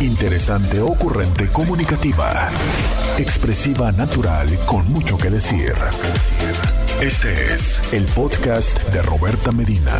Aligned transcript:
Interesante, 0.00 0.78
ocurrente, 0.78 1.48
comunicativa. 1.48 2.50
Expresiva, 3.18 3.90
natural, 3.92 4.46
con 4.66 4.84
mucho 4.92 5.16
que 5.16 5.30
decir. 5.30 5.72
Este 7.00 7.32
es 7.32 7.94
el 7.94 8.04
podcast 8.04 8.78
de 8.92 9.00
Roberta 9.00 9.52
Medina. 9.52 9.96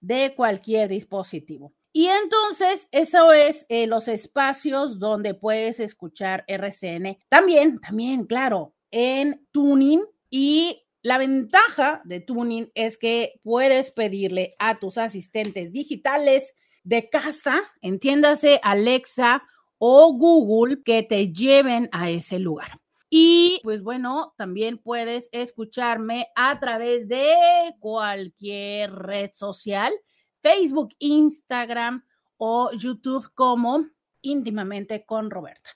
de 0.00 0.34
cualquier 0.34 0.88
dispositivo. 0.88 1.72
Y 1.92 2.06
entonces, 2.06 2.88
eso 2.90 3.32
es 3.32 3.66
eh, 3.68 3.86
los 3.86 4.08
espacios 4.08 4.98
donde 4.98 5.34
puedes 5.34 5.78
escuchar 5.78 6.44
RCN. 6.48 7.18
También, 7.28 7.80
también, 7.80 8.26
claro, 8.26 8.74
en 8.90 9.46
Tuning. 9.52 10.02
Y 10.28 10.86
la 11.02 11.18
ventaja 11.18 12.02
de 12.04 12.20
Tuning 12.20 12.70
es 12.74 12.98
que 12.98 13.40
puedes 13.42 13.92
pedirle 13.92 14.56
a 14.58 14.80
tus 14.80 14.98
asistentes 14.98 15.72
digitales 15.72 16.54
de 16.82 17.08
casa, 17.10 17.62
entiéndase 17.80 18.58
Alexa 18.62 19.44
o 19.78 20.12
Google, 20.14 20.82
que 20.84 21.04
te 21.04 21.32
lleven 21.32 21.88
a 21.92 22.10
ese 22.10 22.40
lugar. 22.40 22.79
Y 23.12 23.58
pues 23.64 23.82
bueno, 23.82 24.34
también 24.38 24.78
puedes 24.78 25.28
escucharme 25.32 26.28
a 26.36 26.60
través 26.60 27.08
de 27.08 27.74
cualquier 27.80 28.92
red 28.92 29.30
social, 29.34 29.92
Facebook, 30.40 30.94
Instagram 31.00 32.04
o 32.36 32.70
YouTube 32.72 33.28
como 33.34 33.86
íntimamente 34.22 35.04
con 35.04 35.28
Roberta. 35.28 35.70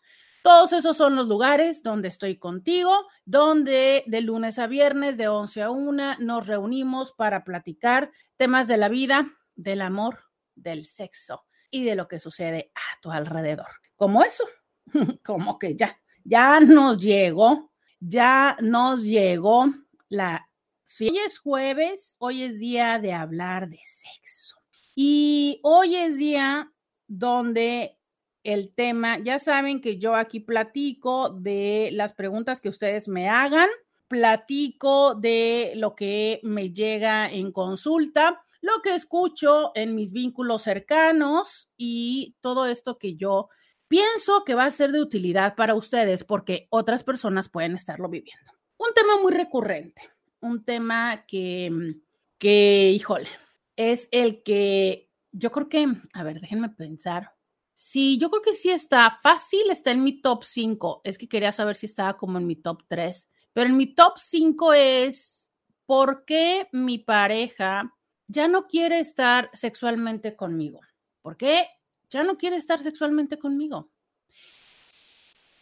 Todos 0.44 0.72
esos 0.74 0.96
son 0.96 1.16
los 1.16 1.26
lugares 1.26 1.82
donde 1.82 2.08
estoy 2.08 2.38
contigo, 2.38 2.94
donde 3.24 4.04
de 4.06 4.20
lunes 4.20 4.58
a 4.58 4.66
viernes 4.68 5.16
de 5.16 5.26
11 5.26 5.62
a 5.62 5.70
1 5.70 6.18
nos 6.20 6.46
reunimos 6.46 7.12
para 7.12 7.44
platicar 7.44 8.12
temas 8.36 8.68
de 8.68 8.76
la 8.76 8.88
vida, 8.88 9.26
del 9.56 9.80
amor, 9.80 10.20
del 10.54 10.86
sexo 10.86 11.46
y 11.70 11.84
de 11.84 11.96
lo 11.96 12.06
que 12.06 12.20
sucede 12.20 12.70
a 12.74 13.00
tu 13.00 13.10
alrededor. 13.10 13.68
Como 13.96 14.22
eso, 14.22 14.44
como 15.24 15.58
que 15.58 15.76
ya 15.76 15.98
ya 16.24 16.60
nos 16.60 16.98
llegó, 16.98 17.70
ya 18.00 18.56
nos 18.60 19.02
llegó 19.02 19.66
la... 20.08 20.48
Si 20.84 21.08
hoy 21.08 21.18
es 21.18 21.38
jueves, 21.38 22.16
hoy 22.18 22.42
es 22.42 22.58
día 22.58 22.98
de 22.98 23.12
hablar 23.12 23.68
de 23.68 23.80
sexo. 23.84 24.56
Y 24.94 25.60
hoy 25.62 25.96
es 25.96 26.16
día 26.16 26.72
donde 27.06 27.98
el 28.44 28.72
tema, 28.74 29.18
ya 29.18 29.38
saben 29.38 29.80
que 29.80 29.98
yo 29.98 30.14
aquí 30.14 30.40
platico 30.40 31.30
de 31.30 31.90
las 31.92 32.12
preguntas 32.12 32.60
que 32.60 32.68
ustedes 32.68 33.08
me 33.08 33.28
hagan, 33.28 33.68
platico 34.06 35.14
de 35.14 35.72
lo 35.76 35.96
que 35.96 36.40
me 36.42 36.70
llega 36.70 37.28
en 37.28 37.50
consulta, 37.50 38.44
lo 38.60 38.80
que 38.82 38.94
escucho 38.94 39.72
en 39.74 39.94
mis 39.94 40.12
vínculos 40.12 40.62
cercanos 40.62 41.68
y 41.76 42.36
todo 42.40 42.66
esto 42.66 42.98
que 42.98 43.16
yo 43.16 43.48
pienso 43.88 44.44
que 44.44 44.54
va 44.54 44.64
a 44.64 44.70
ser 44.70 44.92
de 44.92 45.00
utilidad 45.00 45.54
para 45.54 45.74
ustedes 45.74 46.24
porque 46.24 46.66
otras 46.70 47.04
personas 47.04 47.48
pueden 47.48 47.74
estarlo 47.74 48.08
viviendo. 48.08 48.52
Un 48.76 48.92
tema 48.94 49.20
muy 49.22 49.32
recurrente, 49.32 50.02
un 50.40 50.64
tema 50.64 51.24
que, 51.26 51.70
mm, 51.70 52.00
que, 52.38 52.90
híjole, 52.94 53.28
es 53.76 54.08
el 54.10 54.42
que 54.42 55.10
yo 55.32 55.50
creo 55.50 55.68
que, 55.68 55.86
a 56.12 56.22
ver, 56.22 56.40
déjenme 56.40 56.68
pensar. 56.68 57.32
Sí, 57.74 58.18
yo 58.18 58.30
creo 58.30 58.42
que 58.42 58.54
sí 58.54 58.70
está 58.70 59.18
fácil, 59.22 59.70
está 59.70 59.90
en 59.90 60.04
mi 60.04 60.20
top 60.20 60.44
5. 60.44 61.00
Es 61.04 61.18
que 61.18 61.28
quería 61.28 61.52
saber 61.52 61.76
si 61.76 61.86
estaba 61.86 62.16
como 62.16 62.38
en 62.38 62.46
mi 62.46 62.56
top 62.56 62.82
3. 62.88 63.28
Pero 63.52 63.68
en 63.68 63.76
mi 63.76 63.94
top 63.94 64.18
5 64.18 64.72
es 64.74 65.52
por 65.86 66.24
qué 66.24 66.68
mi 66.72 66.98
pareja 66.98 67.92
ya 68.28 68.48
no 68.48 68.66
quiere 68.66 69.00
estar 69.00 69.50
sexualmente 69.52 70.36
conmigo. 70.36 70.80
¿Por 71.20 71.36
qué 71.36 71.66
ya 72.14 72.22
no 72.22 72.38
quiere 72.38 72.56
estar 72.56 72.80
sexualmente 72.80 73.40
conmigo. 73.40 73.90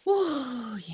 Uy, 0.05 0.85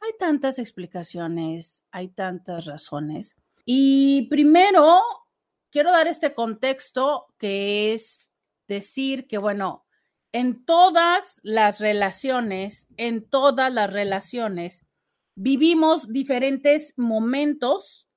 hay 0.00 0.10
tantas 0.18 0.58
explicaciones, 0.58 1.84
hay 1.92 2.08
tantas 2.08 2.64
razones. 2.64 3.36
Y 3.64 4.22
primero, 4.28 5.02
quiero 5.70 5.92
dar 5.92 6.08
este 6.08 6.34
contexto 6.34 7.28
que 7.38 7.94
es 7.94 8.28
decir 8.66 9.28
que, 9.28 9.38
bueno, 9.38 9.86
en 10.32 10.64
todas 10.64 11.40
las 11.44 11.78
relaciones, 11.78 12.88
en 12.96 13.28
todas 13.28 13.72
las 13.72 13.92
relaciones, 13.92 14.84
vivimos 15.36 16.08
diferentes 16.08 16.92
momentos 16.96 18.08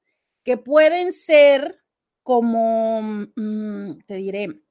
que 0.43 0.57
pueden 0.57 1.13
ser 1.13 1.83
como, 2.23 3.01
mm, 3.35 3.99
te 4.07 4.16
diré, 4.16 4.63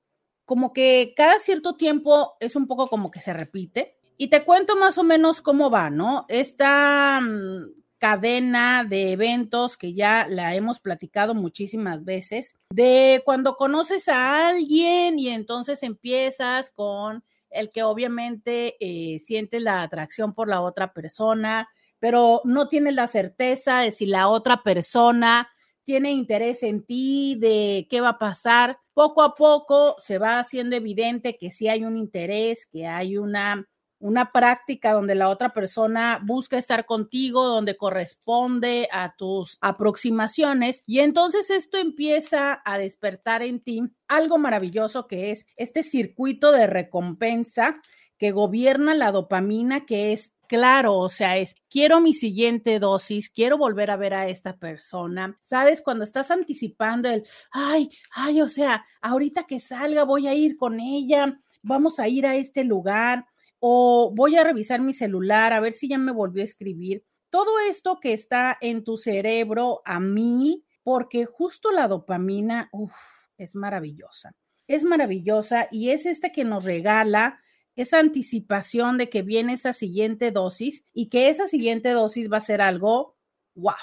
como 0.44 0.72
que 0.72 1.14
cada 1.16 1.38
cierto 1.40 1.74
tiempo 1.76 2.34
es 2.40 2.56
un 2.56 2.66
poco 2.66 2.88
como 2.88 3.10
que 3.10 3.20
se 3.20 3.32
repite. 3.32 3.96
Y 4.16 4.28
te 4.28 4.44
cuento 4.44 4.76
más 4.76 4.98
o 4.98 5.02
menos 5.02 5.40
cómo 5.40 5.70
va, 5.70 5.90
¿no? 5.90 6.26
Esta 6.28 7.20
mm, 7.20 7.82
cadena 7.98 8.84
de 8.84 9.12
eventos 9.12 9.76
que 9.76 9.94
ya 9.94 10.26
la 10.28 10.54
hemos 10.54 10.80
platicado 10.80 11.34
muchísimas 11.34 12.04
veces, 12.04 12.56
de 12.70 13.22
cuando 13.24 13.56
conoces 13.56 14.08
a 14.08 14.48
alguien 14.48 15.18
y 15.18 15.28
entonces 15.28 15.82
empiezas 15.82 16.70
con 16.70 17.24
el 17.48 17.70
que 17.70 17.84
obviamente 17.84 18.76
eh, 18.80 19.20
sientes 19.20 19.62
la 19.62 19.82
atracción 19.82 20.34
por 20.34 20.48
la 20.48 20.60
otra 20.62 20.92
persona, 20.92 21.68
pero 22.00 22.40
no 22.44 22.68
tienes 22.68 22.94
la 22.94 23.06
certeza 23.06 23.82
de 23.82 23.92
si 23.92 24.06
la 24.06 24.26
otra 24.26 24.64
persona 24.64 25.48
tiene 25.84 26.12
interés 26.12 26.62
en 26.62 26.84
ti, 26.84 27.36
de 27.38 27.86
qué 27.90 28.00
va 28.00 28.10
a 28.10 28.18
pasar. 28.18 28.78
Poco 28.94 29.22
a 29.22 29.34
poco 29.34 29.96
se 29.98 30.18
va 30.18 30.38
haciendo 30.38 30.76
evidente 30.76 31.36
que 31.36 31.50
sí 31.50 31.68
hay 31.68 31.84
un 31.84 31.96
interés, 31.96 32.66
que 32.66 32.86
hay 32.86 33.16
una, 33.16 33.68
una 33.98 34.32
práctica 34.32 34.92
donde 34.92 35.14
la 35.14 35.28
otra 35.28 35.52
persona 35.52 36.20
busca 36.24 36.58
estar 36.58 36.86
contigo, 36.86 37.44
donde 37.44 37.76
corresponde 37.76 38.88
a 38.92 39.14
tus 39.16 39.58
aproximaciones. 39.60 40.82
Y 40.86 41.00
entonces 41.00 41.50
esto 41.50 41.78
empieza 41.78 42.60
a 42.64 42.78
despertar 42.78 43.42
en 43.42 43.60
ti 43.60 43.82
algo 44.08 44.38
maravilloso 44.38 45.06
que 45.06 45.30
es 45.30 45.46
este 45.56 45.82
circuito 45.82 46.52
de 46.52 46.66
recompensa 46.66 47.80
que 48.18 48.30
gobierna 48.30 48.94
la 48.94 49.10
dopamina, 49.10 49.84
que 49.84 50.12
es 50.12 50.32
claro, 50.52 50.98
o 50.98 51.08
sea, 51.08 51.38
es, 51.38 51.56
quiero 51.70 52.02
mi 52.02 52.12
siguiente 52.12 52.78
dosis, 52.78 53.30
quiero 53.30 53.56
volver 53.56 53.90
a 53.90 53.96
ver 53.96 54.12
a 54.12 54.28
esta 54.28 54.58
persona. 54.58 55.38
Sabes, 55.40 55.80
cuando 55.80 56.04
estás 56.04 56.30
anticipando 56.30 57.08
el, 57.08 57.22
ay, 57.52 57.88
ay, 58.10 58.42
o 58.42 58.48
sea, 58.50 58.84
ahorita 59.00 59.44
que 59.44 59.58
salga 59.58 60.04
voy 60.04 60.28
a 60.28 60.34
ir 60.34 60.58
con 60.58 60.78
ella, 60.78 61.40
vamos 61.62 61.98
a 61.98 62.06
ir 62.06 62.26
a 62.26 62.36
este 62.36 62.64
lugar 62.64 63.24
o 63.60 64.12
voy 64.14 64.36
a 64.36 64.44
revisar 64.44 64.82
mi 64.82 64.92
celular 64.92 65.54
a 65.54 65.60
ver 65.60 65.72
si 65.72 65.88
ya 65.88 65.96
me 65.96 66.12
volvió 66.12 66.42
a 66.42 66.44
escribir. 66.44 67.02
Todo 67.30 67.58
esto 67.58 67.98
que 67.98 68.12
está 68.12 68.58
en 68.60 68.84
tu 68.84 68.98
cerebro 68.98 69.80
a 69.86 70.00
mí, 70.00 70.66
porque 70.82 71.24
justo 71.24 71.72
la 71.72 71.88
dopamina, 71.88 72.68
uf, 72.72 72.92
es 73.38 73.54
maravillosa. 73.54 74.34
Es 74.66 74.84
maravillosa 74.84 75.68
y 75.70 75.88
es 75.88 76.04
este 76.04 76.30
que 76.30 76.44
nos 76.44 76.64
regala 76.64 77.40
esa 77.76 77.98
anticipación 77.98 78.98
de 78.98 79.08
que 79.08 79.22
viene 79.22 79.54
esa 79.54 79.72
siguiente 79.72 80.30
dosis 80.30 80.84
y 80.92 81.08
que 81.08 81.28
esa 81.28 81.48
siguiente 81.48 81.90
dosis 81.90 82.30
va 82.30 82.38
a 82.38 82.42
ser 82.42 82.60
algo 82.60 83.16
wow. 83.54 83.74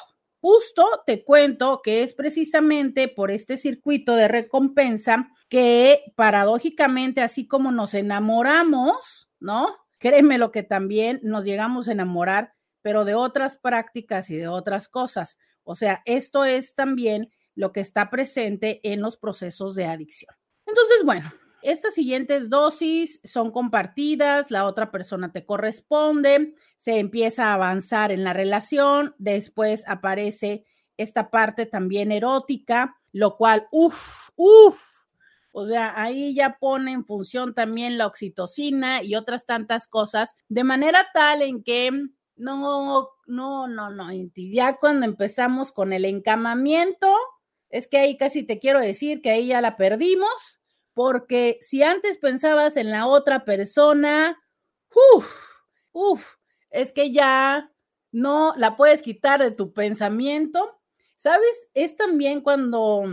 Justo 0.41 0.85
te 1.05 1.23
cuento 1.23 1.81
que 1.83 2.01
es 2.01 2.13
precisamente 2.13 3.09
por 3.09 3.29
este 3.29 3.57
circuito 3.57 4.15
de 4.15 4.29
recompensa 4.29 5.29
que 5.49 6.13
paradójicamente, 6.15 7.21
así 7.21 7.45
como 7.45 7.71
nos 7.71 7.93
enamoramos, 7.93 9.29
¿no? 9.39 9.75
Créeme 9.97 10.37
lo 10.37 10.51
que 10.51 10.63
también 10.63 11.19
nos 11.23 11.43
llegamos 11.43 11.87
a 11.87 11.91
enamorar, 11.91 12.53
pero 12.81 13.03
de 13.03 13.15
otras 13.15 13.57
prácticas 13.57 14.29
y 14.29 14.37
de 14.37 14.47
otras 14.47 14.87
cosas. 14.87 15.37
O 15.63 15.75
sea, 15.75 16.01
esto 16.05 16.45
es 16.45 16.73
también 16.73 17.29
lo 17.53 17.73
que 17.73 17.81
está 17.81 18.09
presente 18.09 18.79
en 18.83 19.01
los 19.01 19.17
procesos 19.17 19.75
de 19.75 19.87
adicción. 19.87 20.33
Entonces, 20.65 21.03
bueno, 21.03 21.33
estas 21.61 21.93
siguientes 21.93 22.49
dosis 22.49 23.19
son 23.23 23.51
compartidas, 23.51 24.51
la 24.51 24.65
otra 24.65 24.91
persona 24.91 25.31
te 25.31 25.45
corresponde, 25.45 26.53
se 26.77 26.99
empieza 26.99 27.47
a 27.47 27.53
avanzar 27.55 28.11
en 28.11 28.23
la 28.23 28.33
relación, 28.33 29.15
después 29.17 29.83
aparece 29.87 30.65
esta 30.97 31.29
parte 31.29 31.65
también 31.65 32.11
erótica, 32.11 32.97
lo 33.11 33.37
cual, 33.37 33.67
uff, 33.71 34.29
uff, 34.35 34.81
o 35.51 35.65
sea, 35.65 35.99
ahí 36.01 36.35
ya 36.35 36.57
pone 36.59 36.91
en 36.91 37.05
función 37.05 37.53
también 37.53 37.97
la 37.97 38.07
oxitocina 38.07 39.01
y 39.03 39.15
otras 39.15 39.45
tantas 39.45 39.87
cosas, 39.87 40.35
de 40.47 40.63
manera 40.63 41.07
tal 41.13 41.41
en 41.41 41.63
que 41.63 41.91
no, 42.35 43.09
no, 43.27 43.67
no, 43.67 43.89
no, 43.89 44.09
ya 44.35 44.77
cuando 44.77 45.05
empezamos 45.05 45.71
con 45.71 45.91
el 45.91 46.05
encamamiento, 46.05 47.13
es 47.69 47.87
que 47.87 47.97
ahí 47.97 48.17
casi 48.17 48.43
te 48.43 48.59
quiero 48.59 48.79
decir 48.79 49.21
que 49.21 49.31
ahí 49.31 49.47
ya 49.47 49.61
la 49.61 49.77
perdimos 49.77 50.58
porque 50.99 51.59
si 51.61 51.81
antes 51.81 52.17
pensabas 52.17 52.75
en 52.75 52.91
la 52.91 53.07
otra 53.07 53.45
persona, 53.45 54.37
uff, 55.15 55.31
uff, 55.93 56.35
es 56.71 56.91
que 56.91 57.13
ya 57.13 57.71
no 58.11 58.53
la 58.57 58.75
puedes 58.75 59.01
quitar 59.01 59.41
de 59.41 59.51
tu 59.51 59.71
pensamiento. 59.71 60.77
¿Sabes? 61.15 61.69
Es 61.73 61.95
también 61.95 62.41
cuando 62.41 63.05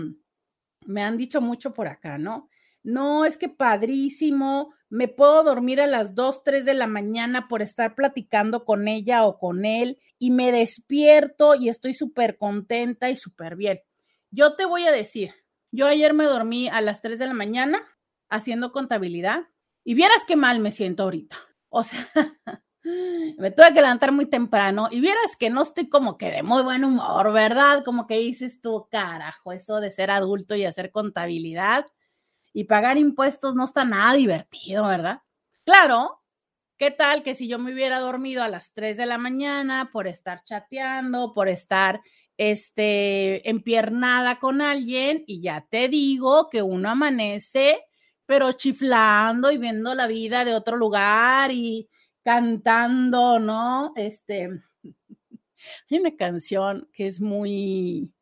me 0.84 1.04
han 1.04 1.16
dicho 1.16 1.40
mucho 1.40 1.74
por 1.74 1.86
acá, 1.86 2.18
¿no? 2.18 2.48
No, 2.82 3.24
es 3.24 3.38
que 3.38 3.48
padrísimo, 3.48 4.74
me 4.88 5.06
puedo 5.06 5.44
dormir 5.44 5.80
a 5.80 5.86
las 5.86 6.12
2, 6.16 6.42
3 6.42 6.64
de 6.64 6.74
la 6.74 6.88
mañana 6.88 7.46
por 7.46 7.62
estar 7.62 7.94
platicando 7.94 8.64
con 8.64 8.88
ella 8.88 9.24
o 9.24 9.38
con 9.38 9.64
él 9.64 10.00
y 10.18 10.32
me 10.32 10.50
despierto 10.50 11.54
y 11.54 11.68
estoy 11.68 11.94
súper 11.94 12.36
contenta 12.36 13.10
y 13.10 13.16
súper 13.16 13.54
bien. 13.54 13.80
Yo 14.32 14.56
te 14.56 14.64
voy 14.64 14.88
a 14.88 14.90
decir, 14.90 15.34
yo 15.70 15.86
ayer 15.86 16.14
me 16.14 16.24
dormí 16.24 16.68
a 16.68 16.80
las 16.80 17.00
3 17.00 17.18
de 17.18 17.26
la 17.26 17.34
mañana 17.34 17.82
haciendo 18.28 18.72
contabilidad 18.72 19.48
y 19.84 19.94
vieras 19.94 20.18
qué 20.26 20.36
mal 20.36 20.60
me 20.60 20.70
siento 20.70 21.04
ahorita. 21.04 21.36
O 21.68 21.82
sea, 21.82 22.08
me 23.38 23.50
tuve 23.50 23.74
que 23.74 23.80
levantar 23.80 24.12
muy 24.12 24.26
temprano 24.26 24.88
y 24.90 25.00
vieras 25.00 25.36
que 25.38 25.50
no 25.50 25.62
estoy 25.62 25.88
como 25.88 26.16
que 26.16 26.30
de 26.30 26.42
muy 26.42 26.62
buen 26.62 26.84
humor, 26.84 27.32
¿verdad? 27.32 27.84
Como 27.84 28.06
que 28.06 28.18
dices 28.18 28.60
tú, 28.60 28.88
carajo, 28.90 29.52
eso 29.52 29.80
de 29.80 29.90
ser 29.90 30.10
adulto 30.10 30.54
y 30.54 30.64
hacer 30.64 30.90
contabilidad 30.90 31.86
y 32.52 32.64
pagar 32.64 32.96
impuestos 32.96 33.54
no 33.54 33.64
está 33.64 33.84
nada 33.84 34.14
divertido, 34.14 34.86
¿verdad? 34.86 35.20
Claro, 35.64 36.22
¿qué 36.78 36.90
tal 36.90 37.22
que 37.22 37.34
si 37.34 37.48
yo 37.48 37.58
me 37.58 37.72
hubiera 37.72 37.98
dormido 37.98 38.42
a 38.42 38.48
las 38.48 38.72
3 38.72 38.96
de 38.96 39.06
la 39.06 39.18
mañana 39.18 39.90
por 39.92 40.06
estar 40.06 40.42
chateando, 40.44 41.34
por 41.34 41.48
estar 41.48 42.00
este, 42.38 43.48
empiernada 43.48 44.38
con 44.38 44.60
alguien 44.60 45.24
y 45.26 45.40
ya 45.40 45.66
te 45.68 45.88
digo 45.88 46.48
que 46.50 46.62
uno 46.62 46.90
amanece, 46.90 47.84
pero 48.26 48.52
chiflando 48.52 49.50
y 49.52 49.58
viendo 49.58 49.94
la 49.94 50.06
vida 50.06 50.44
de 50.44 50.54
otro 50.54 50.76
lugar 50.76 51.50
y 51.52 51.88
cantando, 52.22 53.38
¿no? 53.38 53.92
Este, 53.96 54.50
hay 55.90 55.98
una 55.98 56.16
canción 56.16 56.88
que 56.92 57.06
es 57.06 57.20
muy 57.20 58.12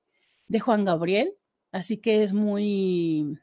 de 0.46 0.60
Juan 0.60 0.84
Gabriel, 0.84 1.34
así 1.72 1.98
que 1.98 2.22
es 2.22 2.32
muy 2.32 3.38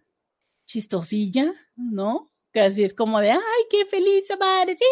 chistosilla, 0.66 1.54
¿no? 1.76 2.32
Que 2.54 2.62
así 2.62 2.84
es 2.84 2.94
como 2.94 3.20
de, 3.20 3.32
ay, 3.32 3.64
qué 3.70 3.86
feliz 3.86 4.30
amanecí. 4.32 4.86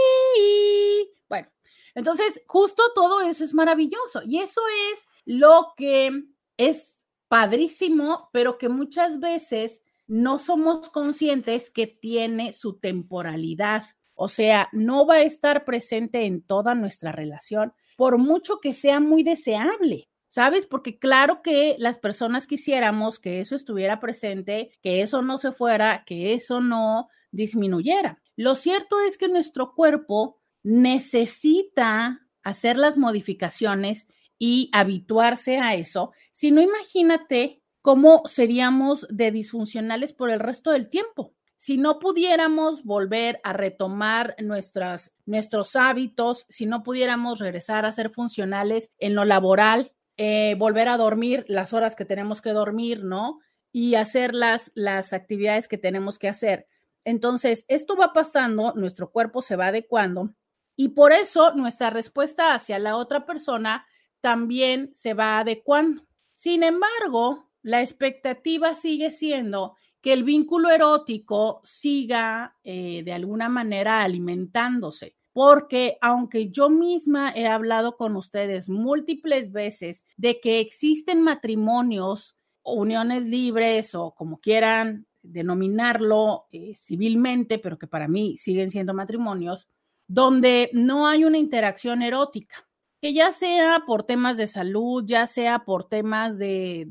Bueno, 1.30 1.48
entonces 1.94 2.42
justo 2.48 2.84
todo 2.96 3.22
eso 3.22 3.44
es 3.44 3.54
maravilloso 3.54 4.22
y 4.26 4.40
eso 4.40 4.62
es 4.92 5.09
lo 5.30 5.74
que 5.78 6.24
es 6.58 7.00
padrísimo, 7.28 8.30
pero 8.34 8.58
que 8.58 8.68
muchas 8.68 9.20
veces 9.20 9.84
no 10.08 10.40
somos 10.40 10.90
conscientes 10.90 11.70
que 11.70 11.86
tiene 11.86 12.52
su 12.54 12.80
temporalidad. 12.80 13.84
O 14.16 14.28
sea, 14.28 14.70
no 14.72 15.06
va 15.06 15.16
a 15.16 15.22
estar 15.22 15.66
presente 15.66 16.26
en 16.26 16.42
toda 16.42 16.74
nuestra 16.74 17.12
relación, 17.12 17.74
por 17.96 18.18
mucho 18.18 18.60
que 18.60 18.74
sea 18.74 19.00
muy 19.00 19.22
deseable. 19.22 20.10
¿Sabes? 20.26 20.66
Porque 20.66 20.98
claro 21.00 21.42
que 21.44 21.76
las 21.80 21.98
personas 21.98 22.46
quisiéramos 22.48 23.20
que 23.20 23.40
eso 23.40 23.56
estuviera 23.56 24.00
presente, 24.00 24.72
que 24.82 25.02
eso 25.02 25.22
no 25.24 25.38
se 25.40 25.52
fuera, 25.52 26.04
que 26.06 26.34
eso 26.34 26.62
no 26.62 27.10
disminuyera. 27.32 28.22
Lo 28.36 28.56
cierto 28.56 29.00
es 29.00 29.18
que 29.18 29.28
nuestro 29.28 29.74
cuerpo 29.74 30.40
necesita 30.64 32.28
hacer 32.44 32.78
las 32.78 32.98
modificaciones 32.98 34.08
y 34.40 34.70
habituarse 34.74 35.60
a 35.60 35.76
eso, 35.76 36.14
si 36.32 36.50
no 36.50 36.62
imagínate 36.62 37.62
cómo 37.82 38.24
seríamos 38.26 39.06
de 39.10 39.32
disfuncionales 39.32 40.14
por 40.14 40.32
el 40.32 40.40
resto 40.40 40.72
del 40.72 40.90
tiempo. 40.90 41.34
Si 41.58 41.78
no 41.78 42.00
pudiéramos 42.00 42.84
volver 42.86 43.42
a 43.44 43.52
retomar 43.52 44.36
nuestras, 44.40 45.14
nuestros 45.26 45.76
hábitos, 45.76 46.46
si 46.48 46.66
no 46.66 46.84
pudiéramos 46.84 47.40
regresar 47.40 47.86
a 47.86 47.92
ser 47.92 48.12
funcionales 48.12 48.92
en 48.98 49.14
lo 49.14 49.26
laboral, 49.26 49.92
eh, 50.16 50.56
volver 50.58 50.88
a 50.88 50.98
dormir 50.98 51.46
las 51.50 51.74
horas 51.74 51.98
que 51.98 52.06
tenemos 52.06 52.42
que 52.42 52.52
dormir, 52.52 53.04
¿no? 53.04 53.40
Y 53.74 53.96
hacer 53.96 54.34
las, 54.36 54.72
las 54.74 55.12
actividades 55.12 55.68
que 55.68 55.78
tenemos 55.78 56.18
que 56.18 56.30
hacer. 56.30 56.68
Entonces, 57.04 57.66
esto 57.68 57.98
va 57.98 58.14
pasando, 58.14 58.74
nuestro 58.76 59.12
cuerpo 59.12 59.42
se 59.42 59.58
va 59.58 59.68
adecuando 59.68 60.34
y 60.78 60.90
por 60.90 61.12
eso 61.12 61.54
nuestra 61.56 61.90
respuesta 61.90 62.54
hacia 62.54 62.80
la 62.80 62.96
otra 62.96 63.26
persona 63.26 63.86
también 64.22 64.92
se 64.94 65.14
va 65.14 65.40
adecuando. 65.40 66.06
Sin 66.34 66.64
embargo, 66.64 67.50
la 67.62 67.82
expectativa 67.82 68.74
sigue 68.74 69.12
siendo 69.12 69.76
que 70.02 70.14
el 70.14 70.24
vínculo 70.24 70.70
erótico 70.70 71.62
siga 71.64 72.56
eh, 72.64 73.04
de 73.04 73.14
alguna 73.14 73.50
manera 73.50 74.02
alimentándose, 74.02 75.16
porque 75.34 75.98
aunque 76.02 76.50
yo 76.50 76.70
misma 76.70 77.34
he 77.36 77.48
hablado 77.48 77.98
con 77.98 78.16
ustedes 78.16 78.70
múltiples 78.70 79.52
veces 79.52 80.06
de 80.16 80.40
que 80.40 80.60
existen 80.60 81.22
matrimonios, 81.22 82.38
uniones 82.64 83.28
libres 83.28 83.96
o 83.96 84.12
como 84.12 84.40
quieran 84.40 85.06
denominarlo 85.22 86.48
eh, 86.52 86.76
civilmente, 86.78 87.60
pero 87.60 87.78
que 87.78 87.88
para 87.88 88.08
mí 88.08 88.38
siguen 88.38 88.72
siendo 88.72 88.94
matrimonios, 88.94 89.68
donde 90.08 90.70
no 90.74 91.08
hay 91.08 91.26
una 91.26 91.38
interacción 91.38 92.02
erótica 92.02 92.69
que 93.02 93.14
ya 93.14 93.32
sea 93.32 93.84
por 93.86 94.04
temas 94.04 94.38
de 94.38 94.48
salud, 94.48 95.04
ya 95.06 95.28
sea 95.28 95.64
por 95.66 95.88
temas 95.88 96.38
de, 96.38 96.86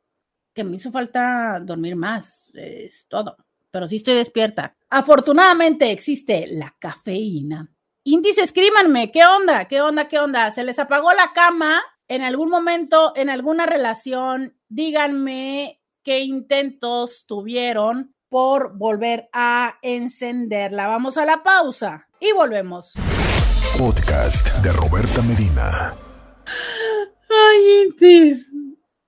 que 0.52 0.64
me 0.64 0.76
hizo 0.76 0.90
falta 0.90 1.60
dormir 1.60 1.96
más. 1.96 2.50
Es 2.54 3.06
todo. 3.08 3.36
Pero 3.70 3.86
sí 3.86 3.96
estoy 3.96 4.14
despierta. 4.14 4.76
Afortunadamente 4.92 5.90
existe 5.90 6.46
la 6.48 6.74
cafeína. 6.78 7.68
Índice, 8.04 8.42
escríbanme, 8.42 9.10
¿qué 9.10 9.24
onda? 9.24 9.66
¿Qué 9.66 9.80
onda? 9.80 10.08
¿Qué 10.08 10.18
onda? 10.18 10.52
¿Se 10.52 10.64
les 10.64 10.78
apagó 10.78 11.12
la 11.12 11.32
cama? 11.32 11.82
en 12.12 12.20
algún 12.20 12.50
momento, 12.50 13.14
en 13.16 13.30
alguna 13.30 13.64
relación, 13.64 14.54
díganme 14.68 15.80
qué 16.02 16.20
intentos 16.20 17.24
tuvieron 17.26 18.14
por 18.28 18.76
volver 18.76 19.30
a 19.32 19.78
encenderla. 19.80 20.88
Vamos 20.88 21.16
a 21.16 21.24
la 21.24 21.42
pausa 21.42 22.08
y 22.20 22.32
volvemos. 22.32 22.92
Podcast 23.78 24.54
de 24.58 24.72
Roberta 24.72 25.22
Medina. 25.22 25.94
Ay, 27.30 27.86
Intis. 27.86 28.46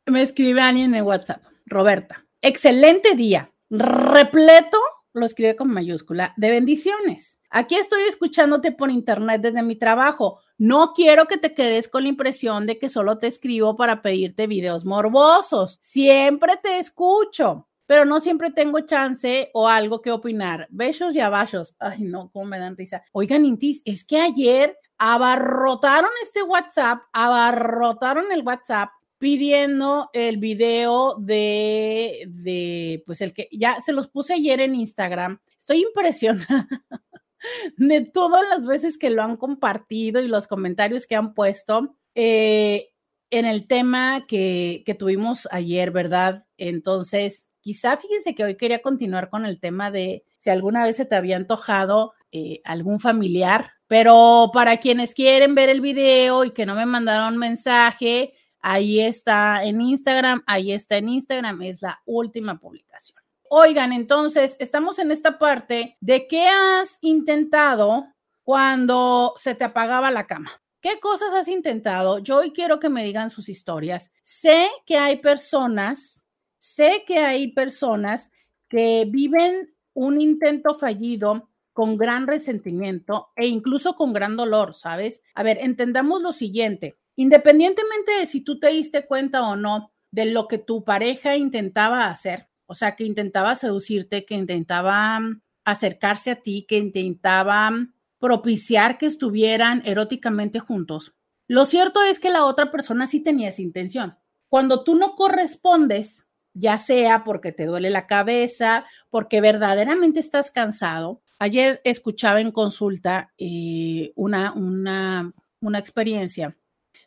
Me 0.06 0.22
escribe 0.22 0.62
alguien 0.62 0.94
en 0.94 1.04
WhatsApp. 1.04 1.42
Roberta, 1.66 2.24
excelente 2.40 3.14
día. 3.16 3.50
Repleto, 3.68 4.78
lo 5.14 5.26
escribe 5.26 5.56
con 5.56 5.71
mayúscula, 5.71 6.35
de 6.37 6.50
bendiciones. 6.50 7.38
Aquí 7.50 7.76
estoy 7.76 8.02
escuchándote 8.02 8.73
por 8.73 8.90
internet 8.90 9.40
desde 9.40 9.62
mi 9.62 9.76
trabajo. 9.76 10.40
No 10.59 10.92
quiero 10.92 11.26
que 11.26 11.38
te 11.38 11.54
quedes 11.54 11.88
con 11.88 12.02
la 12.02 12.09
impresión 12.09 12.66
de 12.66 12.78
que 12.78 12.88
solo 12.88 13.16
te 13.16 13.28
escribo 13.28 13.76
para 13.76 14.02
pedirte 14.02 14.49
videos 14.49 14.85
morbosos. 14.85 15.78
Siempre 15.80 16.59
te 16.61 16.80
escucho, 16.80 17.68
pero 17.87 18.04
no 18.04 18.21
siempre 18.21 18.50
tengo 18.50 18.80
chance 18.80 19.50
o 19.54 19.68
algo 19.68 20.00
que 20.00 20.11
opinar. 20.11 20.66
Besos 20.71 21.14
y 21.14 21.21
abachos. 21.21 21.76
Ay, 21.78 22.02
no, 22.02 22.30
cómo 22.33 22.47
me 22.47 22.59
dan 22.59 22.76
risa. 22.76 23.04
Oigan, 23.12 23.44
Intis, 23.44 23.83
es 23.85 24.04
que 24.04 24.21
ayer 24.21 24.76
abarrotaron 24.99 26.11
este 26.25 26.42
WhatsApp, 26.42 27.02
abarrotaron 27.12 28.33
el 28.33 28.42
WhatsApp 28.42 28.90
pidiendo 29.25 30.11
el 30.12 30.37
video 30.37 31.14
de, 31.19 32.26
de, 32.28 33.02
pues 33.07 33.23
el 33.23 33.33
que 33.33 33.49
ya 33.50 33.81
se 33.81 33.95
los 33.95 34.09
puse 34.09 34.35
ayer 34.35 34.61
en 34.61 34.75
Instagram. 34.75 35.40
Estoy 35.59 35.81
impresionada 35.81 36.69
de 37.78 38.02
todas 38.02 38.47
las 38.50 38.66
veces 38.66 38.99
que 38.99 39.09
lo 39.09 39.23
han 39.23 39.38
compartido 39.38 40.21
y 40.21 40.28
los 40.28 40.47
comentarios 40.47 41.07
que 41.07 41.16
han 41.16 41.33
puesto 41.33 41.97
eh, 42.14 42.90
en 43.31 43.47
el 43.47 43.66
tema 43.66 44.26
que, 44.28 44.83
que 44.85 44.95
tuvimos 44.95 45.49
ayer, 45.50 45.90
¿verdad? 45.90 46.45
Entonces, 46.59 47.49
quizá 47.62 47.97
fíjense 47.97 48.35
que 48.35 48.45
hoy 48.45 48.59
quería 48.59 48.83
continuar 48.83 49.31
con 49.31 49.47
el 49.47 49.59
tema 49.59 49.90
de 49.90 50.23
si 50.37 50.50
alguna 50.50 50.85
vez 50.85 50.97
se 50.97 51.07
te 51.07 51.14
había 51.14 51.38
antojado 51.38 52.12
eh, 52.31 52.61
algún 52.62 53.00
familiar, 53.00 53.71
pero 53.87 54.50
para 54.52 54.76
quienes 54.76 55.14
quieren 55.14 55.54
ver 55.54 55.71
el 55.71 55.81
video 55.81 56.45
y 56.45 56.50
que 56.50 56.66
no 56.66 56.75
me 56.75 56.85
mandaron 56.85 57.38
mensaje, 57.38 58.35
ahí 58.64 58.99
está 59.00 59.62
en 59.62 59.83
Instagram, 59.83 60.42
ahí 60.47 60.73
está 60.73 60.97
en 60.97 61.11
Instagram, 61.11 61.61
es 61.61 61.83
la 61.83 62.00
última 62.06 62.59
publicación. 62.59 63.18
Oigan, 63.50 63.92
entonces, 63.92 64.56
estamos 64.59 64.99
en 64.99 65.11
esta 65.11 65.38
parte 65.38 65.99
de 66.00 66.26
qué 66.26 66.49
has 66.49 66.97
intentado 67.02 68.06
cuando 68.42 69.35
se 69.37 69.54
te 69.54 69.64
apagaba 69.64 70.11
la 70.11 70.26
cama. 70.26 70.50
¿Qué 70.80 70.99
cosas 70.99 71.35
has 71.35 71.47
intentado? 71.49 72.21
Yo 72.21 72.38
hoy 72.38 72.52
quiero 72.52 72.80
que 72.80 72.88
me 72.88 73.04
digan 73.04 73.30
sus 73.30 73.50
historias. 73.50 74.11
Sé 74.23 74.68
que 74.87 74.97
hay 74.97 75.16
personas, 75.16 76.25
sé 76.59 77.04
que 77.06 77.18
hay 77.18 77.52
personas 77.52 78.33
que 78.71 79.04
viven 79.06 79.75
un 79.92 80.23
intento 80.23 80.78
fallido 80.78 81.50
con 81.75 81.99
gran 81.99 82.26
resentimiento 82.26 83.28
e 83.37 83.47
incluso 83.47 83.94
con 83.94 84.14
gran 84.14 84.37
dolor, 84.37 84.73
¿sabes? 84.75 85.21
A 85.35 85.42
ver, 85.42 85.59
entendamos 85.61 86.23
lo 86.23 86.33
siguiente. 86.33 86.97
Independientemente 87.16 88.12
de 88.12 88.26
si 88.26 88.40
tú 88.40 88.59
te 88.59 88.68
diste 88.68 89.06
cuenta 89.06 89.42
o 89.42 89.56
no 89.56 89.92
de 90.11 90.26
lo 90.26 90.49
que 90.49 90.59
tu 90.59 90.85
pareja 90.85 91.37
intentaba 91.37 92.09
hacer, 92.09 92.49
o 92.66 92.75
sea, 92.75 92.97
que 92.97 93.04
intentaba 93.04 93.54
seducirte, 93.54 94.25
que 94.25 94.35
intentaba 94.35 95.21
mm, 95.21 95.42
acercarse 95.64 96.30
a 96.30 96.37
ti, 96.37 96.64
que 96.68 96.78
intentaba 96.78 97.71
mm, 97.71 97.94
propiciar 98.18 98.99
que 98.99 99.06
estuvieran 99.06 99.83
eróticamente 99.85 100.61
juntos. 100.61 101.14
Lo 101.47 101.66
cierto 101.66 102.02
es 102.02 102.18
que 102.18 102.30
la 102.30 102.44
otra 102.44 102.71
persona 102.71 103.06
sí 103.06 103.21
tenía 103.21 103.50
esa 103.50 103.62
intención. 103.62 104.16
Cuando 104.49 104.83
tú 104.83 104.94
no 104.94 105.14
correspondes, 105.14 106.28
ya 106.54 106.78
sea 106.78 107.25
porque 107.25 107.52
te 107.52 107.66
duele 107.66 107.90
la 107.90 108.06
cabeza, 108.06 108.87
porque 109.11 109.40
verdaderamente 109.40 110.21
estás 110.21 110.50
cansado. 110.50 111.21
Ayer 111.38 111.80
escuchaba 111.85 112.40
en 112.40 112.52
consulta 112.52 113.33
eh, 113.37 114.12
una, 114.14 114.52
una, 114.52 115.33
una 115.61 115.78
experiencia 115.78 116.56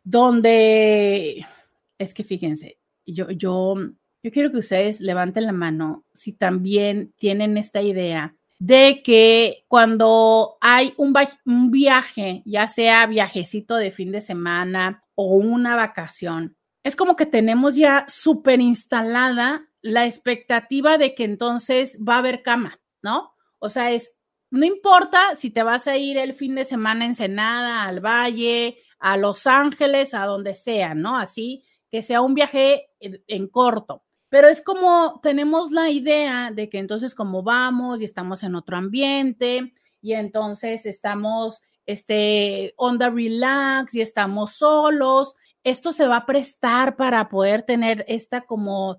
donde, 0.10 1.46
es 1.98 2.14
que 2.14 2.24
fíjense, 2.24 2.80
yo, 3.06 3.30
yo 3.32 3.76
yo 4.28 4.32
quiero 4.32 4.52
que 4.52 4.58
ustedes 4.58 5.00
levanten 5.00 5.46
la 5.46 5.54
mano 5.54 6.06
si 6.14 6.34
también 6.34 7.14
tienen 7.18 7.56
esta 7.58 7.82
idea 7.82 8.36
de 8.60 9.02
que 9.02 9.64
cuando 9.70 10.58
hay 10.60 10.94
un, 10.98 11.14
viaje, 11.72 12.42
ya 12.46 12.68
sea 12.68 13.06
viajecito 13.06 13.76
de 13.76 13.92
fin 13.92 14.12
de 14.12 14.20
semana 14.20 15.04
o 15.16 15.36
una 15.36 15.76
vacación, 15.76 16.58
es 16.84 16.96
como 16.96 17.16
que 17.16 17.26
tenemos 17.26 17.76
ya 17.76 18.06
súper 18.10 18.60
instalada 18.60 19.70
la 19.82 20.06
expectativa 20.06 20.98
de 20.98 21.16
que 21.16 21.24
entonces 21.24 21.98
va 22.06 22.16
a 22.16 22.20
haber 22.20 22.42
cama, 22.42 22.82
¿no? 23.02 23.34
O 23.60 23.70
sea, 23.70 23.92
es, 23.92 24.12
no 24.50 24.66
importa 24.66 25.38
si 25.38 25.52
te 25.52 25.64
vas 25.64 25.88
a 25.88 25.96
ir 25.96 26.18
el 26.18 26.34
fin 26.34 26.56
de 26.56 26.66
semana 26.66 27.06
en 27.06 27.12
Ensenada, 27.12 27.84
al 27.84 28.00
Valle, 28.00 28.80
a 29.00 29.18
Los 29.18 29.48
Ángeles, 29.48 30.14
a 30.14 30.26
donde 30.26 30.56
sea, 30.56 30.94
¿no? 30.94 31.18
Así, 31.18 31.64
que 31.90 32.02
sea 32.02 32.22
un 32.22 32.34
viaje 32.34 32.90
en 33.00 33.48
corto. 33.48 34.04
Pero 34.30 34.50
es 34.50 34.62
como 34.62 35.20
tenemos 35.22 35.72
la 35.72 35.90
idea 35.90 36.52
de 36.54 36.70
que 36.70 36.80
entonces 36.80 37.16
como 37.16 37.44
vamos 37.44 38.02
y 38.02 38.06
estamos 38.06 38.44
en 38.44 38.56
otro 38.56 38.76
ambiente 38.76 39.74
y 40.02 40.14
entonces 40.14 40.86
estamos 40.86 41.62
este, 41.86 42.74
onda 42.76 43.10
relax 43.10 43.96
y 43.96 44.02
estamos 44.02 44.54
solos. 44.54 45.36
Esto 45.64 45.92
se 45.92 46.08
va 46.08 46.18
a 46.18 46.26
prestar 46.26 46.98
para 46.98 47.30
poder 47.30 47.64
tener 47.64 48.06
esta 48.08 48.42
como 48.42 48.98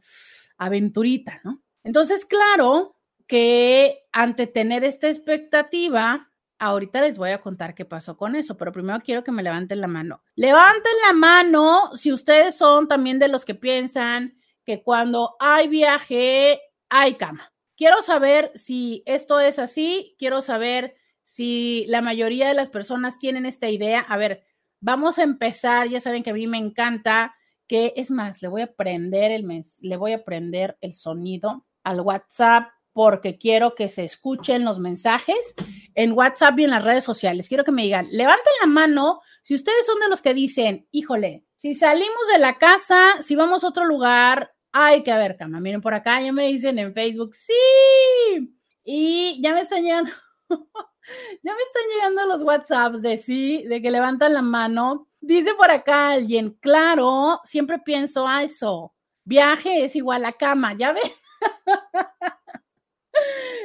aventurita, 0.57 1.41
¿no? 1.45 1.63
Entonces, 1.85 2.25
claro 2.25 2.97
que 3.27 4.07
ante 4.13 4.47
tener 4.47 4.85
esta 4.85 5.09
expectativa, 5.09 6.28
ahorita 6.59 7.01
les 7.01 7.19
voy 7.19 7.31
a 7.31 7.41
contar 7.41 7.75
qué 7.75 7.85
pasó 7.85 8.17
con 8.17 8.37
eso, 8.37 8.57
pero 8.57 8.73
primero 8.73 9.01
quiero 9.01 9.25
que 9.25 9.33
me 9.33 9.43
levanten 9.43 9.81
la 9.81 9.87
mano. 9.87 10.23
Levanten 10.35 10.93
la 11.07 11.13
mano 11.13 11.97
si 11.97 12.13
ustedes 12.13 12.57
son 12.57 12.89
también 12.89 13.19
de 13.19 13.29
los 13.29 13.45
que 13.45 13.55
piensan 13.55 14.39
que 14.65 14.83
cuando 14.83 15.37
hay 15.41 15.69
viaje 15.69 16.61
hay 16.89 17.15
cama. 17.15 17.53
Quiero 17.77 18.03
saber 18.03 18.53
si 18.55 19.03
esto 19.07 19.41
es 19.41 19.59
así, 19.59 20.17
quiero 20.19 20.43
saber 20.43 20.97
si 21.23 21.87
la 21.89 22.03
mayoría 22.03 22.49
de 22.49 22.55
las 22.55 22.71
personas 22.71 23.19
tienen 23.19 23.47
esta 23.47 23.69
idea. 23.69 24.01
A 24.01 24.17
ver, 24.17 24.45
vamos 24.81 25.19
a 25.19 25.23
empezar, 25.23 25.89
ya 25.89 26.01
saben 26.01 26.23
que 26.23 26.31
a 26.31 26.35
mí 26.35 26.47
me 26.47 26.59
encanta 26.59 27.35
que 27.69 27.93
es 27.97 28.11
más, 28.11 28.43
le 28.43 28.49
voy 28.49 28.63
a 28.63 28.73
prender 28.73 29.31
el 29.31 29.47
le 29.83 29.97
voy 29.97 30.13
a 30.13 30.25
prender 30.25 30.79
el 30.81 30.95
sonido 30.95 31.67
al 31.85 32.01
WhatsApp 32.01 32.71
porque 32.99 33.39
quiero 33.39 33.77
que 33.77 33.89
se 33.89 34.05
escuchen 34.05 34.65
los 34.65 34.81
mensajes 34.81 35.55
en 35.95 36.11
WhatsApp 36.15 36.59
y 36.59 36.65
en 36.65 36.71
las 36.71 36.83
redes 36.83 37.05
sociales. 37.05 37.47
Quiero 37.47 37.63
que 37.63 37.71
me 37.71 37.85
digan, 37.85 38.09
levanten 38.11 38.53
la 38.61 38.67
mano 38.67 39.21
si 39.45 39.55
ustedes 39.55 39.87
son 39.87 40.01
de 40.01 40.09
los 40.09 40.21
que 40.21 40.35
dicen, 40.35 40.89
híjole, 40.91 41.45
si 41.55 41.77
salimos 41.77 42.27
de 42.33 42.41
la 42.41 42.59
casa, 42.59 43.23
si 43.23 43.37
vamos 43.37 43.63
a 43.63 43.69
otro 43.69 43.85
lugar, 43.85 44.53
hay 44.73 45.05
que 45.05 45.13
haber 45.13 45.37
cama. 45.37 45.61
Miren 45.61 45.81
por 45.81 45.95
acá, 45.95 46.21
ya 46.21 46.33
me 46.33 46.49
dicen 46.49 46.77
en 46.81 46.93
Facebook, 46.93 47.37
sí. 47.37 48.53
Y 48.83 49.41
ya 49.41 49.55
me 49.55 49.61
están 49.61 49.85
llegando, 49.85 50.11
ya 50.49 51.55
me 51.55 51.63
están 51.63 51.83
llegando 51.95 52.25
los 52.25 52.43
WhatsApps 52.43 53.01
de 53.01 53.17
sí, 53.17 53.63
de 53.69 53.81
que 53.81 53.93
levantan 53.93 54.35
la 54.35 54.43
mano. 54.43 55.07
Dice 55.21 55.55
por 55.55 55.71
acá 55.71 56.11
alguien, 56.11 56.51
claro, 56.61 57.43
siempre 57.45 57.79
pienso 57.79 58.27
a 58.27 58.43
eso. 58.43 58.93
Viaje 59.23 59.85
es 59.85 59.95
igual 59.95 60.25
a 60.25 60.33
cama, 60.33 60.75
ya 60.77 60.93
ven. 60.95 61.13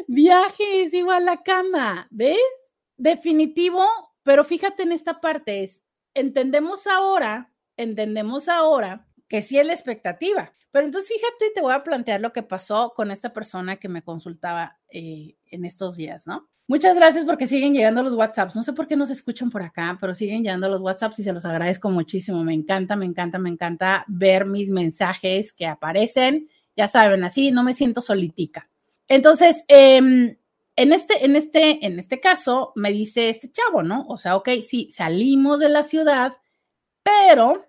Viaje 0.08 0.84
es 0.84 0.94
igual 0.94 1.28
a 1.30 1.44
cama, 1.44 2.08
¿ves? 2.12 2.38
Definitivo, 2.98 3.86
pero 4.24 4.44
fíjate 4.44 4.84
en 4.84 4.92
esta 4.92 5.22
parte, 5.22 5.64
es, 5.64 5.84
entendemos 6.14 6.88
ahora, 6.88 7.52
entendemos 7.78 8.50
ahora 8.50 9.08
que 9.28 9.42
sí 9.42 9.58
es 9.58 9.66
la 9.66 9.74
expectativa, 9.74 10.54
pero 10.72 10.86
entonces 10.86 11.16
fíjate, 11.16 11.52
te 11.54 11.62
voy 11.62 11.74
a 11.74 11.84
plantear 11.84 12.22
lo 12.22 12.34
que 12.34 12.44
pasó 12.44 12.94
con 12.96 13.12
esta 13.12 13.34
persona 13.34 13.78
que 13.78 13.90
me 13.90 14.04
consultaba 14.04 14.80
eh, 14.90 15.36
en 15.46 15.66
estos 15.66 15.96
días, 15.96 16.28
¿no? 16.28 16.50
Muchas 16.66 16.96
gracias 16.96 17.26
porque 17.26 17.46
siguen 17.46 17.74
llegando 17.74 18.04
los 18.04 18.14
WhatsApps. 18.14 18.56
No 18.56 18.64
sé 18.64 18.72
por 18.72 18.88
qué 18.88 18.96
no 18.96 19.06
se 19.06 19.14
escuchan 19.14 19.50
por 19.50 19.62
acá, 19.64 19.98
pero 20.00 20.16
siguen 20.16 20.44
llegando 20.44 20.70
los 20.70 20.82
WhatsApps 20.82 21.20
y 21.20 21.24
se 21.24 21.34
los 21.34 21.46
agradezco 21.46 21.90
muchísimo. 21.90 22.42
Me 22.44 22.54
encanta, 22.54 22.96
me 22.96 23.06
encanta, 23.06 23.38
me 23.38 23.50
encanta 23.50 24.06
ver 24.08 24.46
mis 24.46 24.70
mensajes 24.70 25.52
que 25.52 25.68
aparecen. 25.68 26.48
Ya 26.76 26.88
saben, 26.88 27.24
así 27.26 27.52
no 27.52 27.64
me 27.64 27.74
siento 27.74 28.02
solitica. 28.02 28.70
Entonces, 29.08 29.64
em, 29.68 30.38
en, 30.76 30.94
este, 30.94 31.26
en, 31.26 31.36
este, 31.36 31.86
en 31.86 32.00
este 32.00 32.20
caso, 32.20 32.74
me 32.76 32.92
dice 32.92 33.30
este 33.30 33.52
chavo, 33.52 33.84
¿no? 33.84 34.06
O 34.08 34.18
sea, 34.18 34.36
ok, 34.36 34.50
sí, 34.68 34.90
salimos 34.92 35.60
de 35.60 35.70
la 35.70 35.84
ciudad, 35.84 36.34
pero 37.04 37.66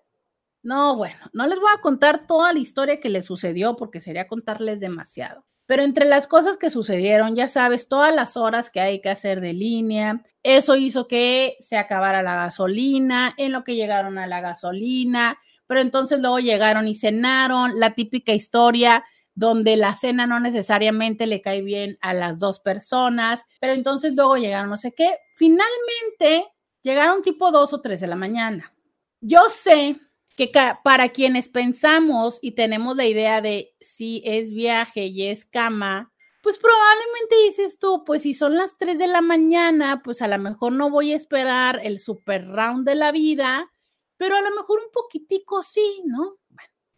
no, 0.63 0.97
bueno, 0.97 1.19
no 1.33 1.47
les 1.47 1.61
voy 1.61 1.71
a 1.77 1.81
contar 1.81 2.27
toda 2.27 2.53
la 2.53 2.59
historia 2.59 3.01
que 3.01 3.11
le 3.11 3.23
sucedió 3.23 3.77
porque 3.77 4.01
sería 4.01 4.29
contarles 4.29 4.81
demasiado. 4.81 5.45
Pero 5.67 5.83
entre 5.83 6.07
las 6.07 6.27
cosas 6.27 6.57
que 6.57 6.71
sucedieron, 6.71 7.37
ya 7.37 7.49
sabes, 7.49 7.89
todas 7.89 8.15
las 8.15 8.37
horas 8.37 8.71
que 8.71 8.81
hay 8.81 9.01
que 9.01 9.11
hacer 9.11 9.41
de 9.41 9.53
línea, 9.53 10.23
eso 10.43 10.77
hizo 10.77 11.07
que 11.09 11.57
se 11.61 11.77
acabara 11.77 12.23
la 12.23 12.37
gasolina, 12.37 13.35
en 13.39 13.53
lo 13.53 13.65
que 13.65 13.75
llegaron 13.75 14.19
a 14.19 14.27
la 14.27 14.41
gasolina, 14.41 15.39
pero 15.67 15.81
entonces 15.81 16.21
luego 16.21 16.39
llegaron 16.39 16.87
y 16.89 16.95
cenaron, 16.95 17.79
la 17.79 17.95
típica 17.95 18.33
historia 18.33 19.05
donde 19.35 19.77
la 19.77 19.95
cena 19.95 20.27
no 20.27 20.41
necesariamente 20.41 21.27
le 21.27 21.41
cae 21.41 21.63
bien 21.63 21.99
a 22.01 22.15
las 22.15 22.39
dos 22.39 22.61
personas, 22.61 23.45
pero 23.61 23.73
entonces 23.73 24.15
luego 24.15 24.37
llegaron 24.37 24.71
no 24.71 24.77
sé 24.77 24.93
qué. 24.93 25.19
Finalmente 25.37 26.47
llegaron 26.83 27.23
tipo 27.23 27.51
dos 27.51 27.73
o 27.73 27.81
tres 27.81 28.01
de 28.01 28.07
la 28.07 28.17
mañana. 28.17 28.73
Yo 29.21 29.41
sé 29.49 29.99
que 30.37 30.51
para 30.83 31.09
quienes 31.11 31.49
pensamos 31.49 32.39
y 32.43 32.53
tenemos 32.53 32.97
la 32.97 33.07
idea 33.07 33.41
de 33.41 33.75
si 33.81 34.23
es 34.25 34.51
viaje 34.51 35.07
y 35.07 35.29
es 35.29 35.45
cama, 35.45 36.13
pues 36.43 36.59
probablemente 36.59 37.37
dices 37.47 37.79
tú, 37.79 38.05
pues 38.05 38.23
si 38.23 38.35
son 38.35 38.55
las 38.55 38.77
tres 38.77 38.99
de 38.99 39.07
la 39.07 39.23
mañana, 39.23 40.03
pues 40.05 40.21
a 40.21 40.29
lo 40.29 40.39
mejor 40.39 40.73
no 40.73 40.91
voy 40.91 41.13
a 41.13 41.17
esperar 41.17 41.81
el 41.83 42.01
super 42.01 42.47
round 42.47 42.87
de 42.87 42.97
la 42.97 43.13
vida, 43.13 43.73
pero 44.19 44.37
a 44.37 44.43
lo 44.43 44.51
mejor 44.55 44.81
un 44.81 44.93
poquitico 44.93 45.63
sí, 45.63 46.03
¿no? 46.05 46.37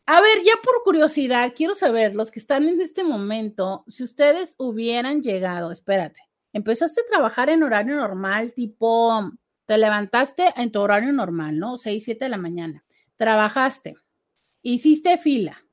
A 0.09 0.21
ver, 0.21 0.45
ya 0.45 0.53
por 0.63 0.85
curiosidad, 0.85 1.53
quiero 1.53 1.75
saber, 1.75 2.15
los 2.15 2.31
que 2.31 2.39
están 2.39 2.69
en 2.69 2.81
este 2.81 3.03
momento, 3.03 3.85
si 3.89 4.05
ustedes 4.05 4.55
hubieran 4.57 5.21
llegado, 5.21 5.73
espérate, 5.73 6.21
empezaste 6.53 7.01
a 7.01 7.11
trabajar 7.11 7.51
en 7.51 7.65
horario 7.65 7.97
normal, 7.97 8.53
tipo, 8.53 9.33
te 9.67 9.79
levantaste 9.79 10.55
en 10.57 10.71
tu 10.71 10.81
horario 10.81 11.13
normal, 11.13 11.59
¿no? 11.59 11.77
6, 11.77 12.05
7 12.05 12.27
de 12.27 12.29
la 12.29 12.37
mañana, 12.37 12.85
trabajaste, 13.17 13.97
hiciste 14.63 15.19
fila, 15.19 15.65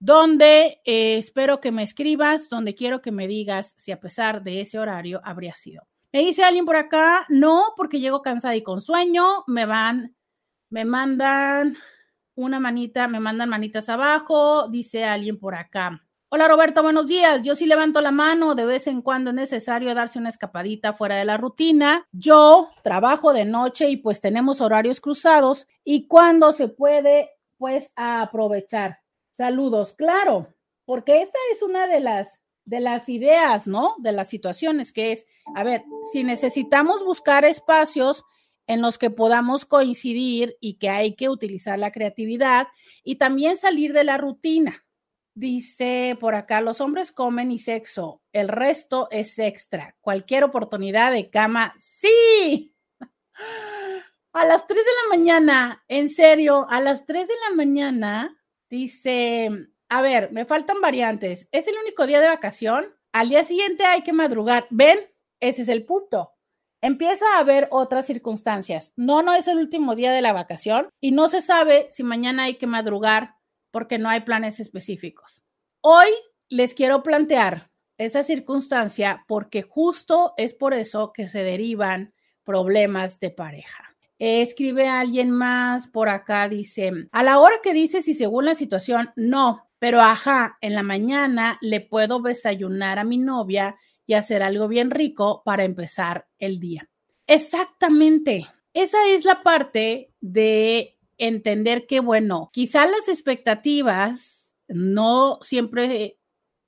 donde 0.00 0.80
eh, 0.84 1.18
espero 1.18 1.60
que 1.60 1.72
me 1.72 1.82
escribas, 1.82 2.48
donde 2.48 2.74
quiero 2.74 3.02
que 3.02 3.12
me 3.12 3.26
digas 3.26 3.74
si 3.76 3.92
a 3.92 4.00
pesar 4.00 4.42
de 4.42 4.60
ese 4.60 4.78
horario 4.78 5.20
habría 5.24 5.54
sido. 5.54 5.82
Me 6.12 6.20
dice 6.20 6.44
alguien 6.44 6.64
por 6.64 6.76
acá, 6.76 7.26
no, 7.28 7.74
porque 7.76 8.00
llego 8.00 8.22
cansada 8.22 8.56
y 8.56 8.62
con 8.62 8.80
sueño, 8.80 9.44
me 9.46 9.66
van, 9.66 10.16
me 10.70 10.84
mandan 10.84 11.76
una 12.34 12.60
manita, 12.60 13.08
me 13.08 13.20
mandan 13.20 13.48
manitas 13.48 13.88
abajo, 13.88 14.68
dice 14.68 15.04
alguien 15.04 15.38
por 15.38 15.54
acá. 15.54 16.02
Hola 16.30 16.46
Roberto, 16.46 16.82
buenos 16.82 17.08
días. 17.08 17.42
Yo 17.42 17.56
sí 17.56 17.66
levanto 17.66 18.00
la 18.00 18.10
mano, 18.10 18.54
de 18.54 18.66
vez 18.66 18.86
en 18.86 19.02
cuando 19.02 19.30
es 19.30 19.36
necesario 19.36 19.94
darse 19.94 20.18
una 20.18 20.28
escapadita 20.28 20.92
fuera 20.92 21.16
de 21.16 21.24
la 21.24 21.38
rutina. 21.38 22.06
Yo 22.12 22.68
trabajo 22.84 23.32
de 23.32 23.46
noche 23.46 23.88
y 23.88 23.96
pues 23.96 24.20
tenemos 24.20 24.60
horarios 24.60 25.00
cruzados 25.00 25.66
y 25.84 26.06
cuando 26.06 26.52
se 26.52 26.68
puede, 26.68 27.30
pues 27.56 27.92
aprovechar. 27.96 29.00
Saludos, 29.38 29.92
claro, 29.92 30.52
porque 30.84 31.22
esta 31.22 31.38
es 31.52 31.62
una 31.62 31.86
de 31.86 32.00
las 32.00 32.40
de 32.64 32.80
las 32.80 33.08
ideas, 33.08 33.68
¿no? 33.68 33.94
De 33.98 34.10
las 34.10 34.28
situaciones, 34.28 34.92
que 34.92 35.12
es, 35.12 35.26
a 35.54 35.62
ver, 35.62 35.84
si 36.12 36.24
necesitamos 36.24 37.04
buscar 37.04 37.44
espacios 37.44 38.24
en 38.66 38.82
los 38.82 38.98
que 38.98 39.10
podamos 39.10 39.64
coincidir 39.64 40.56
y 40.60 40.74
que 40.74 40.88
hay 40.88 41.14
que 41.14 41.28
utilizar 41.28 41.78
la 41.78 41.92
creatividad 41.92 42.66
y 43.04 43.14
también 43.14 43.56
salir 43.56 43.92
de 43.92 44.02
la 44.02 44.18
rutina. 44.18 44.84
Dice 45.34 46.16
por 46.18 46.34
acá, 46.34 46.60
los 46.60 46.80
hombres 46.80 47.12
comen 47.12 47.52
y 47.52 47.60
sexo, 47.60 48.20
el 48.32 48.48
resto 48.48 49.06
es 49.12 49.38
extra. 49.38 49.94
Cualquier 50.00 50.42
oportunidad 50.42 51.12
de 51.12 51.30
cama, 51.30 51.76
sí. 51.78 52.74
A 54.32 54.44
las 54.44 54.66
3 54.66 54.84
de 54.84 54.90
la 55.04 55.16
mañana, 55.16 55.84
en 55.86 56.08
serio, 56.08 56.66
a 56.68 56.80
las 56.80 57.06
3 57.06 57.28
de 57.28 57.34
la 57.48 57.56
mañana, 57.56 58.37
dice, 58.70 59.68
a 59.88 60.02
ver, 60.02 60.32
me 60.32 60.44
faltan 60.44 60.80
variantes. 60.80 61.48
¿Es 61.52 61.66
el 61.66 61.74
único 61.82 62.06
día 62.06 62.20
de 62.20 62.28
vacación? 62.28 62.86
Al 63.12 63.28
día 63.28 63.44
siguiente 63.44 63.84
hay 63.84 64.02
que 64.02 64.12
madrugar. 64.12 64.66
¿Ven? 64.70 64.98
Ese 65.40 65.62
es 65.62 65.68
el 65.68 65.84
punto. 65.84 66.32
Empieza 66.80 67.24
a 67.34 67.38
haber 67.38 67.68
otras 67.70 68.06
circunstancias. 68.06 68.92
No, 68.96 69.22
no 69.22 69.34
es 69.34 69.48
el 69.48 69.58
último 69.58 69.96
día 69.96 70.12
de 70.12 70.22
la 70.22 70.32
vacación 70.32 70.90
y 71.00 71.10
no 71.10 71.28
se 71.28 71.42
sabe 71.42 71.88
si 71.90 72.02
mañana 72.02 72.44
hay 72.44 72.56
que 72.56 72.66
madrugar 72.66 73.34
porque 73.70 73.98
no 73.98 74.08
hay 74.08 74.20
planes 74.20 74.60
específicos. 74.60 75.42
Hoy 75.80 76.08
les 76.48 76.74
quiero 76.74 77.02
plantear 77.02 77.70
esa 77.98 78.22
circunstancia 78.22 79.24
porque 79.26 79.62
justo 79.62 80.34
es 80.36 80.54
por 80.54 80.72
eso 80.72 81.12
que 81.12 81.28
se 81.28 81.42
derivan 81.42 82.14
problemas 82.44 83.18
de 83.18 83.30
pareja. 83.30 83.96
Escribe 84.18 84.88
alguien 84.88 85.30
más 85.30 85.88
por 85.88 86.08
acá, 86.08 86.48
dice, 86.48 86.90
a 87.12 87.22
la 87.22 87.38
hora 87.38 87.56
que 87.62 87.72
dices 87.72 88.08
y 88.08 88.14
según 88.14 88.44
la 88.44 88.54
situación, 88.54 89.10
no, 89.16 89.68
pero 89.78 90.00
ajá, 90.00 90.58
en 90.60 90.74
la 90.74 90.82
mañana 90.82 91.58
le 91.60 91.80
puedo 91.80 92.20
desayunar 92.20 92.98
a 92.98 93.04
mi 93.04 93.18
novia 93.18 93.76
y 94.06 94.14
hacer 94.14 94.42
algo 94.42 94.68
bien 94.68 94.90
rico 94.90 95.42
para 95.44 95.64
empezar 95.64 96.26
el 96.38 96.58
día. 96.58 96.88
Exactamente. 97.26 98.48
Esa 98.72 99.06
es 99.06 99.24
la 99.24 99.42
parte 99.42 100.12
de 100.20 100.98
entender 101.18 101.86
que, 101.86 102.00
bueno, 102.00 102.50
quizá 102.52 102.86
las 102.86 103.08
expectativas 103.08 104.54
no 104.66 105.38
siempre 105.42 106.18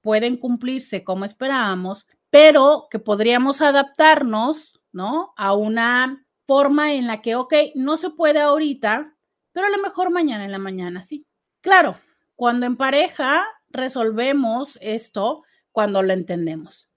pueden 0.00 0.36
cumplirse 0.36 1.04
como 1.04 1.24
esperábamos, 1.24 2.06
pero 2.30 2.88
que 2.90 2.98
podríamos 2.98 3.60
adaptarnos, 3.60 4.80
¿no? 4.92 5.32
A 5.36 5.54
una 5.54 6.26
forma 6.50 6.94
en 6.94 7.06
la 7.06 7.22
que, 7.22 7.36
ok, 7.36 7.54
no 7.76 7.96
se 7.96 8.10
puede 8.10 8.40
ahorita, 8.40 9.16
pero 9.52 9.68
a 9.68 9.70
lo 9.70 9.78
mejor 9.78 10.10
mañana 10.10 10.44
en 10.44 10.50
la 10.50 10.58
mañana, 10.58 11.04
sí. 11.04 11.24
Claro, 11.60 12.00
cuando 12.34 12.66
en 12.66 12.76
pareja 12.76 13.46
resolvemos 13.68 14.76
esto 14.82 15.44
cuando 15.70 16.02
lo 16.02 16.12
entendemos. 16.12 16.88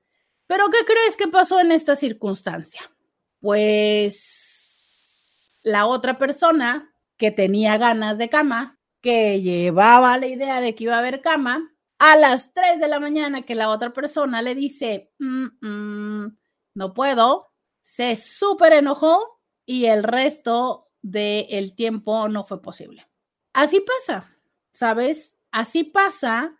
Pero 0.47 0.71
¿qué 0.71 0.79
crees 0.87 1.15
que 1.15 1.27
pasó 1.27 1.59
en 1.59 1.71
esta 1.71 1.95
circunstancia? 1.95 2.81
Pues 3.41 4.01
la 5.63 5.85
otra 5.85 6.17
persona 6.17 6.91
que 7.15 7.29
tenía 7.29 7.77
ganas 7.77 8.17
de 8.17 8.29
cama, 8.29 8.79
que 9.01 9.39
llevaba 9.39 10.17
la 10.17 10.25
idea 10.25 10.61
de 10.61 10.73
que 10.73 10.85
iba 10.85 10.95
a 10.95 10.99
haber 10.99 11.21
cama, 11.21 11.75
a 11.99 12.15
las 12.15 12.55
3 12.55 12.79
de 12.79 12.87
la 12.87 12.99
mañana 12.99 13.43
que 13.43 13.53
la 13.53 13.69
otra 13.69 13.93
persona 13.93 14.41
le 14.41 14.55
dice, 14.55 15.11
mm, 15.19 15.45
mm, 15.61 16.37
no 16.73 16.93
puedo, 16.95 17.51
se 17.83 18.17
súper 18.17 18.73
enojó 18.73 19.33
y 19.65 19.86
el 19.86 20.04
resto 20.04 20.89
del 21.02 21.76
tiempo 21.76 22.28
no 22.30 22.43
fue 22.43 22.62
posible. 22.62 23.08
Así 23.54 23.82
pasa, 23.82 24.30
¿sabes? 24.71 25.38
Así 25.52 25.84
pasa 25.84 26.58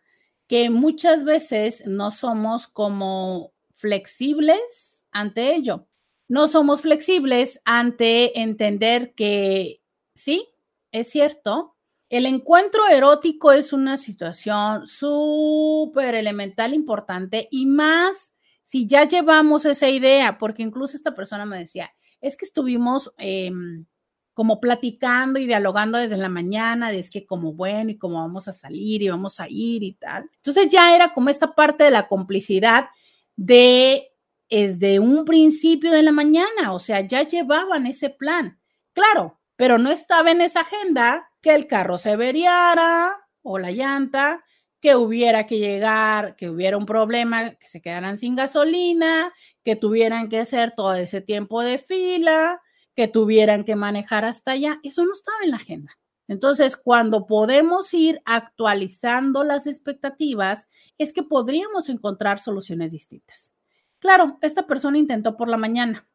que 0.48 0.70
muchas 0.70 1.24
veces 1.24 1.86
no 1.88 2.12
somos 2.12 2.68
como 2.68 3.54
flexibles 3.74 5.08
ante 5.12 5.56
ello. 5.56 5.88
No 6.28 6.48
somos 6.48 6.82
flexibles 6.82 7.62
ante 7.66 8.40
entender 8.40 9.14
que 9.14 9.82
sí, 10.14 10.48
es 10.92 11.10
cierto, 11.10 11.76
el 12.10 12.28
encuentro 12.28 12.88
erótico 12.88 13.52
es 13.52 13.74
una 13.74 13.98
situación 13.98 14.86
súper 14.86 16.16
elemental, 16.16 16.74
importante 16.74 17.48
y 17.50 17.66
más 17.66 18.36
si 18.62 18.88
ya 18.88 19.08
llevamos 19.08 19.66
esa 19.66 19.90
idea, 19.90 20.38
porque 20.38 20.62
incluso 20.64 20.96
esta 20.96 21.16
persona 21.16 21.46
me 21.46 21.58
decía, 21.58 21.92
es 22.24 22.38
que 22.38 22.46
estuvimos 22.46 23.14
em, 23.18 23.86
como 24.34 24.60
platicando 24.60 25.40
y 25.40 25.46
dialogando 25.46 25.98
desde 25.98 26.18
la 26.18 26.30
mañana, 26.30 26.90
de 26.90 27.00
es 27.00 27.10
que 27.10 27.26
como 27.26 27.54
bueno 27.54 27.92
y 27.92 27.98
cómo 27.98 28.16
vamos 28.16 28.48
a 28.48 28.54
salir 28.54 29.04
y 29.04 29.10
vamos 29.10 29.40
a 29.40 29.48
ir 29.48 29.84
y 29.84 29.94
tal. 29.94 30.30
Entonces 30.38 30.70
ya 30.70 30.96
era 30.96 31.14
como 31.14 31.30
esta 31.30 31.54
parte 31.54 31.84
de 31.84 31.92
la 31.92 32.08
complicidad 32.08 32.88
de 33.36 34.10
desde 34.50 35.00
un 35.00 35.26
principio 35.26 35.92
de 35.92 36.04
la 36.04 36.12
mañana, 36.12 36.74
o 36.74 36.80
sea, 36.80 37.02
ya 37.02 37.28
llevaban 37.28 37.88
ese 37.88 38.10
plan. 38.10 38.60
Claro, 38.94 39.40
pero 39.56 39.78
no 39.78 39.90
estaba 39.92 40.32
en 40.32 40.42
esa 40.42 40.62
agenda 40.62 41.30
que 41.42 41.56
el 41.56 41.68
carro 41.68 41.98
se 41.98 42.12
averiara 42.12 43.18
o 43.42 43.58
la 43.58 43.72
llanta, 43.72 44.44
que 44.80 44.96
hubiera 44.96 45.46
que 45.46 45.60
llegar, 45.60 46.36
que 46.36 46.50
hubiera 46.50 46.78
un 46.78 46.86
problema, 46.86 47.56
que 47.56 47.68
se 47.68 47.82
quedaran 47.82 48.18
sin 48.18 48.36
gasolina, 48.36 49.34
que 49.64 49.76
tuvieran 49.76 50.30
que 50.30 50.40
hacer 50.40 50.74
todo 50.76 50.94
ese 50.94 51.22
tiempo 51.22 51.62
de 51.62 51.80
fila, 51.80 52.62
que 52.96 53.08
tuvieran 53.08 53.64
que 53.64 53.76
manejar 53.76 54.26
hasta 54.26 54.52
allá. 54.52 54.80
Eso 54.84 55.06
no 55.06 55.14
estaba 55.14 55.38
en 55.44 55.52
la 55.52 55.58
agenda. 55.58 55.98
Entonces, 56.28 56.78
cuando 56.78 57.28
podemos 57.28 57.94
ir 57.94 58.22
actualizando 58.26 59.44
las 59.44 59.68
expectativas, 59.68 60.68
es 60.98 61.12
que 61.12 61.24
podríamos 61.24 61.90
encontrar 61.90 62.40
soluciones 62.40 62.92
distintas. 62.92 63.52
Claro, 64.00 64.38
esta 64.42 64.66
persona 64.66 64.98
intentó 64.98 65.36
por 65.36 65.50
la 65.50 65.58
mañana 65.58 66.08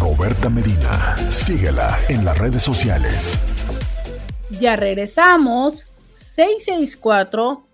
Roberta 0.00 0.48
Medina, 0.48 1.18
síguela 1.30 1.98
en 2.08 2.24
las 2.24 2.38
redes 2.38 2.62
sociales. 2.62 3.38
Ya 4.58 4.74
regresamos. 4.74 5.84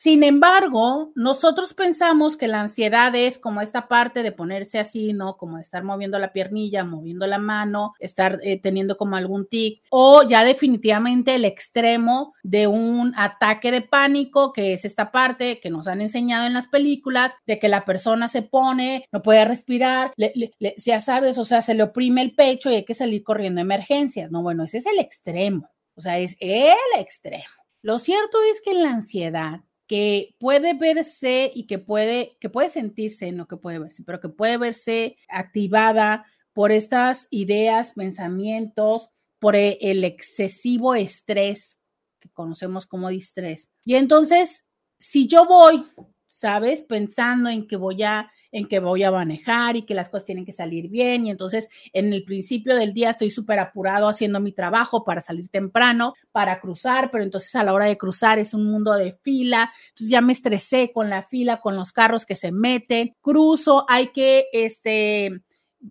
Sin 0.03 0.23
embargo, 0.23 1.13
nosotros 1.15 1.75
pensamos 1.75 2.39
que 2.39 2.49
la 2.49 2.63
ansiedad 2.63 3.15
es 3.15 3.37
como 3.37 3.61
esta 3.61 3.87
parte 3.87 4.23
de 4.23 4.33
ponerse 4.33 4.79
así, 4.79 5.13
¿no? 5.13 5.37
Como 5.37 5.59
de 5.59 5.63
estar 5.63 5.85
moviendo 5.85 6.19
la 6.19 6.33
piernilla, 6.33 6.87
moviendo 6.87 7.27
la 7.27 7.37
mano, 7.37 7.93
estar 7.99 8.39
eh, 8.43 8.59
teniendo 8.59 8.97
como 8.97 9.17
algún 9.17 9.47
tic, 9.47 9.83
o 9.91 10.23
ya 10.23 10.43
definitivamente 10.43 11.35
el 11.35 11.45
extremo 11.45 12.33
de 12.43 12.67
un 12.67 13.13
ataque 13.15 13.71
de 13.71 13.83
pánico, 13.83 14.55
que 14.55 14.73
es 14.73 14.87
esta 14.87 15.13
parte 15.13 15.61
que 15.61 15.69
nos 15.69 15.87
han 15.87 16.01
enseñado 16.01 16.47
en 16.47 16.55
las 16.55 16.69
películas, 16.69 17.35
de 17.47 17.59
que 17.59 17.69
la 17.69 17.85
persona 17.85 18.31
se 18.31 18.41
pone, 18.41 19.07
no 19.13 19.21
puede 19.21 19.45
respirar, 19.45 20.15
ya 20.79 21.03
sabes, 21.03 21.37
o 21.37 21.45
sea, 21.45 21.61
se 21.61 21.75
le 21.75 21.83
oprime 21.83 22.23
el 22.23 22.35
pecho 22.35 22.71
y 22.71 22.77
hay 22.77 22.85
que 22.87 22.95
salir 22.95 23.23
corriendo 23.23 23.61
a 23.61 23.65
emergencias. 23.65 24.31
No, 24.31 24.41
bueno, 24.43 24.65
ese 24.65 24.79
es 24.79 24.87
el 24.87 24.99
extremo, 24.99 25.69
o 25.95 26.01
sea, 26.01 26.19
es 26.19 26.39
el 26.41 26.73
extremo. 26.99 27.45
Lo 27.83 27.99
cierto 27.99 28.39
es 28.51 28.63
que 28.63 28.73
la 28.73 28.93
ansiedad 28.93 29.61
que 29.91 30.37
puede 30.39 30.75
verse 30.75 31.51
y 31.53 31.67
que 31.67 31.81
puede, 31.81 32.37
que 32.39 32.49
puede 32.49 32.71
sentirse, 32.71 33.33
no 33.33 33.49
que 33.49 33.57
puede 33.57 33.81
verse, 33.81 34.05
pero 34.05 34.21
que 34.21 34.29
puede 34.29 34.57
verse 34.57 35.17
activada 35.29 36.27
por 36.53 36.71
estas 36.71 37.27
ideas, 37.33 37.91
pensamientos, 37.97 39.09
por 39.41 39.57
e, 39.57 39.79
el 39.81 40.05
excesivo 40.05 40.95
estrés 40.95 41.81
que 42.21 42.29
conocemos 42.31 42.87
como 42.87 43.09
distrés. 43.09 43.69
Y 43.85 43.97
entonces, 43.97 44.65
si 45.01 45.27
yo 45.27 45.45
voy, 45.45 45.85
¿sabes? 46.29 46.83
Pensando 46.83 47.49
en 47.49 47.67
que 47.67 47.75
voy 47.75 48.05
a 48.05 48.31
en 48.53 48.67
que 48.67 48.81
voy 48.81 49.05
a 49.05 49.11
manejar 49.11 49.77
y 49.77 49.83
que 49.83 49.95
las 49.95 50.09
cosas 50.09 50.27
tienen 50.27 50.45
que 50.45 50.53
salir 50.53 50.89
bien. 50.89 51.27
Y 51.27 51.31
entonces 51.31 51.69
en 51.93 52.13
el 52.13 52.25
principio 52.25 52.77
del 52.77 52.93
día 52.93 53.11
estoy 53.11 53.31
súper 53.31 53.59
apurado 53.59 54.09
haciendo 54.09 54.41
mi 54.41 54.53
trabajo 54.53 55.05
para 55.05 55.23
salir 55.23 55.49
temprano, 55.49 56.15
para 56.33 56.61
cruzar, 56.61 57.11
pero 57.11 57.25
entonces 57.25 57.55
a 57.55 57.65
la 57.65 57.73
hora 57.73 57.87
de 57.87 57.99
cruzar 57.99 58.39
es 58.39 58.55
un 58.55 58.65
mundo 58.65 58.95
de 58.95 59.13
fila. 59.23 59.73
Entonces 59.91 60.11
ya 60.11 60.21
me 60.21 60.33
estresé 60.33 60.93
con 60.93 61.11
la 61.11 61.23
fila, 61.23 61.61
con 61.61 61.77
los 61.77 61.93
carros 61.93 62.27
que 62.27 62.37
se 62.37 62.53
meten. 62.53 63.15
Cruzo, 63.21 63.85
hay 63.89 64.09
que, 64.09 64.47
este, 64.53 65.43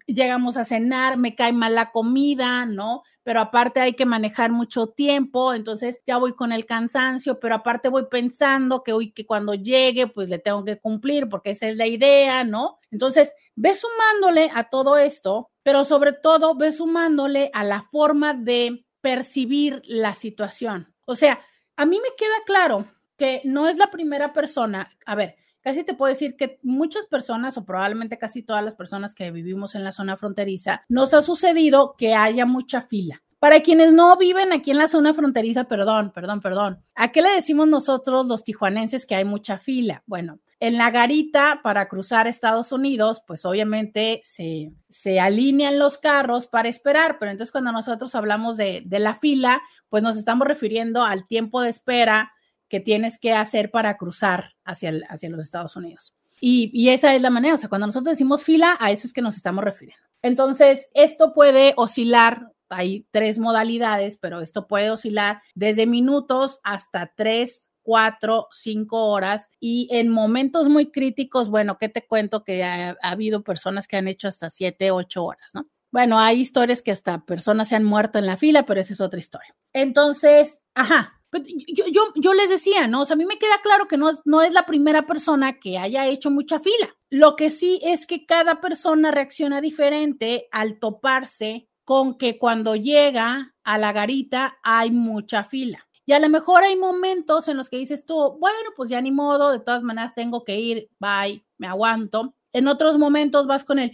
llegamos 0.06 0.58
a 0.58 0.66
cenar, 0.66 1.18
me 1.18 1.36
cae 1.36 1.54
mal 1.54 1.76
la 1.76 1.92
comida, 1.92 2.66
¿no? 2.66 3.04
Pero 3.30 3.42
aparte 3.42 3.80
hay 3.80 3.94
que 3.94 4.08
manejar 4.08 4.52
mucho 4.52 4.88
tiempo, 4.88 5.54
entonces 5.54 6.02
ya 6.04 6.18
voy 6.18 6.34
con 6.34 6.52
el 6.52 6.66
cansancio, 6.66 7.40
pero 7.40 7.54
aparte 7.54 7.88
voy 7.88 8.08
pensando 8.10 8.82
que 8.82 8.92
hoy 8.92 9.12
que 9.12 9.28
cuando 9.28 9.54
llegue 9.54 10.08
pues 10.08 10.30
le 10.30 10.40
tengo 10.40 10.66
que 10.66 10.80
cumplir 10.80 11.30
porque 11.30 11.52
esa 11.52 11.68
es 11.68 11.78
la 11.78 11.86
idea, 11.86 12.44
¿no? 12.44 12.80
Entonces, 12.90 13.36
ve 13.54 13.76
sumándole 13.76 14.50
a 14.56 14.70
todo 14.72 14.98
esto, 14.98 15.52
pero 15.62 15.86
sobre 15.86 16.14
todo 16.14 16.56
ve 16.56 16.72
sumándole 16.72 17.52
a 17.54 17.64
la 17.64 17.84
forma 17.84 18.34
de 18.34 18.84
percibir 19.00 19.84
la 19.86 20.16
situación. 20.16 20.92
O 21.06 21.14
sea, 21.14 21.40
a 21.78 21.86
mí 21.86 22.00
me 22.02 22.16
queda 22.18 22.34
claro 22.48 22.88
que 23.16 23.42
no 23.44 23.68
es 23.68 23.78
la 23.78 23.92
primera 23.92 24.34
persona, 24.34 24.90
a 25.06 25.14
ver, 25.14 25.36
casi 25.70 25.84
te 25.84 25.94
puedo 25.94 26.10
decir 26.10 26.36
que 26.36 26.58
muchas 26.64 27.06
personas 27.06 27.56
o 27.56 27.64
probablemente 27.64 28.18
casi 28.18 28.42
todas 28.42 28.66
las 28.66 28.74
personas 28.74 29.14
que 29.14 29.30
vivimos 29.30 29.76
en 29.76 29.84
la 29.84 29.92
zona 29.92 30.18
fronteriza, 30.18 30.84
nos 30.90 31.14
ha 31.14 31.22
sucedido 31.22 31.94
que 31.96 32.16
haya 32.16 32.48
mucha 32.48 32.82
fila. 32.82 33.22
Para 33.38 33.62
quienes 33.62 33.94
no 33.94 34.18
viven 34.18 34.52
aquí 34.52 34.72
en 34.72 34.78
la 34.78 34.88
zona 34.88 35.14
fronteriza, 35.14 35.66
perdón, 35.66 36.12
perdón, 36.12 36.42
perdón. 36.42 36.84
¿A 36.96 37.12
qué 37.12 37.22
le 37.22 37.30
decimos 37.30 37.68
nosotros 37.68 38.26
los 38.26 38.44
tijuanenses 38.44 39.06
que 39.06 39.14
hay 39.14 39.26
mucha 39.26 39.60
fila? 39.60 40.02
Bueno, 40.08 40.40
en 40.60 40.80
la 40.80 40.90
garita 40.90 41.60
para 41.64 41.88
cruzar 41.88 42.26
Estados 42.26 42.72
Unidos, 42.72 43.22
pues 43.28 43.46
obviamente 43.46 44.22
se, 44.24 44.72
se 44.90 45.20
alinean 45.20 45.78
los 45.78 46.00
carros 46.00 46.48
para 46.48 46.68
esperar, 46.68 47.18
pero 47.20 47.32
entonces 47.32 47.52
cuando 47.52 47.72
nosotros 47.72 48.16
hablamos 48.16 48.58
de, 48.58 48.82
de 48.84 48.98
la 48.98 49.14
fila, 49.14 49.62
pues 49.88 50.02
nos 50.02 50.18
estamos 50.18 50.48
refiriendo 50.48 51.04
al 51.04 51.28
tiempo 51.28 51.62
de 51.62 51.70
espera 51.70 52.34
que 52.70 52.80
tienes 52.80 53.18
que 53.18 53.34
hacer 53.34 53.72
para 53.72 53.98
cruzar 53.98 54.54
hacia, 54.64 54.94
hacia 55.10 55.30
los 55.30 55.42
Estados 55.42 55.76
Unidos. 55.76 56.14
Y, 56.40 56.72
y, 56.74 56.90
esa 56.90 57.14
es 57.14 57.22
la 57.22 57.30
manera, 57.30 57.56
o 57.56 57.58
sea, 57.58 57.68
cuando 57.68 57.88
nosotros 57.88 58.14
decimos 58.14 58.44
fila, 58.44 58.78
a 58.80 58.92
eso 58.92 59.08
es 59.08 59.14
que 59.14 59.22
nos 59.22 59.36
estamos 59.36 59.64
refiriendo. 59.64 60.06
Entonces, 60.22 60.90
esto 60.94 61.34
puede 61.34 61.74
oscilar, 61.76 62.54
hay 62.70 63.06
tres 63.12 63.40
modalidades, 63.40 64.18
pero 64.18 64.40
esto 64.40 64.68
puede 64.68 64.90
oscilar 64.90 65.42
desde 65.56 65.86
minutos 65.86 66.60
hasta 66.64 67.12
tres, 67.16 67.72
cuatro, 67.82 68.48
cinco 68.52 69.08
horas 69.08 69.50
y 69.60 69.88
en 69.92 70.10
momentos 70.10 70.70
muy 70.70 70.92
críticos, 70.92 71.50
bueno, 71.50 71.78
¿qué 71.78 71.90
te 71.90 72.06
cuento? 72.06 72.44
Que 72.44 72.64
ha, 72.64 72.92
ha 73.02 73.10
habido 73.10 73.44
personas 73.44 73.88
que 73.88 73.98
han 73.98 74.08
hecho 74.08 74.28
hasta 74.28 74.50
siete, 74.50 74.92
ocho 74.92 75.26
horas, 75.26 75.52
¿no? 75.54 75.68
Bueno, 75.92 76.20
hay 76.20 76.40
historias 76.40 76.84
que 76.84 76.92
hasta 76.92 77.26
personas 77.26 77.70
se 77.70 77.76
han 77.76 77.84
muerto 77.84 78.20
en 78.20 78.28
la 78.28 78.38
fila, 78.38 78.66
pero 78.66 78.80
esa 78.80 78.94
es 78.94 79.02
otra 79.02 79.20
historia. 79.20 79.56
Entonces, 79.74 80.62
ajá, 80.76 81.19
yo, 81.68 81.86
yo, 81.88 82.02
yo, 82.16 82.34
les 82.34 82.50
decía, 82.50 82.88
¿no? 82.88 83.02
O 83.02 83.06
sea, 83.06 83.14
a 83.14 83.18
mí 83.18 83.26
me 83.26 83.38
queda 83.38 83.62
claro 83.62 83.88
que 83.88 83.98
no, 83.98 84.12
no 84.26 84.42
es 84.42 84.54
la 84.54 84.66
primera 84.66 85.06
persona 85.06 85.60
que 85.60 85.78
haya 85.78 86.08
hecho 86.08 86.32
mucha 86.32 86.60
fila. 86.60 86.96
Lo 87.10 87.36
que 87.36 87.50
sí 87.50 87.80
es 87.84 88.06
que 88.06 88.26
cada 88.26 88.62
persona 88.62 89.12
reacciona 89.12 89.62
diferente 89.62 90.48
al 90.52 90.80
toparse 90.80 91.68
con 91.84 92.18
que 92.18 92.38
cuando 92.38 92.76
llega 92.76 93.56
a 93.64 93.78
la 93.78 93.92
garita 93.92 94.58
hay 94.64 94.92
mucha 94.92 95.44
fila. 95.44 95.88
Y 96.06 96.14
a 96.14 96.20
lo 96.20 96.30
mejor 96.30 96.64
hay 96.64 96.76
momentos 96.76 97.48
en 97.48 97.58
los 97.58 97.70
que 97.70 97.78
dices 97.78 98.06
tú, 98.06 98.16
bueno, 98.40 98.70
pues 98.76 98.90
ya 98.90 99.00
ni 99.00 99.12
modo, 99.12 99.52
de 99.52 99.60
todas 99.60 99.84
maneras 99.84 100.16
tengo 100.16 100.44
que 100.44 100.60
ir, 100.60 100.90
bye, 101.00 101.44
me 101.60 101.68
aguanto. 101.68 102.34
En 102.52 102.68
otros 102.68 102.98
momentos 102.98 103.46
vas 103.46 103.64
con 103.64 103.78
el, 103.78 103.92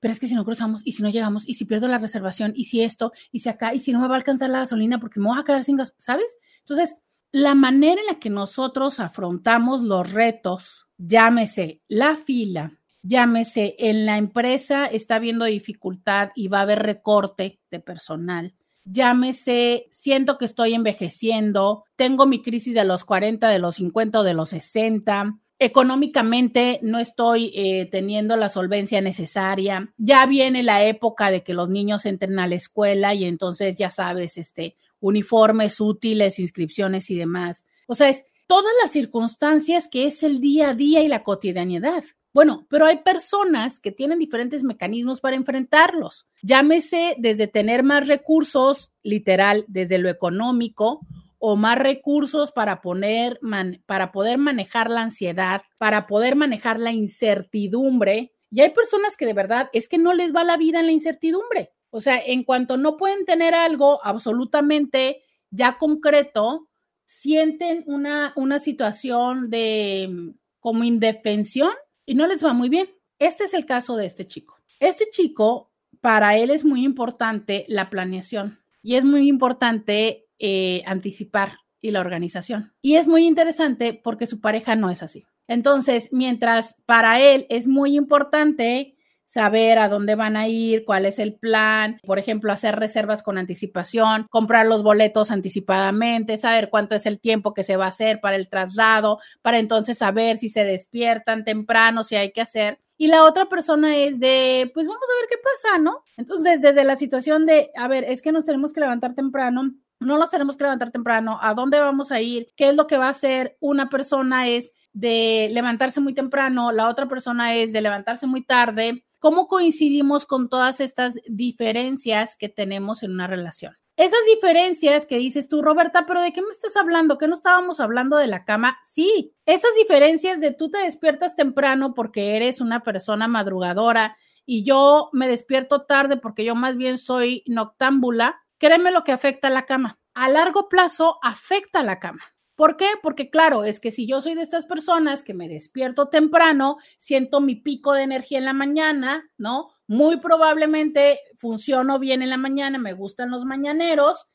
pero 0.00 0.12
es 0.12 0.20
que 0.20 0.28
si 0.28 0.34
no 0.34 0.44
cruzamos 0.44 0.82
y 0.84 0.92
si 0.92 1.02
no 1.02 1.08
llegamos 1.08 1.48
y 1.48 1.54
si 1.54 1.64
pierdo 1.64 1.88
la 1.88 1.96
reservación 1.96 2.52
y 2.54 2.66
si 2.66 2.82
esto 2.82 3.12
y 3.32 3.38
si 3.38 3.48
acá 3.48 3.72
y 3.72 3.80
si 3.80 3.90
no 3.90 4.00
me 4.00 4.08
va 4.08 4.14
a 4.14 4.18
alcanzar 4.18 4.50
la 4.50 4.58
gasolina 4.58 5.00
porque 5.00 5.18
me 5.18 5.28
voy 5.28 5.38
a 5.38 5.44
quedar 5.44 5.64
sin 5.64 5.76
gas, 5.76 5.94
¿sabes? 5.96 6.36
Entonces, 6.66 6.96
la 7.32 7.54
manera 7.54 8.00
en 8.00 8.06
la 8.06 8.18
que 8.18 8.30
nosotros 8.30 9.00
afrontamos 9.00 9.82
los 9.82 10.12
retos, 10.12 10.86
llámese 10.98 11.82
la 11.88 12.16
fila, 12.16 12.78
llámese 13.02 13.76
en 13.78 14.06
la 14.06 14.16
empresa 14.16 14.86
está 14.86 15.16
habiendo 15.16 15.44
dificultad 15.44 16.30
y 16.34 16.48
va 16.48 16.60
a 16.60 16.62
haber 16.62 16.80
recorte 16.80 17.60
de 17.70 17.80
personal, 17.80 18.54
llámese 18.84 19.88
siento 19.90 20.38
que 20.38 20.44
estoy 20.44 20.74
envejeciendo, 20.74 21.84
tengo 21.96 22.26
mi 22.26 22.40
crisis 22.40 22.74
de 22.74 22.84
los 22.84 23.04
40, 23.04 23.48
de 23.48 23.58
los 23.58 23.76
50 23.76 24.20
o 24.20 24.22
de 24.22 24.34
los 24.34 24.50
60, 24.50 25.38
económicamente 25.58 26.80
no 26.82 26.98
estoy 26.98 27.52
eh, 27.54 27.88
teniendo 27.90 28.36
la 28.36 28.48
solvencia 28.48 29.00
necesaria. 29.00 29.92
Ya 29.96 30.26
viene 30.26 30.62
la 30.62 30.84
época 30.84 31.30
de 31.30 31.42
que 31.42 31.54
los 31.54 31.68
niños 31.68 32.06
entren 32.06 32.38
a 32.38 32.48
la 32.48 32.56
escuela 32.56 33.14
y 33.14 33.24
entonces 33.24 33.76
ya 33.76 33.90
sabes, 33.90 34.36
este, 34.36 34.76
uniformes 35.04 35.80
útiles, 35.80 36.38
inscripciones 36.38 37.10
y 37.10 37.16
demás. 37.16 37.66
O 37.86 37.94
sea, 37.94 38.08
es 38.08 38.24
todas 38.46 38.72
las 38.82 38.90
circunstancias 38.90 39.86
que 39.86 40.06
es 40.06 40.22
el 40.22 40.40
día 40.40 40.70
a 40.70 40.74
día 40.74 41.02
y 41.02 41.08
la 41.08 41.22
cotidianidad. 41.22 42.04
Bueno, 42.32 42.66
pero 42.68 42.86
hay 42.86 42.98
personas 42.98 43.78
que 43.78 43.92
tienen 43.92 44.18
diferentes 44.18 44.62
mecanismos 44.62 45.20
para 45.20 45.36
enfrentarlos. 45.36 46.26
Llámese 46.42 47.16
desde 47.18 47.46
tener 47.46 47.82
más 47.82 48.08
recursos, 48.08 48.92
literal, 49.02 49.64
desde 49.68 49.98
lo 49.98 50.08
económico, 50.08 51.00
o 51.38 51.54
más 51.54 51.78
recursos 51.78 52.50
para, 52.50 52.80
poner, 52.80 53.38
para 53.86 54.10
poder 54.10 54.38
manejar 54.38 54.90
la 54.90 55.02
ansiedad, 55.02 55.62
para 55.76 56.06
poder 56.06 56.34
manejar 56.34 56.80
la 56.80 56.92
incertidumbre. 56.92 58.32
Y 58.50 58.62
hay 58.62 58.70
personas 58.70 59.16
que 59.18 59.26
de 59.26 59.34
verdad 59.34 59.68
es 59.74 59.86
que 59.86 59.98
no 59.98 60.14
les 60.14 60.34
va 60.34 60.44
la 60.44 60.56
vida 60.56 60.80
en 60.80 60.86
la 60.86 60.92
incertidumbre. 60.92 61.72
O 61.96 62.00
sea, 62.00 62.20
en 62.26 62.42
cuanto 62.42 62.76
no 62.76 62.96
pueden 62.96 63.24
tener 63.24 63.54
algo 63.54 64.04
absolutamente 64.04 65.22
ya 65.50 65.78
concreto, 65.78 66.68
sienten 67.04 67.84
una, 67.86 68.32
una 68.34 68.58
situación 68.58 69.48
de 69.48 70.08
mm, 70.10 70.30
como 70.58 70.82
indefensión 70.82 71.70
y 72.04 72.16
no 72.16 72.26
les 72.26 72.44
va 72.44 72.52
muy 72.52 72.68
bien. 72.68 72.90
Este 73.20 73.44
es 73.44 73.54
el 73.54 73.64
caso 73.64 73.94
de 73.94 74.06
este 74.06 74.26
chico. 74.26 74.56
Este 74.80 75.08
chico 75.12 75.70
para 76.00 76.36
él 76.36 76.50
es 76.50 76.64
muy 76.64 76.84
importante 76.84 77.64
la 77.68 77.90
planeación 77.90 78.58
y 78.82 78.96
es 78.96 79.04
muy 79.04 79.28
importante 79.28 80.26
eh, 80.40 80.82
anticipar 80.86 81.58
y 81.80 81.92
la 81.92 82.00
organización. 82.00 82.72
Y 82.82 82.96
es 82.96 83.06
muy 83.06 83.24
interesante 83.24 83.94
porque 83.94 84.26
su 84.26 84.40
pareja 84.40 84.74
no 84.74 84.90
es 84.90 85.00
así. 85.04 85.24
Entonces, 85.46 86.08
mientras 86.12 86.74
para 86.86 87.20
él 87.20 87.46
es 87.50 87.68
muy 87.68 87.96
importante 87.96 88.93
saber 89.26 89.78
a 89.78 89.88
dónde 89.88 90.14
van 90.14 90.36
a 90.36 90.48
ir, 90.48 90.84
cuál 90.84 91.06
es 91.06 91.18
el 91.18 91.34
plan, 91.34 91.98
por 92.06 92.18
ejemplo, 92.18 92.52
hacer 92.52 92.76
reservas 92.76 93.22
con 93.22 93.38
anticipación, 93.38 94.26
comprar 94.30 94.66
los 94.66 94.82
boletos 94.82 95.30
anticipadamente, 95.30 96.36
saber 96.36 96.70
cuánto 96.70 96.94
es 96.94 97.06
el 97.06 97.20
tiempo 97.20 97.54
que 97.54 97.64
se 97.64 97.76
va 97.76 97.86
a 97.86 97.88
hacer 97.88 98.20
para 98.20 98.36
el 98.36 98.48
traslado, 98.48 99.18
para 99.42 99.58
entonces 99.58 99.98
saber 99.98 100.38
si 100.38 100.48
se 100.48 100.64
despiertan 100.64 101.44
temprano, 101.44 102.04
si 102.04 102.16
hay 102.16 102.32
que 102.32 102.42
hacer. 102.42 102.78
Y 102.96 103.08
la 103.08 103.24
otra 103.24 103.46
persona 103.46 103.96
es 103.96 104.20
de, 104.20 104.70
pues 104.72 104.86
vamos 104.86 105.02
a 105.02 105.20
ver 105.20 105.28
qué 105.28 105.36
pasa, 105.42 105.78
¿no? 105.78 106.04
Entonces, 106.16 106.62
desde 106.62 106.84
la 106.84 106.96
situación 106.96 107.44
de, 107.44 107.70
a 107.76 107.88
ver, 107.88 108.04
es 108.04 108.22
que 108.22 108.30
nos 108.30 108.44
tenemos 108.44 108.72
que 108.72 108.80
levantar 108.80 109.14
temprano, 109.14 109.74
no 109.98 110.18
nos 110.18 110.30
tenemos 110.30 110.56
que 110.56 110.64
levantar 110.64 110.92
temprano, 110.92 111.38
¿a 111.42 111.54
dónde 111.54 111.78
vamos 111.80 112.12
a 112.12 112.20
ir? 112.20 112.48
¿Qué 112.56 112.68
es 112.68 112.76
lo 112.76 112.86
que 112.86 112.96
va 112.96 113.06
a 113.06 113.10
hacer? 113.10 113.56
Una 113.58 113.88
persona 113.88 114.48
es 114.48 114.74
de 114.92 115.48
levantarse 115.52 116.00
muy 116.00 116.14
temprano, 116.14 116.70
la 116.70 116.88
otra 116.88 117.08
persona 117.08 117.54
es 117.56 117.72
de 117.72 117.80
levantarse 117.80 118.28
muy 118.28 118.42
tarde, 118.42 119.04
¿Cómo 119.24 119.48
coincidimos 119.48 120.26
con 120.26 120.50
todas 120.50 120.80
estas 120.80 121.14
diferencias 121.26 122.36
que 122.36 122.50
tenemos 122.50 123.02
en 123.02 123.12
una 123.12 123.26
relación? 123.26 123.74
Esas 123.96 124.20
diferencias 124.26 125.06
que 125.06 125.16
dices 125.16 125.48
tú, 125.48 125.62
Roberta, 125.62 126.04
pero 126.04 126.20
¿de 126.20 126.34
qué 126.34 126.42
me 126.42 126.50
estás 126.50 126.76
hablando? 126.76 127.16
¿Que 127.16 127.26
no 127.26 127.34
estábamos 127.34 127.80
hablando 127.80 128.18
de 128.18 128.26
la 128.26 128.44
cama? 128.44 128.76
Sí, 128.82 129.34
esas 129.46 129.70
diferencias 129.78 130.42
de 130.42 130.50
tú 130.50 130.70
te 130.70 130.76
despiertas 130.76 131.36
temprano 131.36 131.94
porque 131.94 132.36
eres 132.36 132.60
una 132.60 132.82
persona 132.82 133.26
madrugadora 133.26 134.18
y 134.44 134.62
yo 134.62 135.08
me 135.14 135.26
despierto 135.26 135.86
tarde 135.86 136.18
porque 136.18 136.44
yo 136.44 136.54
más 136.54 136.76
bien 136.76 136.98
soy 136.98 137.44
noctámbula, 137.46 138.42
créeme 138.58 138.90
lo 138.90 139.04
que 139.04 139.12
afecta 139.12 139.48
a 139.48 139.52
la 139.52 139.64
cama. 139.64 139.98
A 140.12 140.28
largo 140.28 140.68
plazo 140.68 141.16
afecta 141.22 141.80
a 141.80 141.84
la 141.84 141.98
cama. 141.98 142.33
¿Por 142.56 142.76
qué? 142.76 142.86
Porque 143.02 143.30
claro, 143.30 143.64
es 143.64 143.80
que 143.80 143.90
si 143.90 144.06
yo 144.06 144.20
soy 144.20 144.34
de 144.34 144.42
estas 144.42 144.64
personas 144.64 145.24
que 145.24 145.34
me 145.34 145.48
despierto 145.48 146.08
temprano, 146.08 146.76
siento 146.98 147.40
mi 147.40 147.56
pico 147.56 147.92
de 147.92 148.02
energía 148.02 148.38
en 148.38 148.44
la 148.44 148.52
mañana, 148.52 149.28
¿no? 149.36 149.70
Muy 149.88 150.18
probablemente 150.18 151.20
funciono 151.36 151.98
bien 151.98 152.22
en 152.22 152.30
la 152.30 152.36
mañana, 152.36 152.78
me 152.78 152.92
gustan 152.92 153.30
los 153.30 153.44
mañaneros, 153.44 154.28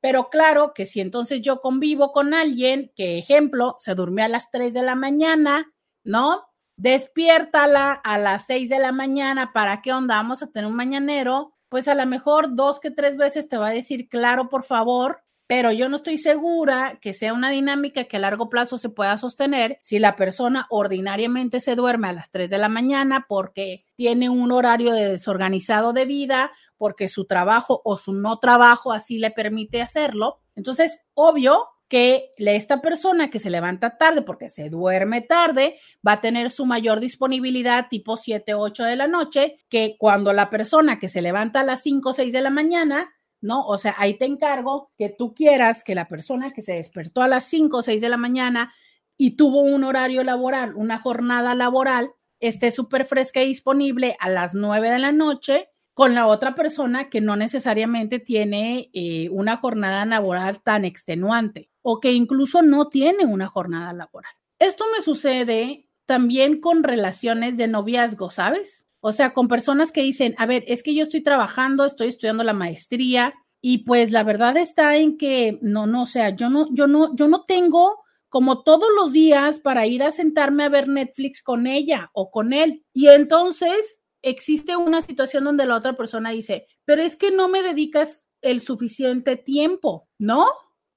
pero 0.00 0.30
claro 0.30 0.72
que 0.74 0.84
si 0.84 1.00
entonces 1.00 1.42
yo 1.42 1.60
convivo 1.60 2.10
con 2.12 2.34
alguien 2.34 2.90
que, 2.96 3.18
ejemplo, 3.18 3.76
se 3.78 3.94
durmió 3.94 4.24
a 4.24 4.28
las 4.28 4.50
3 4.50 4.74
de 4.74 4.82
la 4.82 4.96
mañana, 4.96 5.72
¿no? 6.02 6.46
Despiértala 6.76 7.92
a 7.92 8.18
las 8.18 8.46
6 8.46 8.68
de 8.68 8.78
la 8.80 8.90
mañana, 8.90 9.52
¿para 9.52 9.80
qué 9.80 9.92
onda? 9.92 10.16
Vamos 10.16 10.42
a 10.42 10.50
tener 10.50 10.68
un 10.68 10.76
mañanero, 10.76 11.54
pues 11.68 11.86
a 11.86 11.94
lo 11.94 12.04
mejor 12.06 12.56
dos 12.56 12.80
que 12.80 12.90
tres 12.90 13.16
veces 13.16 13.48
te 13.48 13.58
va 13.58 13.68
a 13.68 13.72
decir, 13.72 14.08
claro, 14.08 14.48
por 14.48 14.64
favor, 14.64 15.22
pero 15.50 15.72
yo 15.72 15.88
no 15.88 15.96
estoy 15.96 16.16
segura 16.16 17.00
que 17.02 17.12
sea 17.12 17.32
una 17.32 17.50
dinámica 17.50 18.04
que 18.04 18.18
a 18.18 18.20
largo 18.20 18.48
plazo 18.48 18.78
se 18.78 18.88
pueda 18.88 19.16
sostener 19.16 19.80
si 19.82 19.98
la 19.98 20.14
persona 20.14 20.68
ordinariamente 20.70 21.58
se 21.58 21.74
duerme 21.74 22.06
a 22.06 22.12
las 22.12 22.30
3 22.30 22.50
de 22.50 22.58
la 22.58 22.68
mañana 22.68 23.26
porque 23.28 23.84
tiene 23.96 24.28
un 24.28 24.52
horario 24.52 24.92
desorganizado 24.92 25.92
de 25.92 26.04
vida, 26.04 26.52
porque 26.76 27.08
su 27.08 27.24
trabajo 27.24 27.82
o 27.84 27.96
su 27.96 28.12
no 28.12 28.38
trabajo 28.38 28.92
así 28.92 29.18
le 29.18 29.32
permite 29.32 29.82
hacerlo. 29.82 30.38
Entonces, 30.54 31.00
obvio 31.14 31.66
que 31.88 32.30
esta 32.36 32.80
persona 32.80 33.28
que 33.28 33.40
se 33.40 33.50
levanta 33.50 33.98
tarde 33.98 34.22
porque 34.22 34.50
se 34.50 34.70
duerme 34.70 35.20
tarde 35.20 35.80
va 36.06 36.12
a 36.12 36.20
tener 36.20 36.50
su 36.50 36.64
mayor 36.64 37.00
disponibilidad 37.00 37.88
tipo 37.90 38.16
7, 38.16 38.54
8 38.54 38.84
de 38.84 38.94
la 38.94 39.08
noche 39.08 39.56
que 39.68 39.96
cuando 39.98 40.32
la 40.32 40.48
persona 40.48 41.00
que 41.00 41.08
se 41.08 41.20
levanta 41.20 41.58
a 41.58 41.64
las 41.64 41.82
5, 41.82 42.12
6 42.12 42.32
de 42.32 42.40
la 42.40 42.50
mañana 42.50 43.10
¿no? 43.40 43.66
O 43.66 43.78
sea, 43.78 43.94
ahí 43.98 44.14
te 44.14 44.24
encargo 44.24 44.90
que 44.96 45.08
tú 45.08 45.34
quieras 45.34 45.82
que 45.82 45.94
la 45.94 46.08
persona 46.08 46.50
que 46.50 46.62
se 46.62 46.74
despertó 46.74 47.22
a 47.22 47.28
las 47.28 47.44
5 47.44 47.78
o 47.78 47.82
6 47.82 48.00
de 48.00 48.08
la 48.08 48.16
mañana 48.16 48.72
y 49.16 49.32
tuvo 49.32 49.60
un 49.60 49.84
horario 49.84 50.24
laboral, 50.24 50.74
una 50.74 50.98
jornada 50.98 51.54
laboral, 51.54 52.12
esté 52.40 52.70
súper 52.70 53.04
fresca 53.04 53.42
y 53.42 53.48
disponible 53.48 54.16
a 54.18 54.30
las 54.30 54.54
9 54.54 54.90
de 54.90 54.98
la 54.98 55.12
noche 55.12 55.68
con 55.94 56.14
la 56.14 56.26
otra 56.26 56.54
persona 56.54 57.10
que 57.10 57.20
no 57.20 57.36
necesariamente 57.36 58.18
tiene 58.18 58.90
eh, 58.94 59.28
una 59.30 59.58
jornada 59.58 60.06
laboral 60.06 60.62
tan 60.62 60.84
extenuante 60.84 61.70
o 61.82 62.00
que 62.00 62.12
incluso 62.12 62.62
no 62.62 62.88
tiene 62.88 63.26
una 63.26 63.48
jornada 63.48 63.92
laboral. 63.92 64.32
Esto 64.58 64.84
me 64.96 65.02
sucede 65.02 65.88
también 66.06 66.60
con 66.60 66.82
relaciones 66.82 67.56
de 67.56 67.68
noviazgo, 67.68 68.30
¿sabes? 68.30 68.88
O 69.00 69.12
sea, 69.12 69.32
con 69.32 69.48
personas 69.48 69.92
que 69.92 70.02
dicen, 70.02 70.34
a 70.38 70.46
ver, 70.46 70.64
es 70.66 70.82
que 70.82 70.94
yo 70.94 71.02
estoy 71.02 71.22
trabajando, 71.22 71.84
estoy 71.84 72.08
estudiando 72.08 72.44
la 72.44 72.52
maestría 72.52 73.34
y 73.62 73.78
pues 73.78 74.12
la 74.12 74.22
verdad 74.24 74.56
está 74.56 74.96
en 74.96 75.16
que 75.16 75.58
no, 75.62 75.86
no, 75.86 76.02
o 76.02 76.06
sea, 76.06 76.30
yo 76.30 76.48
no, 76.48 76.68
yo 76.72 76.86
no, 76.86 77.14
yo 77.16 77.28
no 77.28 77.44
tengo 77.44 78.00
como 78.28 78.62
todos 78.62 78.88
los 78.96 79.12
días 79.12 79.58
para 79.58 79.86
ir 79.86 80.02
a 80.02 80.12
sentarme 80.12 80.64
a 80.64 80.68
ver 80.68 80.88
Netflix 80.88 81.42
con 81.42 81.66
ella 81.66 82.10
o 82.12 82.30
con 82.30 82.52
él. 82.52 82.84
Y 82.94 83.08
entonces 83.08 84.00
existe 84.22 84.76
una 84.76 85.02
situación 85.02 85.44
donde 85.44 85.66
la 85.66 85.76
otra 85.76 85.96
persona 85.96 86.30
dice, 86.30 86.66
pero 86.84 87.02
es 87.02 87.16
que 87.16 87.32
no 87.32 87.48
me 87.48 87.62
dedicas 87.62 88.26
el 88.40 88.60
suficiente 88.60 89.36
tiempo, 89.36 90.08
¿no? 90.18 90.46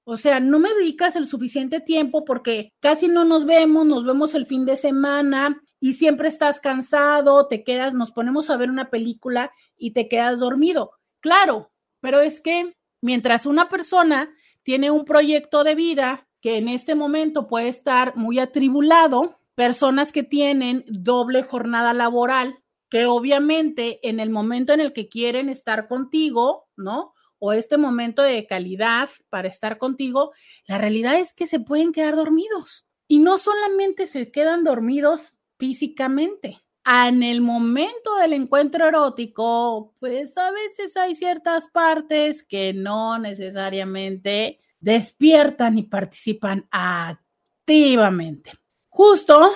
O 0.05 0.17
sea, 0.17 0.39
no 0.39 0.59
me 0.59 0.73
dedicas 0.73 1.15
el 1.15 1.27
suficiente 1.27 1.79
tiempo 1.79 2.25
porque 2.25 2.73
casi 2.79 3.07
no 3.07 3.23
nos 3.23 3.45
vemos, 3.45 3.85
nos 3.85 4.05
vemos 4.05 4.35
el 4.35 4.45
fin 4.45 4.65
de 4.65 4.75
semana 4.75 5.62
y 5.83 5.95
siempre 5.95 6.29
estás 6.29 6.61
cansado, 6.61 7.47
te 7.47 7.65
quedas, 7.65 7.93
nos 7.93 8.11
ponemos 8.11 8.49
a 8.49 8.55
ver 8.55 8.69
una 8.69 8.89
película 8.89 9.51
y 9.77 9.91
te 9.91 10.07
quedas 10.07 10.39
dormido. 10.39 10.91
Claro, 11.19 11.73
pero 11.99 12.21
es 12.21 12.39
que 12.39 12.77
mientras 13.01 13.45
una 13.45 13.67
persona 13.67 14.33
tiene 14.63 14.91
un 14.91 15.03
proyecto 15.03 15.65
de 15.65 15.75
vida 15.75 16.25
que 16.39 16.55
en 16.55 16.69
este 16.69 16.95
momento 16.95 17.47
puede 17.47 17.67
estar 17.67 18.15
muy 18.15 18.39
atribulado, 18.39 19.35
personas 19.55 20.13
que 20.13 20.23
tienen 20.23 20.85
doble 20.87 21.43
jornada 21.43 21.93
laboral, 21.93 22.59
que 22.89 23.05
obviamente 23.05 23.99
en 24.07 24.21
el 24.21 24.29
momento 24.29 24.71
en 24.71 24.79
el 24.79 24.93
que 24.93 25.09
quieren 25.09 25.49
estar 25.49 25.89
contigo, 25.89 26.69
¿no? 26.77 27.13
O 27.39 27.51
este 27.51 27.75
momento 27.77 28.21
de 28.21 28.47
calidad 28.47 29.09
para 29.29 29.49
estar 29.49 29.77
contigo, 29.79 30.31
la 30.65 30.77
realidad 30.77 31.15
es 31.15 31.33
que 31.33 31.45
se 31.45 31.59
pueden 31.59 31.91
quedar 31.91 32.15
dormidos. 32.15 32.85
Y 33.05 33.19
no 33.19 33.37
solamente 33.37 34.07
se 34.07 34.31
quedan 34.31 34.63
dormidos 34.63 35.33
físicamente. 35.63 36.61
En 36.85 37.23
el 37.23 37.39
momento 37.39 38.17
del 38.17 38.33
encuentro 38.33 38.85
erótico, 38.85 39.93
pues 39.97 40.37
a 40.37 40.51
veces 40.51 40.97
hay 40.97 41.15
ciertas 41.15 41.69
partes 41.69 42.43
que 42.43 42.73
no 42.73 43.17
necesariamente 43.17 44.59
despiertan 44.81 45.77
y 45.77 45.83
participan 45.83 46.67
activamente. 46.69 48.51
Justo 48.89 49.53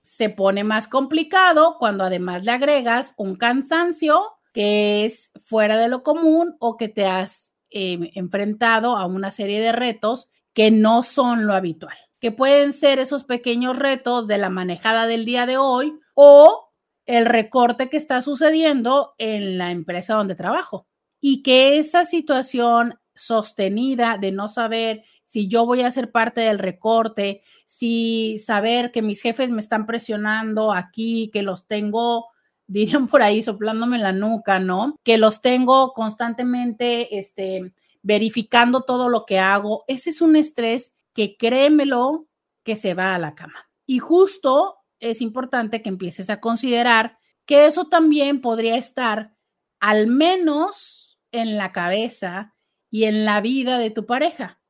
se 0.00 0.30
pone 0.30 0.62
más 0.62 0.86
complicado 0.86 1.74
cuando 1.76 2.04
además 2.04 2.44
le 2.44 2.52
agregas 2.52 3.12
un 3.16 3.34
cansancio 3.34 4.22
que 4.52 5.04
es 5.04 5.32
fuera 5.44 5.76
de 5.76 5.88
lo 5.88 6.04
común 6.04 6.54
o 6.60 6.76
que 6.76 6.88
te 6.88 7.04
has 7.04 7.52
eh, 7.70 8.12
enfrentado 8.14 8.96
a 8.96 9.06
una 9.06 9.32
serie 9.32 9.60
de 9.60 9.72
retos 9.72 10.30
que 10.52 10.70
no 10.70 11.02
son 11.02 11.48
lo 11.48 11.54
habitual 11.54 11.98
que 12.22 12.30
pueden 12.30 12.72
ser 12.72 13.00
esos 13.00 13.24
pequeños 13.24 13.76
retos 13.76 14.28
de 14.28 14.38
la 14.38 14.48
manejada 14.48 15.08
del 15.08 15.24
día 15.24 15.44
de 15.44 15.56
hoy 15.56 15.98
o 16.14 16.70
el 17.04 17.26
recorte 17.26 17.90
que 17.90 17.96
está 17.96 18.22
sucediendo 18.22 19.14
en 19.18 19.58
la 19.58 19.72
empresa 19.72 20.14
donde 20.14 20.36
trabajo. 20.36 20.86
Y 21.20 21.42
que 21.42 21.78
esa 21.78 22.04
situación 22.04 22.94
sostenida 23.12 24.18
de 24.18 24.30
no 24.30 24.48
saber 24.48 25.02
si 25.24 25.48
yo 25.48 25.66
voy 25.66 25.80
a 25.80 25.90
ser 25.90 26.12
parte 26.12 26.42
del 26.42 26.60
recorte, 26.60 27.42
si 27.66 28.38
saber 28.38 28.92
que 28.92 29.02
mis 29.02 29.20
jefes 29.20 29.50
me 29.50 29.60
están 29.60 29.84
presionando 29.84 30.72
aquí, 30.72 31.28
que 31.32 31.42
los 31.42 31.66
tengo, 31.66 32.28
dirían 32.68 33.08
por 33.08 33.22
ahí 33.22 33.42
soplándome 33.42 33.98
la 33.98 34.12
nuca, 34.12 34.60
¿no? 34.60 34.94
Que 35.02 35.18
los 35.18 35.40
tengo 35.40 35.92
constantemente, 35.92 37.18
este, 37.18 37.74
verificando 38.02 38.82
todo 38.82 39.08
lo 39.08 39.26
que 39.26 39.40
hago. 39.40 39.82
Ese 39.88 40.10
es 40.10 40.20
un 40.20 40.36
estrés 40.36 40.91
que 41.14 41.36
créemelo 41.36 42.28
que 42.64 42.76
se 42.76 42.94
va 42.94 43.14
a 43.14 43.18
la 43.18 43.34
cama. 43.34 43.70
Y 43.86 43.98
justo 43.98 44.78
es 45.00 45.20
importante 45.20 45.82
que 45.82 45.88
empieces 45.88 46.30
a 46.30 46.40
considerar 46.40 47.18
que 47.44 47.66
eso 47.66 47.88
también 47.88 48.40
podría 48.40 48.76
estar 48.76 49.34
al 49.80 50.06
menos 50.06 51.18
en 51.32 51.56
la 51.56 51.72
cabeza 51.72 52.54
y 52.90 53.04
en 53.04 53.24
la 53.24 53.40
vida 53.40 53.78
de 53.78 53.90
tu 53.90 54.06
pareja. 54.06 54.60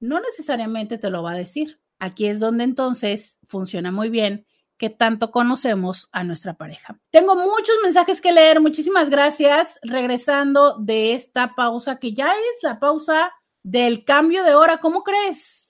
No 0.00 0.20
necesariamente 0.20 0.98
te 0.98 1.10
lo 1.10 1.22
va 1.22 1.32
a 1.32 1.38
decir. 1.38 1.80
Aquí 1.98 2.26
es 2.26 2.38
donde 2.38 2.64
entonces 2.64 3.38
funciona 3.48 3.90
muy 3.90 4.10
bien 4.10 4.46
que 4.76 4.90
tanto 4.90 5.32
conocemos 5.32 6.08
a 6.12 6.22
nuestra 6.22 6.54
pareja. 6.54 7.00
Tengo 7.10 7.34
muchos 7.34 7.74
mensajes 7.82 8.20
que 8.20 8.32
leer. 8.32 8.60
Muchísimas 8.60 9.10
gracias. 9.10 9.78
Regresando 9.82 10.78
de 10.78 11.14
esta 11.14 11.54
pausa 11.56 11.98
que 11.98 12.14
ya 12.14 12.28
es 12.32 12.62
la 12.62 12.78
pausa 12.78 13.32
del 13.64 14.04
cambio 14.04 14.44
de 14.44 14.54
hora. 14.54 14.78
¿Cómo 14.78 15.02
crees? 15.02 15.67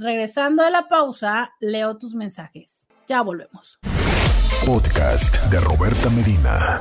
Regresando 0.00 0.62
de 0.62 0.70
la 0.70 0.86
pausa, 0.88 1.54
leo 1.58 1.98
tus 1.98 2.14
mensajes. 2.14 2.86
Ya 3.08 3.20
volvemos. 3.20 3.80
Podcast 4.64 5.36
de 5.50 5.58
Roberta 5.58 6.08
Medina. 6.08 6.80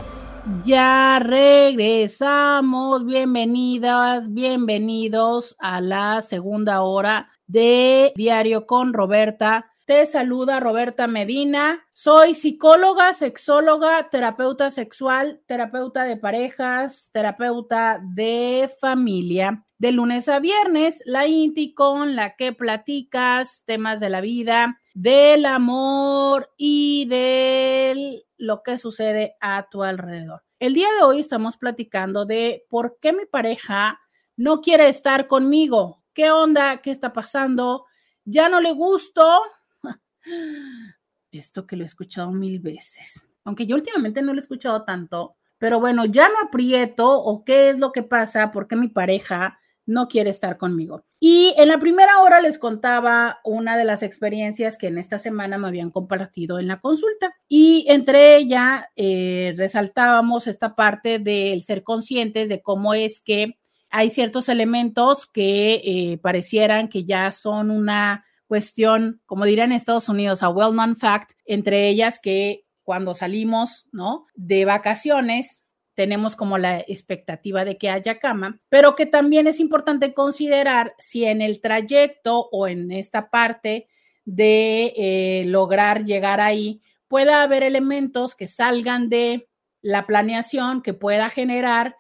Ya 0.64 1.18
regresamos. 1.18 3.08
Bienvenidas, 3.08 4.32
bienvenidos 4.32 5.56
a 5.58 5.82
la 5.82 6.22
segunda 6.22 6.84
hora 6.84 7.32
de 7.48 8.14
Diario 8.16 8.68
con 8.68 8.94
Roberta. 8.94 9.66
Te 9.88 10.06
saluda 10.06 10.60
Roberta 10.60 11.08
Medina. 11.08 11.88
Soy 11.94 12.36
psicóloga, 12.36 13.14
sexóloga, 13.14 14.10
terapeuta 14.12 14.70
sexual, 14.70 15.42
terapeuta 15.48 16.04
de 16.04 16.18
parejas, 16.18 17.10
terapeuta 17.14 18.00
de 18.14 18.72
familia. 18.80 19.64
De 19.80 19.92
lunes 19.92 20.28
a 20.28 20.40
viernes, 20.40 21.04
la 21.06 21.28
INTI 21.28 21.76
con 21.76 22.16
la 22.16 22.36
que 22.36 22.52
platicas 22.52 23.64
temas 23.66 24.00
de 24.00 24.10
la 24.10 24.22
vida, 24.22 24.82
del 24.96 25.46
amor 25.46 26.50
y 26.58 27.06
de 27.06 28.26
lo 28.38 28.64
que 28.64 28.80
sucede 28.80 29.36
a 29.40 29.70
tu 29.70 29.84
alrededor. 29.84 30.42
El 30.58 30.74
día 30.74 30.88
de 30.98 31.04
hoy 31.04 31.20
estamos 31.20 31.58
platicando 31.58 32.26
de 32.26 32.66
por 32.70 32.98
qué 33.00 33.14
mi 33.14 33.28
pareja 33.28 34.00
no 34.36 34.62
quiere 34.62 34.90
estar 34.90 35.28
conmigo. 35.28 36.04
¿Qué 36.12 36.32
onda? 36.32 36.82
¿Qué 36.82 36.90
está 36.90 37.14
pasando? 37.14 37.86
¿Ya 38.26 38.50
no 38.50 38.60
le 38.62 38.72
gusto? 38.72 39.44
Esto 41.32 41.68
que 41.68 41.76
lo 41.76 41.84
he 41.84 41.86
escuchado 41.86 42.32
mil 42.32 42.60
veces. 42.60 43.28
Aunque 43.44 43.68
yo 43.68 43.76
últimamente 43.76 44.24
no 44.24 44.34
lo 44.34 44.40
he 44.40 44.42
escuchado 44.42 44.86
tanto, 44.86 45.36
pero 45.60 45.80
bueno, 45.80 46.06
ya 46.06 46.30
no 46.30 46.48
aprieto 46.48 47.08
o 47.08 47.46
qué 47.46 47.70
es 47.70 47.78
lo 47.78 47.92
que 47.92 48.02
pasa, 48.02 48.52
por 48.52 48.68
qué 48.68 48.76
mi 48.76 48.88
pareja 48.88 49.60
no 49.88 50.08
quiere 50.08 50.30
estar 50.30 50.58
conmigo. 50.58 51.04
Y 51.20 51.56
en 51.58 51.70
la 51.70 51.80
primera 51.80 52.20
hora 52.20 52.42
les 52.42 52.60
contaba 52.60 53.40
una 53.44 53.76
de 53.78 53.86
las 53.86 54.04
experiencias 54.04 54.78
que 54.78 54.88
en 54.88 55.00
esta 55.00 55.18
semana 55.18 55.58
me 55.58 55.68
habían 55.68 55.90
compartido 55.90 56.60
en 56.60 56.68
la 56.68 56.80
consulta 56.80 57.34
y 57.48 57.86
entre 57.88 58.36
ella 58.36 58.92
eh, 58.96 59.56
resaltábamos 59.58 60.46
esta 60.46 60.76
parte 60.76 61.18
del 61.18 61.64
ser 61.64 61.84
conscientes 61.84 62.50
de 62.50 62.62
cómo 62.62 62.94
es 62.94 63.22
que 63.22 63.58
hay 63.90 64.12
ciertos 64.12 64.50
elementos 64.50 65.26
que 65.26 65.82
eh, 65.84 66.20
parecieran 66.22 66.90
que 66.90 67.06
ya 67.06 67.32
son 67.32 67.72
una 67.72 68.26
cuestión, 68.46 69.22
como 69.26 69.46
dirían 69.46 69.72
en 69.72 69.78
Estados 69.78 70.10
Unidos, 70.10 70.44
a 70.44 70.50
well-known 70.50 70.98
fact, 70.98 71.32
entre 71.46 71.88
ellas 71.88 72.20
que 72.22 72.66
cuando 72.84 73.14
salimos, 73.14 73.88
¿no? 73.92 74.28
De 74.36 74.66
vacaciones, 74.66 75.66
tenemos 75.98 76.36
como 76.36 76.60
la 76.60 76.78
expectativa 76.82 77.66
de 77.66 77.80
que 77.80 77.90
haya 77.90 78.20
cama, 78.20 78.60
pero 78.70 78.96
que 78.96 79.08
también 79.08 79.48
es 79.48 79.60
importante 79.60 80.14
considerar 80.14 80.94
si 81.00 81.26
en 81.26 81.42
el 81.42 81.60
trayecto 81.60 82.50
o 82.52 82.68
en 82.68 82.92
esta 82.92 83.32
parte 83.32 83.88
de 84.24 84.94
eh, 84.96 85.46
lograr 85.48 86.06
llegar 86.06 86.40
ahí 86.40 86.84
pueda 87.08 87.42
haber 87.42 87.64
elementos 87.64 88.36
que 88.36 88.46
salgan 88.46 89.10
de 89.10 89.50
la 89.82 90.06
planeación 90.06 90.84
que 90.84 90.94
pueda 90.94 91.32
generar 91.32 91.96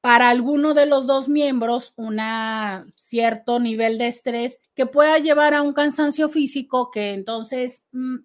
para 0.00 0.28
alguno 0.28 0.74
de 0.74 0.86
los 0.86 1.06
dos 1.06 1.28
miembros 1.28 1.92
un 1.94 2.18
cierto 2.96 3.60
nivel 3.60 3.96
de 3.98 4.08
estrés 4.08 4.58
que 4.74 4.86
pueda 4.86 5.18
llevar 5.18 5.54
a 5.54 5.62
un 5.62 5.72
cansancio 5.72 6.28
físico 6.28 6.90
que 6.90 7.12
entonces 7.12 7.86
mm, 7.92 8.16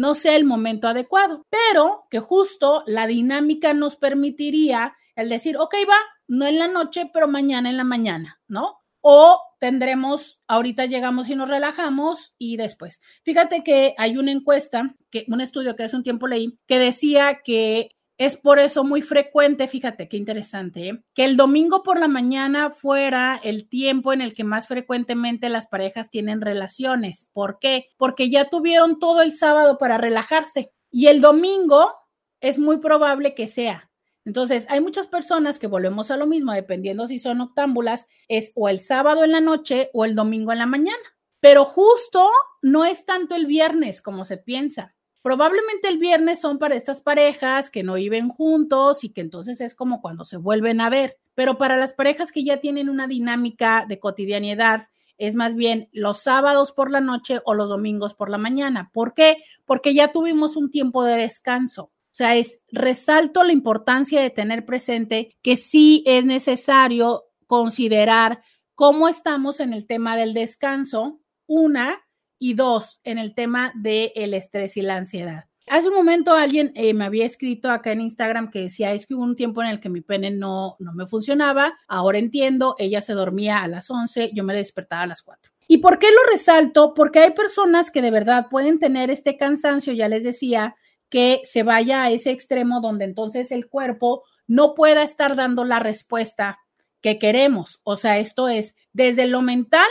no 0.00 0.14
sea 0.14 0.34
el 0.34 0.46
momento 0.46 0.88
adecuado, 0.88 1.46
pero 1.50 2.06
que 2.08 2.20
justo 2.20 2.82
la 2.86 3.06
dinámica 3.06 3.74
nos 3.74 3.96
permitiría 3.96 4.94
el 5.14 5.28
decir, 5.28 5.58
ok, 5.58 5.74
va, 5.86 5.98
no 6.26 6.46
en 6.46 6.58
la 6.58 6.68
noche, 6.68 7.10
pero 7.12 7.28
mañana 7.28 7.68
en 7.68 7.76
la 7.76 7.84
mañana, 7.84 8.40
¿no? 8.48 8.78
O 9.02 9.38
tendremos, 9.58 10.40
ahorita 10.48 10.86
llegamos 10.86 11.28
y 11.28 11.34
nos 11.34 11.50
relajamos 11.50 12.34
y 12.38 12.56
después. 12.56 13.02
Fíjate 13.24 13.62
que 13.62 13.94
hay 13.98 14.16
una 14.16 14.32
encuesta, 14.32 14.96
que, 15.10 15.26
un 15.28 15.42
estudio 15.42 15.76
que 15.76 15.82
hace 15.82 15.96
un 15.96 16.02
tiempo 16.02 16.26
leí, 16.26 16.58
que 16.66 16.78
decía 16.78 17.40
que 17.44 17.90
es 18.20 18.36
por 18.36 18.58
eso 18.58 18.84
muy 18.84 19.00
frecuente, 19.00 19.66
fíjate 19.66 20.06
qué 20.06 20.18
interesante, 20.18 20.88
¿eh? 20.90 21.02
que 21.14 21.24
el 21.24 21.38
domingo 21.38 21.82
por 21.82 21.98
la 21.98 22.06
mañana 22.06 22.68
fuera 22.68 23.40
el 23.42 23.66
tiempo 23.66 24.12
en 24.12 24.20
el 24.20 24.34
que 24.34 24.44
más 24.44 24.68
frecuentemente 24.68 25.48
las 25.48 25.66
parejas 25.66 26.10
tienen 26.10 26.42
relaciones. 26.42 27.30
¿Por 27.32 27.58
qué? 27.58 27.86
Porque 27.96 28.28
ya 28.28 28.50
tuvieron 28.50 28.98
todo 28.98 29.22
el 29.22 29.32
sábado 29.32 29.78
para 29.78 29.96
relajarse 29.96 30.70
y 30.90 31.06
el 31.06 31.22
domingo 31.22 31.94
es 32.42 32.58
muy 32.58 32.76
probable 32.76 33.34
que 33.34 33.46
sea. 33.46 33.90
Entonces, 34.26 34.66
hay 34.68 34.82
muchas 34.82 35.06
personas 35.06 35.58
que 35.58 35.66
volvemos 35.66 36.10
a 36.10 36.18
lo 36.18 36.26
mismo, 36.26 36.52
dependiendo 36.52 37.08
si 37.08 37.18
son 37.18 37.40
octámbulas, 37.40 38.06
es 38.28 38.52
o 38.54 38.68
el 38.68 38.80
sábado 38.80 39.24
en 39.24 39.32
la 39.32 39.40
noche 39.40 39.88
o 39.94 40.04
el 40.04 40.14
domingo 40.14 40.52
en 40.52 40.58
la 40.58 40.66
mañana. 40.66 40.98
Pero 41.40 41.64
justo 41.64 42.28
no 42.60 42.84
es 42.84 43.06
tanto 43.06 43.34
el 43.34 43.46
viernes 43.46 44.02
como 44.02 44.26
se 44.26 44.36
piensa. 44.36 44.94
Probablemente 45.22 45.88
el 45.88 45.98
viernes 45.98 46.40
son 46.40 46.58
para 46.58 46.76
estas 46.76 47.00
parejas 47.00 47.70
que 47.70 47.82
no 47.82 47.94
viven 47.94 48.28
juntos 48.30 49.04
y 49.04 49.10
que 49.10 49.20
entonces 49.20 49.60
es 49.60 49.74
como 49.74 50.00
cuando 50.00 50.24
se 50.24 50.38
vuelven 50.38 50.80
a 50.80 50.88
ver, 50.88 51.18
pero 51.34 51.58
para 51.58 51.76
las 51.76 51.92
parejas 51.92 52.32
que 52.32 52.42
ya 52.42 52.60
tienen 52.60 52.88
una 52.88 53.06
dinámica 53.06 53.84
de 53.86 53.98
cotidianidad, 53.98 54.88
es 55.18 55.34
más 55.34 55.54
bien 55.54 55.90
los 55.92 56.22
sábados 56.22 56.72
por 56.72 56.90
la 56.90 57.02
noche 57.02 57.40
o 57.44 57.52
los 57.52 57.68
domingos 57.68 58.14
por 58.14 58.30
la 58.30 58.38
mañana. 58.38 58.90
¿Por 58.94 59.12
qué? 59.12 59.36
Porque 59.66 59.92
ya 59.92 60.12
tuvimos 60.12 60.56
un 60.56 60.70
tiempo 60.70 61.04
de 61.04 61.16
descanso. 61.16 61.84
O 61.84 62.14
sea, 62.14 62.34
es 62.36 62.62
resalto 62.72 63.44
la 63.44 63.52
importancia 63.52 64.22
de 64.22 64.30
tener 64.30 64.64
presente 64.64 65.36
que 65.42 65.58
sí 65.58 66.02
es 66.06 66.24
necesario 66.24 67.24
considerar 67.46 68.42
cómo 68.74 69.08
estamos 69.08 69.60
en 69.60 69.74
el 69.74 69.86
tema 69.86 70.16
del 70.16 70.32
descanso, 70.32 71.20
una, 71.46 72.00
y 72.40 72.54
dos, 72.54 73.00
en 73.04 73.18
el 73.18 73.34
tema 73.34 73.72
del 73.76 74.10
el 74.16 74.34
estrés 74.34 74.76
y 74.76 74.82
la 74.82 74.96
ansiedad. 74.96 75.44
Hace 75.68 75.88
un 75.88 75.94
momento 75.94 76.32
alguien 76.32 76.72
eh, 76.74 76.94
me 76.94 77.04
había 77.04 77.24
escrito 77.24 77.70
acá 77.70 77.92
en 77.92 78.00
Instagram 78.00 78.50
que 78.50 78.62
decía, 78.62 78.92
es 78.92 79.06
que 79.06 79.14
hubo 79.14 79.22
un 79.22 79.36
tiempo 79.36 79.62
en 79.62 79.68
el 79.68 79.78
que 79.78 79.88
mi 79.88 80.00
pene 80.00 80.32
no, 80.32 80.74
no 80.80 80.92
me 80.94 81.06
funcionaba, 81.06 81.78
ahora 81.86 82.18
entiendo, 82.18 82.74
ella 82.78 83.00
se 83.02 83.12
dormía 83.12 83.62
a 83.62 83.68
las 83.68 83.88
11, 83.88 84.32
yo 84.34 84.42
me 84.42 84.54
despertaba 84.54 85.02
a 85.02 85.06
las 85.06 85.22
4. 85.22 85.52
¿Y 85.68 85.78
por 85.78 86.00
qué 86.00 86.08
lo 86.10 86.32
resalto? 86.32 86.94
Porque 86.94 87.20
hay 87.20 87.30
personas 87.30 87.92
que 87.92 88.02
de 88.02 88.10
verdad 88.10 88.46
pueden 88.50 88.80
tener 88.80 89.10
este 89.10 89.36
cansancio, 89.36 89.92
ya 89.92 90.08
les 90.08 90.24
decía, 90.24 90.74
que 91.10 91.42
se 91.44 91.62
vaya 91.62 92.04
a 92.04 92.10
ese 92.10 92.30
extremo 92.30 92.80
donde 92.80 93.04
entonces 93.04 93.52
el 93.52 93.68
cuerpo 93.68 94.24
no 94.46 94.74
pueda 94.74 95.02
estar 95.02 95.36
dando 95.36 95.64
la 95.64 95.78
respuesta 95.78 96.58
que 97.00 97.18
queremos. 97.18 97.80
O 97.82 97.96
sea, 97.96 98.18
esto 98.18 98.48
es 98.48 98.76
desde 98.92 99.26
lo 99.26 99.42
mental 99.42 99.88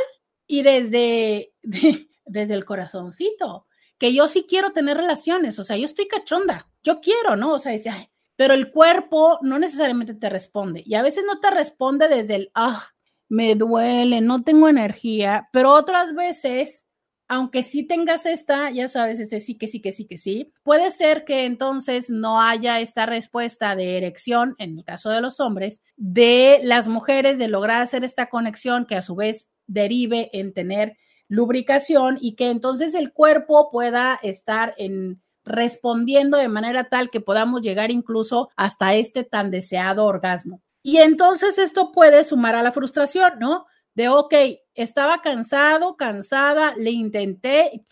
y 0.48 0.64
desde 0.64 1.54
desde 2.30 2.54
el 2.54 2.66
corazoncito, 2.66 3.66
que 3.98 4.14
yo 4.14 4.28
sí 4.28 4.46
quiero 4.48 4.72
tener 4.72 4.98
relaciones, 4.98 5.60
o 5.60 5.64
sea, 5.64 5.78
yo 5.78 5.86
estoy 5.86 6.08
cachonda, 6.08 6.70
yo 6.84 7.02
quiero, 7.02 7.36
¿no? 7.36 7.54
O 7.54 7.60
sea, 7.60 7.74
dice, 7.74 7.92
pero 8.36 8.54
el 8.54 8.72
cuerpo 8.72 9.38
no 9.42 9.60
necesariamente 9.60 10.14
te 10.14 10.30
responde 10.30 10.82
y 10.86 10.96
a 10.96 11.02
veces 11.02 11.26
no 11.28 11.42
te 11.42 11.52
responde 11.52 12.08
desde 12.08 12.36
el, 12.36 12.52
ah, 12.56 12.88
me 13.28 13.56
duele, 13.56 14.22
no 14.22 14.44
tengo 14.44 14.70
energía, 14.70 15.50
pero 15.52 15.74
otras 15.74 16.16
veces, 16.16 16.86
aunque 17.28 17.66
sí 17.66 17.84
tengas 17.84 18.26
esta, 18.26 18.72
ya 18.72 18.88
sabes, 18.88 19.20
este 19.20 19.42
sí 19.42 19.58
que 19.58 19.68
sí 19.68 19.82
que 19.82 19.92
sí 19.92 20.08
que 20.08 20.18
sí, 20.18 20.54
puede 20.64 20.92
ser 20.92 21.26
que 21.26 21.44
entonces 21.44 22.10
no 22.10 22.42
haya 22.42 22.80
esta 22.80 23.06
respuesta 23.06 23.76
de 23.76 23.98
erección, 23.98 24.56
en 24.58 24.78
el 24.78 24.86
caso 24.86 25.10
de 25.10 25.20
los 25.20 25.42
hombres, 25.42 25.82
de 25.98 26.62
las 26.64 26.88
mujeres, 26.88 27.38
de 27.38 27.50
lograr 27.50 27.82
hacer 27.82 28.06
esta 28.06 28.30
conexión 28.30 28.86
que 28.86 28.96
a 28.96 29.02
su 29.02 29.16
vez 29.16 29.50
derive 29.68 30.30
en 30.32 30.54
tener 30.54 30.98
lubricación 31.30 32.18
y 32.20 32.36
que 32.36 32.50
entonces 32.50 32.96
el 32.96 33.14
cuerpo 33.14 33.70
pueda 33.72 34.20
estar 34.22 34.74
en 34.78 35.22
respondiendo 35.46 36.38
de 36.38 36.50
manera 36.50 36.90
tal 36.90 37.10
que 37.10 37.22
podamos 37.22 37.62
llegar 37.62 37.92
incluso 37.92 38.50
hasta 38.56 38.94
este 38.96 39.24
tan 39.24 39.52
deseado 39.52 40.06
orgasmo. 40.06 40.62
Y 40.84 40.98
entonces 40.98 41.58
esto 41.58 41.92
puede 41.92 42.24
sumar 42.24 42.56
a 42.56 42.64
la 42.64 42.72
frustración, 42.72 43.40
¿no? 43.40 43.66
De, 43.96 44.10
ok, 44.10 44.34
estaba 44.74 45.22
cansado, 45.22 45.96
cansada, 45.96 46.74
le 46.78 46.92
intenté 46.92 47.72
y 47.74 47.86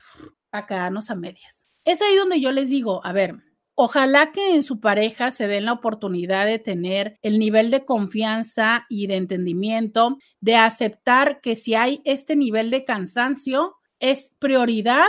acá 0.51 0.89
nos 0.89 1.09
a 1.09 1.15
medias. 1.15 1.65
Es 1.85 2.01
ahí 2.01 2.15
donde 2.15 2.39
yo 2.39 2.51
les 2.51 2.69
digo, 2.69 3.05
a 3.05 3.13
ver, 3.13 3.35
Ojalá 3.79 4.31
que 4.31 4.55
en 4.55 4.63
su 4.63 4.79
pareja 4.79 5.29
se 5.29 5.47
den 5.47 5.65
la 5.65 5.73
oportunidad 5.73 6.47
de 6.47 6.57
tener 6.57 7.19
el 7.21 7.37
nivel 7.37 7.69
de 7.69 7.85
confianza 7.85 8.87
y 8.89 9.05
de 9.05 9.17
entendimiento, 9.17 10.17
de 10.41 10.55
aceptar 10.55 11.41
que 11.41 11.55
si 11.55 11.75
hay 11.75 12.01
este 12.03 12.35
nivel 12.35 12.71
de 12.71 12.85
cansancio, 12.85 13.75
es 13.99 14.33
prioridad 14.39 15.05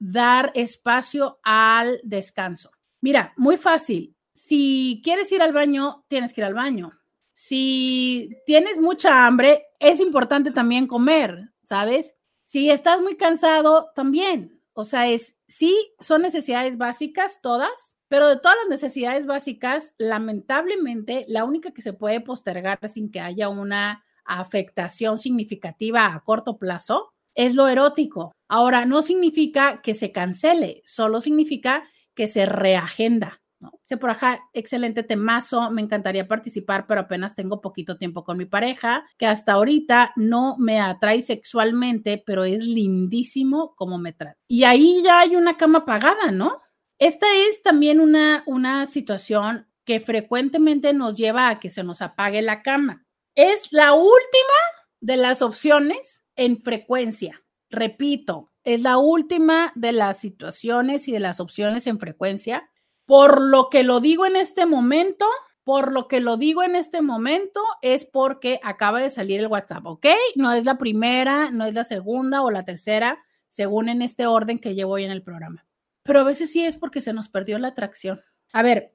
dar 0.00 0.50
espacio 0.56 1.38
al 1.44 2.00
descanso. 2.02 2.72
Mira, 3.00 3.34
muy 3.36 3.56
fácil. 3.56 4.16
Si 4.32 5.00
quieres 5.04 5.30
ir 5.30 5.40
al 5.40 5.52
baño, 5.52 6.04
tienes 6.08 6.32
que 6.32 6.40
ir 6.40 6.46
al 6.46 6.54
baño. 6.54 6.98
Si 7.32 8.30
tienes 8.46 8.78
mucha 8.78 9.28
hambre, 9.28 9.66
es 9.78 10.00
importante 10.00 10.50
también 10.50 10.88
comer, 10.88 11.52
¿sabes? 11.62 12.16
Si 12.46 12.68
estás 12.68 13.00
muy 13.00 13.16
cansado, 13.16 13.90
también. 13.94 14.60
O 14.72 14.84
sea, 14.84 15.06
es, 15.06 15.36
sí, 15.46 15.76
son 16.00 16.22
necesidades 16.22 16.78
básicas 16.78 17.40
todas, 17.40 17.97
pero 18.08 18.28
de 18.28 18.38
todas 18.38 18.56
las 18.62 18.70
necesidades 18.70 19.26
básicas, 19.26 19.94
lamentablemente, 19.98 21.24
la 21.28 21.44
única 21.44 21.72
que 21.72 21.82
se 21.82 21.92
puede 21.92 22.20
postergar 22.20 22.78
sin 22.88 23.10
que 23.10 23.20
haya 23.20 23.48
una 23.48 24.04
afectación 24.24 25.18
significativa 25.18 26.06
a 26.06 26.20
corto 26.20 26.58
plazo 26.58 27.12
es 27.34 27.54
lo 27.54 27.68
erótico. 27.68 28.32
Ahora, 28.48 28.84
no 28.84 29.02
significa 29.02 29.80
que 29.82 29.94
se 29.94 30.10
cancele, 30.10 30.82
solo 30.84 31.20
significa 31.20 31.88
que 32.14 32.26
se 32.26 32.46
reagenda. 32.46 33.40
¿no? 33.60 33.72
Por 34.00 34.10
acá, 34.10 34.40
excelente 34.52 35.02
temazo, 35.02 35.70
me 35.70 35.82
encantaría 35.82 36.28
participar, 36.28 36.86
pero 36.86 37.02
apenas 37.02 37.34
tengo 37.34 37.60
poquito 37.60 37.96
tiempo 37.96 38.24
con 38.24 38.38
mi 38.38 38.44
pareja, 38.44 39.04
que 39.16 39.26
hasta 39.26 39.52
ahorita 39.52 40.12
no 40.16 40.56
me 40.58 40.80
atrae 40.80 41.22
sexualmente, 41.22 42.22
pero 42.24 42.44
es 42.44 42.64
lindísimo 42.64 43.74
como 43.76 43.98
me 43.98 44.12
trata. 44.12 44.38
Y 44.48 44.64
ahí 44.64 45.02
ya 45.04 45.20
hay 45.20 45.36
una 45.36 45.56
cama 45.56 45.84
pagada, 45.84 46.30
¿no? 46.30 46.60
Esta 46.98 47.26
es 47.48 47.62
también 47.62 48.00
una, 48.00 48.42
una 48.46 48.86
situación 48.86 49.68
que 49.84 50.00
frecuentemente 50.00 50.92
nos 50.92 51.14
lleva 51.14 51.48
a 51.48 51.60
que 51.60 51.70
se 51.70 51.84
nos 51.84 52.02
apague 52.02 52.42
la 52.42 52.62
cama. 52.62 53.06
Es 53.36 53.72
la 53.72 53.94
última 53.94 54.58
de 55.00 55.16
las 55.16 55.40
opciones 55.40 56.22
en 56.34 56.60
frecuencia. 56.60 57.42
Repito, 57.70 58.50
es 58.64 58.82
la 58.82 58.98
última 58.98 59.72
de 59.76 59.92
las 59.92 60.18
situaciones 60.18 61.06
y 61.06 61.12
de 61.12 61.20
las 61.20 61.38
opciones 61.38 61.86
en 61.86 62.00
frecuencia. 62.00 62.68
Por 63.06 63.40
lo 63.40 63.70
que 63.70 63.84
lo 63.84 64.00
digo 64.00 64.26
en 64.26 64.34
este 64.34 64.66
momento, 64.66 65.24
por 65.62 65.92
lo 65.92 66.08
que 66.08 66.18
lo 66.18 66.36
digo 66.36 66.64
en 66.64 66.74
este 66.74 67.00
momento 67.00 67.60
es 67.80 68.04
porque 68.04 68.58
acaba 68.64 69.00
de 69.00 69.10
salir 69.10 69.38
el 69.38 69.46
WhatsApp, 69.46 69.86
¿ok? 69.86 70.06
No 70.34 70.52
es 70.52 70.64
la 70.64 70.78
primera, 70.78 71.50
no 71.50 71.64
es 71.64 71.74
la 71.74 71.84
segunda 71.84 72.42
o 72.42 72.50
la 72.50 72.64
tercera, 72.64 73.24
según 73.46 73.88
en 73.88 74.02
este 74.02 74.26
orden 74.26 74.58
que 74.58 74.74
llevo 74.74 74.94
hoy 74.94 75.04
en 75.04 75.12
el 75.12 75.22
programa. 75.22 75.67
Pero 76.08 76.20
a 76.20 76.24
veces 76.24 76.50
sí 76.50 76.64
es 76.64 76.78
porque 76.78 77.02
se 77.02 77.12
nos 77.12 77.28
perdió 77.28 77.58
la 77.58 77.68
atracción. 77.68 78.22
A 78.54 78.62
ver, 78.62 78.94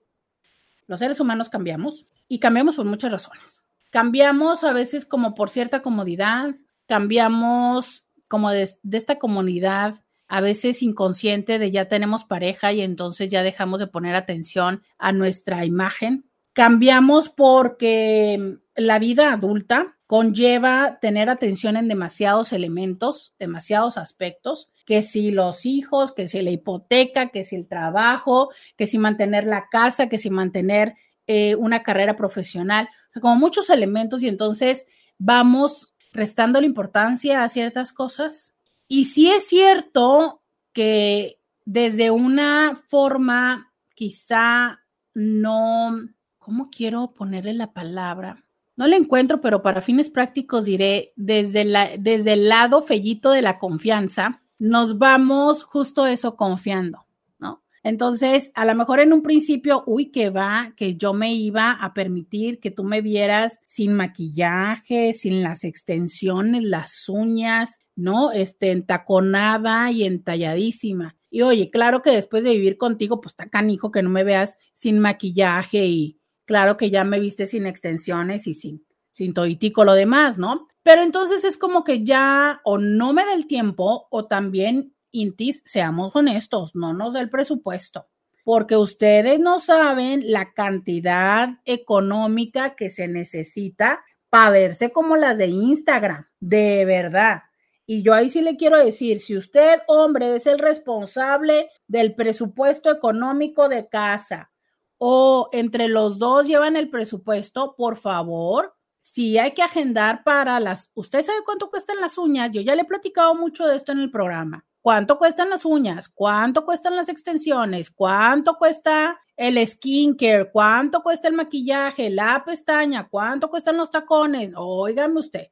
los 0.88 0.98
seres 0.98 1.20
humanos 1.20 1.48
cambiamos 1.48 2.08
y 2.28 2.40
cambiamos 2.40 2.76
por 2.76 2.86
muchas 2.86 3.12
razones. 3.12 3.62
Cambiamos 3.92 4.64
a 4.64 4.74
veces 4.74 5.06
como 5.06 5.36
por 5.36 5.52
cierta 5.52 5.84
comodidad, 5.84 6.56
cambiamos 6.88 8.08
como 8.28 8.50
de, 8.50 8.68
esta 8.92 9.20
comunidad, 9.20 10.02
a 10.28 10.42
veces 10.42 10.82
inconsciente 10.82 11.60
de 11.60 11.70
ya 11.70 11.88
tenemos 11.88 12.24
pareja 12.24 12.74
y 12.74 12.82
entonces 12.82 13.30
ya 13.30 13.44
dejamos 13.44 13.80
de 13.80 13.86
poner 13.86 14.16
atención 14.16 14.82
a 14.98 15.12
nuestra 15.12 15.66
imagen. 15.66 16.26
Cambiamos 16.54 17.30
porque 17.30 18.58
la 18.76 18.98
vida 18.98 19.34
adulta 19.34 20.00
conlleva 20.08 20.98
tener 21.00 21.30
atención 21.30 21.78
en 21.78 21.88
demasiados 21.88 22.54
elementos, 22.54 23.36
demasiados 23.38 24.00
aspectos, 24.00 24.72
que 24.86 25.02
si 25.02 25.32
los 25.32 25.66
hijos, 25.66 26.12
que 26.14 26.28
si 26.28 26.42
la 26.42 26.52
hipoteca, 26.52 27.30
que 27.30 27.46
si 27.46 27.56
el 27.56 27.68
trabajo, 27.68 28.50
que 28.78 28.88
si 28.88 28.98
mantener 28.98 29.46
la 29.46 29.70
casa, 29.70 30.10
que 30.10 30.18
si 30.18 30.30
mantener 30.30 30.96
eh, 31.28 31.56
una 31.56 31.84
carrera 31.84 32.16
profesional, 32.16 32.90
como 33.22 33.36
muchos 33.36 33.70
elementos 33.70 34.24
y 34.24 34.28
entonces 34.28 34.86
vamos 35.18 35.94
restando 36.12 36.60
la 36.60 36.66
importancia 36.66 37.44
a 37.44 37.50
ciertas 37.50 37.94
cosas. 37.94 38.54
Y 38.88 39.06
sí 39.06 39.32
es 39.32 39.48
cierto 39.48 40.42
que 40.74 41.40
desde 41.66 42.12
una 42.12 42.82
forma 42.90 43.72
quizá 43.96 44.82
no, 45.14 45.96
¿cómo 46.38 46.70
quiero 46.70 47.14
ponerle 47.14 47.54
la 47.54 47.74
palabra? 47.74 48.44
No 48.76 48.88
la 48.88 48.96
encuentro, 48.96 49.40
pero 49.40 49.62
para 49.62 49.82
fines 49.82 50.10
prácticos 50.10 50.66
diré, 50.66 51.14
desde, 51.16 51.64
la, 51.64 51.92
desde 51.98 52.34
el 52.34 52.50
lado 52.50 52.82
fellito 52.82 53.32
de 53.32 53.44
la 53.44 53.60
confianza, 53.60 54.43
nos 54.60 54.98
vamos 54.98 55.64
justo 55.64 56.06
eso 56.08 56.36
confiando, 56.36 57.06
¿no? 57.40 57.64
Entonces, 57.84 58.52
a 58.56 58.66
lo 58.66 58.76
mejor 58.76 59.00
en 59.00 59.14
un 59.14 59.22
principio, 59.22 59.84
uy, 59.86 60.12
que 60.12 60.30
va, 60.30 60.74
que 60.78 60.96
yo 60.96 61.14
me 61.14 61.34
iba 61.34 61.72
a 61.72 61.94
permitir 61.94 62.60
que 62.60 62.72
tú 62.72 62.84
me 62.84 63.02
vieras 63.02 63.60
sin 63.66 63.94
maquillaje, 63.94 65.14
sin 65.14 65.44
las 65.44 65.64
extensiones, 65.64 66.64
las 66.64 67.10
uñas, 67.10 67.80
¿no? 67.96 68.32
Este, 68.32 68.72
entaconada 68.72 69.92
y 69.92 70.04
entalladísima. 70.06 71.16
Y 71.30 71.42
oye, 71.42 71.72
claro 71.72 72.02
que 72.02 72.12
después 72.12 72.44
de 72.44 72.52
vivir 72.52 72.78
contigo, 72.78 73.20
pues 73.20 73.34
está 73.34 73.50
canijo 73.50 73.92
que 73.92 74.04
no 74.04 74.10
me 74.10 74.24
veas 74.24 74.58
sin 74.74 75.00
maquillaje 75.00 75.86
y 75.86 76.20
claro 76.46 76.78
que 76.78 76.90
ya 76.90 77.04
me 77.04 77.20
viste 77.20 77.48
sin 77.48 77.66
extensiones 77.66 78.48
y 78.48 78.54
sin, 78.54 78.86
sin 79.12 79.34
toitico 79.34 79.84
lo 79.84 79.94
demás, 79.94 80.38
¿no? 80.38 80.68
Pero 80.84 81.02
entonces 81.02 81.44
es 81.44 81.58
como 81.58 81.84
que 81.84 82.04
ya 82.04 82.62
o 82.64 82.78
no 82.78 83.14
me 83.14 83.26
da 83.26 83.34
el 83.34 83.48
tiempo 83.48 84.08
o 84.12 84.28
también, 84.28 84.94
Intis, 85.12 85.62
seamos 85.66 86.16
honestos, 86.16 86.76
no 86.76 86.94
nos 86.94 87.14
da 87.14 87.22
el 87.22 87.30
presupuesto, 87.30 88.08
porque 88.44 88.76
ustedes 88.76 89.40
no 89.40 89.60
saben 89.60 90.32
la 90.32 90.54
cantidad 90.54 91.50
económica 91.66 92.76
que 92.76 92.90
se 92.90 93.08
necesita 93.08 94.04
para 94.30 94.52
verse 94.52 94.92
como 94.92 95.16
las 95.16 95.38
de 95.38 95.48
Instagram, 95.48 96.28
de 96.40 96.84
verdad. 96.86 97.44
Y 97.86 98.02
yo 98.02 98.14
ahí 98.14 98.30
sí 98.30 98.42
le 98.42 98.58
quiero 98.58 98.78
decir, 98.78 99.20
si 99.20 99.38
usted, 99.38 99.82
hombre, 99.88 100.36
es 100.36 100.48
el 100.48 100.60
responsable 100.60 101.70
del 101.88 102.16
presupuesto 102.16 102.92
económico 102.92 103.70
de 103.70 103.88
casa 103.88 104.52
o 104.98 105.50
entre 105.52 105.90
los 105.90 106.18
dos 106.18 106.46
llevan 106.46 106.78
el 106.78 106.90
presupuesto, 106.90 107.76
por 107.76 107.98
favor, 107.98 108.73
si 109.04 109.38
hay 109.38 109.52
que 109.52 109.62
agendar 109.62 110.24
para 110.24 110.62
las, 110.62 110.90
¿usted 110.94 111.26
sabe 111.26 111.40
cuánto 111.44 111.70
cuestan 111.70 112.00
las 112.00 112.18
uñas? 112.18 112.52
Yo 112.54 112.62
ya 112.62 112.74
le 112.74 112.84
he 112.84 112.86
platicado 112.86 113.36
mucho 113.36 113.68
de 113.68 113.76
esto 113.76 113.92
en 113.92 114.00
el 114.00 114.10
programa. 114.10 114.66
¿Cuánto 114.80 115.18
cuestan 115.18 115.50
las 115.50 115.66
uñas? 115.66 116.08
¿Cuánto 116.08 116.64
cuestan 116.64 116.96
las 116.96 117.10
extensiones? 117.10 117.92
¿Cuánto 117.92 118.56
cuesta 118.56 119.20
el 119.36 119.58
skincare? 119.68 120.50
¿Cuánto 120.50 121.04
cuesta 121.04 121.28
el 121.28 121.34
maquillaje? 121.34 122.10
La 122.10 122.46
pestaña? 122.46 123.10
¿Cuánto 123.10 123.50
cuestan 123.50 123.76
los 123.76 123.92
tacones? 123.92 124.54
Óigame 124.56 125.20
usted, 125.20 125.48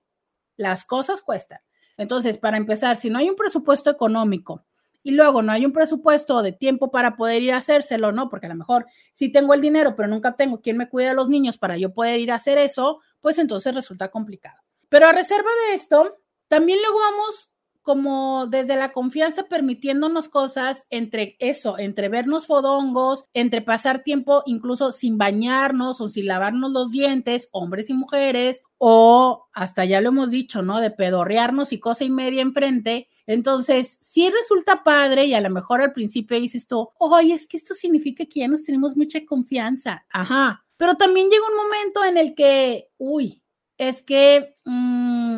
las 0.56 0.86
cosas 0.86 1.22
cuestan. 1.22 1.60
Entonces, 1.98 2.38
para 2.38 2.56
empezar, 2.56 2.96
si 2.96 3.10
no 3.10 3.20
hay 3.20 3.30
un 3.30 3.36
presupuesto 3.36 3.90
económico 3.90 4.64
y 5.04 5.12
luego 5.12 5.42
no 5.42 5.52
hay 5.52 5.66
un 5.66 5.74
presupuesto 5.74 6.42
de 6.42 6.54
tiempo 6.54 6.90
para 6.90 7.18
poder 7.18 7.42
ir 7.42 7.52
a 7.52 7.58
hacérselo, 7.58 8.14
¿no? 8.14 8.30
Porque 8.30 8.46
a 8.46 8.50
lo 8.50 8.56
mejor 8.56 8.86
sí 9.12 9.30
tengo 9.30 9.54
el 9.54 9.60
dinero, 9.60 9.94
pero 9.98 10.08
nunca 10.08 10.38
tengo 10.38 10.62
quien 10.62 10.78
me 10.78 10.88
cuide 10.88 11.10
a 11.10 11.14
los 11.14 11.28
niños 11.28 11.58
para 11.58 11.78
yo 11.78 11.94
poder 11.94 12.22
ir 12.22 12.32
a 12.32 12.36
hacer 12.36 12.58
eso, 12.58 13.02
pues 13.22 13.38
entonces 13.38 13.74
resulta 13.74 14.10
complicado. 14.10 14.58
Pero 14.90 15.08
a 15.08 15.14
reserva 15.14 15.50
de 15.68 15.76
esto, 15.76 16.18
también 16.48 16.80
luego 16.82 17.00
vamos 17.00 17.52
como 17.82 18.46
desde 18.48 18.76
la 18.76 18.94
confianza 18.94 19.44
permitiéndonos 19.44 20.30
cosas 20.30 20.86
entre 20.90 21.36
eso, 21.40 21.80
entre 21.80 22.10
vernos 22.10 22.46
fodongos, 22.46 23.26
entre 23.34 23.62
pasar 23.62 24.04
tiempo 24.04 24.44
incluso 24.46 24.92
sin 24.92 25.18
bañarnos 25.18 26.00
o 26.00 26.10
sin 26.10 26.28
lavarnos 26.28 26.72
los 26.72 26.92
dientes, 26.92 27.50
hombres 27.52 27.90
y 27.90 27.94
mujeres, 27.94 28.64
o 28.78 29.48
hasta 29.54 29.86
ya 29.86 30.02
lo 30.02 30.10
hemos 30.10 30.30
dicho, 30.30 30.62
¿no? 30.62 30.80
De 30.80 30.92
pedorrearnos 30.92 31.74
y 31.74 31.80
cosa 31.80 32.04
y 32.04 32.12
media 32.12 32.42
enfrente. 32.42 33.08
Entonces, 33.26 33.98
sí 34.02 34.30
resulta 34.30 34.84
padre 34.84 35.26
y 35.26 35.34
a 35.34 35.42
lo 35.42 35.50
mejor 35.50 35.82
al 35.82 35.94
principio 35.94 36.40
dices 36.40 36.68
tú, 36.68 36.90
oye, 36.98 37.34
es 37.34 37.48
que 37.48 37.58
esto 37.58 37.74
significa 37.74 38.26
que 38.26 38.42
ya 38.42 38.48
nos 38.48 38.64
tenemos 38.64 38.96
mucha 38.98 39.26
confianza. 39.26 40.06
Ajá, 40.12 40.66
pero 40.82 40.96
también 40.96 41.30
llega 41.30 41.44
un 41.48 41.58
momento 41.58 42.04
en 42.04 42.18
el 42.18 42.34
que, 42.34 42.90
uy, 42.98 43.44
es 43.78 44.02
que 44.02 44.56
mm, 44.66 45.38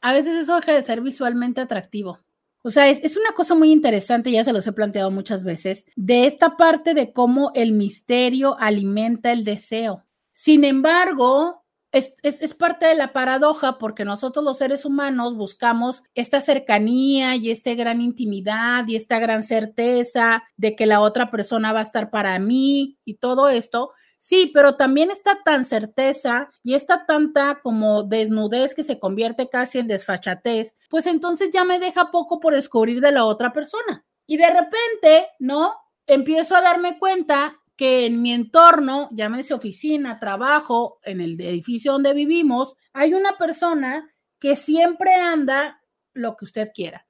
a 0.00 0.12
veces 0.12 0.36
eso 0.36 0.56
deja 0.56 0.72
de 0.72 0.82
ser 0.82 1.00
visualmente 1.02 1.60
atractivo. 1.60 2.18
O 2.62 2.70
sea, 2.72 2.88
es, 2.88 2.98
es, 3.04 3.16
una 3.16 3.30
cosa 3.30 3.54
muy 3.54 3.70
interesante, 3.70 4.32
ya 4.32 4.42
se 4.42 4.52
los 4.52 4.66
he 4.66 4.72
planteado 4.72 5.12
muchas 5.12 5.44
veces, 5.44 5.84
de 5.94 6.26
esta 6.26 6.56
parte 6.56 6.94
de 6.94 7.12
cómo 7.12 7.52
el 7.54 7.70
misterio 7.70 8.58
alimenta 8.58 9.30
el 9.30 9.44
deseo. 9.44 10.04
Sin 10.32 10.64
embargo, 10.64 11.64
es, 11.92 12.16
es, 12.24 12.42
es, 12.42 12.52
parte 12.52 12.86
de 12.86 12.96
la 12.96 13.12
paradoja 13.12 13.78
porque 13.78 14.04
nosotros 14.04 14.44
los 14.44 14.58
seres 14.58 14.84
humanos 14.84 15.36
buscamos 15.36 16.02
esta 16.16 16.40
cercanía 16.40 17.36
y 17.36 17.52
esta 17.52 17.72
gran 17.74 18.00
intimidad 18.00 18.88
y 18.88 18.96
esta 18.96 19.20
gran 19.20 19.44
certeza 19.44 20.42
de 20.56 20.74
que 20.74 20.86
la 20.86 21.00
otra 21.00 21.30
persona 21.30 21.72
va 21.72 21.78
a 21.78 21.84
estar 21.84 22.10
para 22.10 22.36
mí 22.40 22.98
y 23.04 23.18
todo 23.18 23.48
esto, 23.48 23.92
Sí, 24.24 24.52
pero 24.54 24.76
también 24.76 25.10
está 25.10 25.42
tan 25.44 25.64
certeza 25.64 26.52
y 26.62 26.74
está 26.74 27.06
tanta 27.06 27.58
como 27.60 28.04
desnudez 28.04 28.72
que 28.72 28.84
se 28.84 29.00
convierte 29.00 29.48
casi 29.48 29.80
en 29.80 29.88
desfachatez, 29.88 30.76
pues 30.88 31.06
entonces 31.06 31.50
ya 31.50 31.64
me 31.64 31.80
deja 31.80 32.12
poco 32.12 32.38
por 32.38 32.54
descubrir 32.54 33.00
de 33.00 33.10
la 33.10 33.24
otra 33.24 33.52
persona. 33.52 34.04
Y 34.28 34.36
de 34.36 34.46
repente, 34.46 35.26
¿no? 35.40 35.74
Empiezo 36.06 36.54
a 36.54 36.60
darme 36.60 37.00
cuenta 37.00 37.60
que 37.74 38.06
en 38.06 38.22
mi 38.22 38.32
entorno, 38.32 39.08
llámese 39.10 39.54
oficina, 39.54 40.20
trabajo, 40.20 41.00
en 41.02 41.20
el 41.20 41.40
edificio 41.40 41.90
donde 41.90 42.14
vivimos, 42.14 42.76
hay 42.92 43.14
una 43.14 43.36
persona 43.36 44.08
que 44.38 44.54
siempre 44.54 45.16
anda 45.16 45.82
lo 46.12 46.36
que 46.36 46.44
usted 46.44 46.70
quiera. 46.72 47.08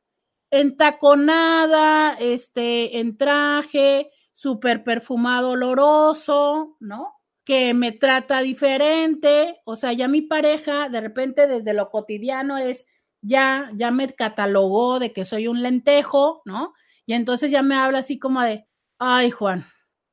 Entaconada, 0.50 2.14
este, 2.14 3.00
en 3.00 3.18
traje, 3.18 4.10
súper 4.42 4.82
perfumado, 4.82 5.50
oloroso, 5.50 6.76
¿no? 6.80 7.14
Que 7.44 7.74
me 7.74 7.92
trata 7.92 8.40
diferente, 8.40 9.60
o 9.64 9.76
sea, 9.76 9.92
ya 9.92 10.08
mi 10.08 10.22
pareja 10.22 10.88
de 10.88 11.00
repente 11.00 11.46
desde 11.46 11.74
lo 11.74 11.90
cotidiano 11.90 12.58
es, 12.58 12.84
ya, 13.20 13.70
ya 13.74 13.92
me 13.92 14.12
catalogó 14.12 14.98
de 14.98 15.12
que 15.12 15.24
soy 15.24 15.46
un 15.46 15.62
lentejo, 15.62 16.42
¿no? 16.44 16.74
Y 17.06 17.14
entonces 17.14 17.52
ya 17.52 17.62
me 17.62 17.76
habla 17.76 17.98
así 17.98 18.18
como 18.18 18.42
de, 18.42 18.66
ay, 18.98 19.30
Juan, 19.30 19.64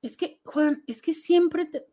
es 0.04 0.16
que, 0.16 0.40
Juan, 0.46 0.84
es 0.86 1.02
que 1.02 1.14
siempre 1.16 1.66
te, 1.66 1.88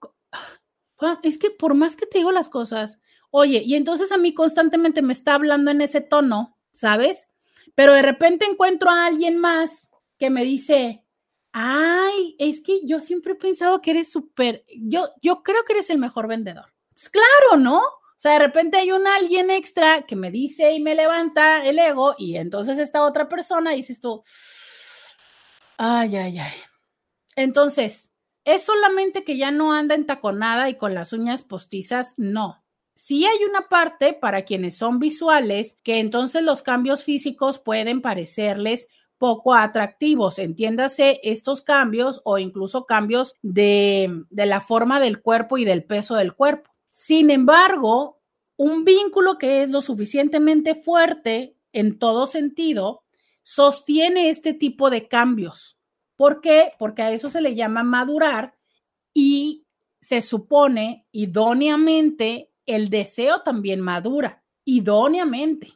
Juan, 0.97 1.19
es 1.23 1.39
que 1.39 1.51
por 1.51 1.73
más 1.75 1.97
que 1.97 2.05
te 2.05 2.19
digo 2.19 2.33
las 2.33 2.51
cosas, 2.51 2.99
oye, 3.31 3.63
y 3.65 3.77
entonces 3.77 4.13
a 4.13 4.19
mí 4.19 4.35
constantemente 4.35 5.01
me 5.01 5.15
está 5.15 5.35
hablando 5.35 5.71
en 5.71 5.81
ese 5.81 6.03
tono, 6.03 6.59
¿sabes? 6.75 7.31
Pero 7.75 7.95
de 7.95 8.03
repente 8.03 8.45
encuentro 8.45 8.91
a 8.91 9.07
alguien 9.07 9.39
más 9.39 9.91
que 10.19 10.29
me 10.29 10.45
dice, 10.45 11.06
Ay, 11.59 12.37
es 12.39 12.61
que 12.61 12.83
yo 12.85 13.01
siempre 13.01 13.33
he 13.33 13.37
pensado 13.37 13.81
que 13.81 13.93
eres 13.93 14.13
súper, 14.13 14.67
yo, 14.77 15.09
yo 15.23 15.43
creo 15.43 15.65
que 15.65 15.73
eres 15.73 15.89
el 15.89 15.97
mejor 15.97 16.29
vendedor. 16.29 16.67
Pues 16.93 17.09
claro, 17.09 17.57
¿no? 17.57 17.79
O 17.79 18.19
sea, 18.19 18.33
de 18.33 18.41
repente 18.41 18.77
hay 18.77 18.93
un 18.93 19.07
alguien 19.07 19.51
extra 19.51 20.03
que 20.03 20.17
me 20.17 20.31
dice 20.31 20.75
y 20.75 20.81
me 20.81 20.95
levanta 20.95 21.65
el 21.65 21.79
ego 21.79 22.15
y 22.19 22.37
entonces 22.37 22.77
esta 22.77 23.05
otra 23.05 23.31
persona 23.31 23.71
dices 23.71 24.01
tú, 24.01 24.23
ay, 25.79 26.17
ay, 26.17 26.39
ay. 26.41 26.53
Entonces, 27.37 28.11
¿es 28.45 28.63
solamente 28.63 29.25
que 29.25 29.39
ya 29.39 29.51
no 29.51 29.73
anda 29.73 29.95
entaconada 29.95 30.69
y 30.69 30.77
con 30.77 30.93
las 30.93 31.15
uñas 31.15 31.43
postizas? 31.43 32.13
No. 32.19 32.63
Sí 32.93 33.25
hay 33.25 33.45
una 33.45 33.67
parte 33.69 34.13
para 34.13 34.45
quienes 34.45 34.77
son 34.77 34.99
visuales 34.99 35.79
que 35.83 36.01
entonces 36.01 36.43
los 36.43 36.61
cambios 36.61 37.03
físicos 37.03 37.59
pueden 37.59 38.03
parecerles 38.03 38.89
poco 39.19 39.55
atractivos. 39.55 40.39
Entiéndase 40.39 41.21
estos 41.23 41.63
cambios 41.63 42.21
o 42.25 42.39
incluso 42.39 42.87
cambios 42.87 43.35
de, 43.43 44.25
de 44.31 44.47
la 44.47 44.61
forma 44.61 45.01
del 45.01 45.21
cuerpo 45.21 45.59
y 45.59 45.65
del 45.65 45.85
peso 45.85 46.15
del 46.17 46.35
cuerpo. 46.35 46.71
Sin 46.91 47.31
embargo, 47.31 48.21
un 48.57 48.85
vínculo 48.85 49.39
que 49.39 49.63
es 49.63 49.71
lo 49.71 49.83
suficientemente 49.83 50.75
fuerte 50.75 51.57
en 51.73 51.99
todo 51.99 52.27
sentido 52.27 53.03
sostiene 53.43 54.31
este 54.31 54.55
tipo 54.55 54.91
de 54.91 55.09
cambios. 55.09 55.79
¿Por 56.17 56.41
qué? 56.41 56.73
Porque 56.79 57.03
a 57.03 57.13
eso 57.13 57.31
se 57.31 57.41
le 57.41 57.55
llama 57.55 57.85
madurar 57.85 58.55
y 59.13 59.67
se 60.01 60.23
supone 60.23 61.07
idóneamente 61.13 62.51
el 62.65 62.89
deseo 62.89 63.43
también 63.43 63.81
madura, 63.81 64.43
idóneamente. 64.65 65.75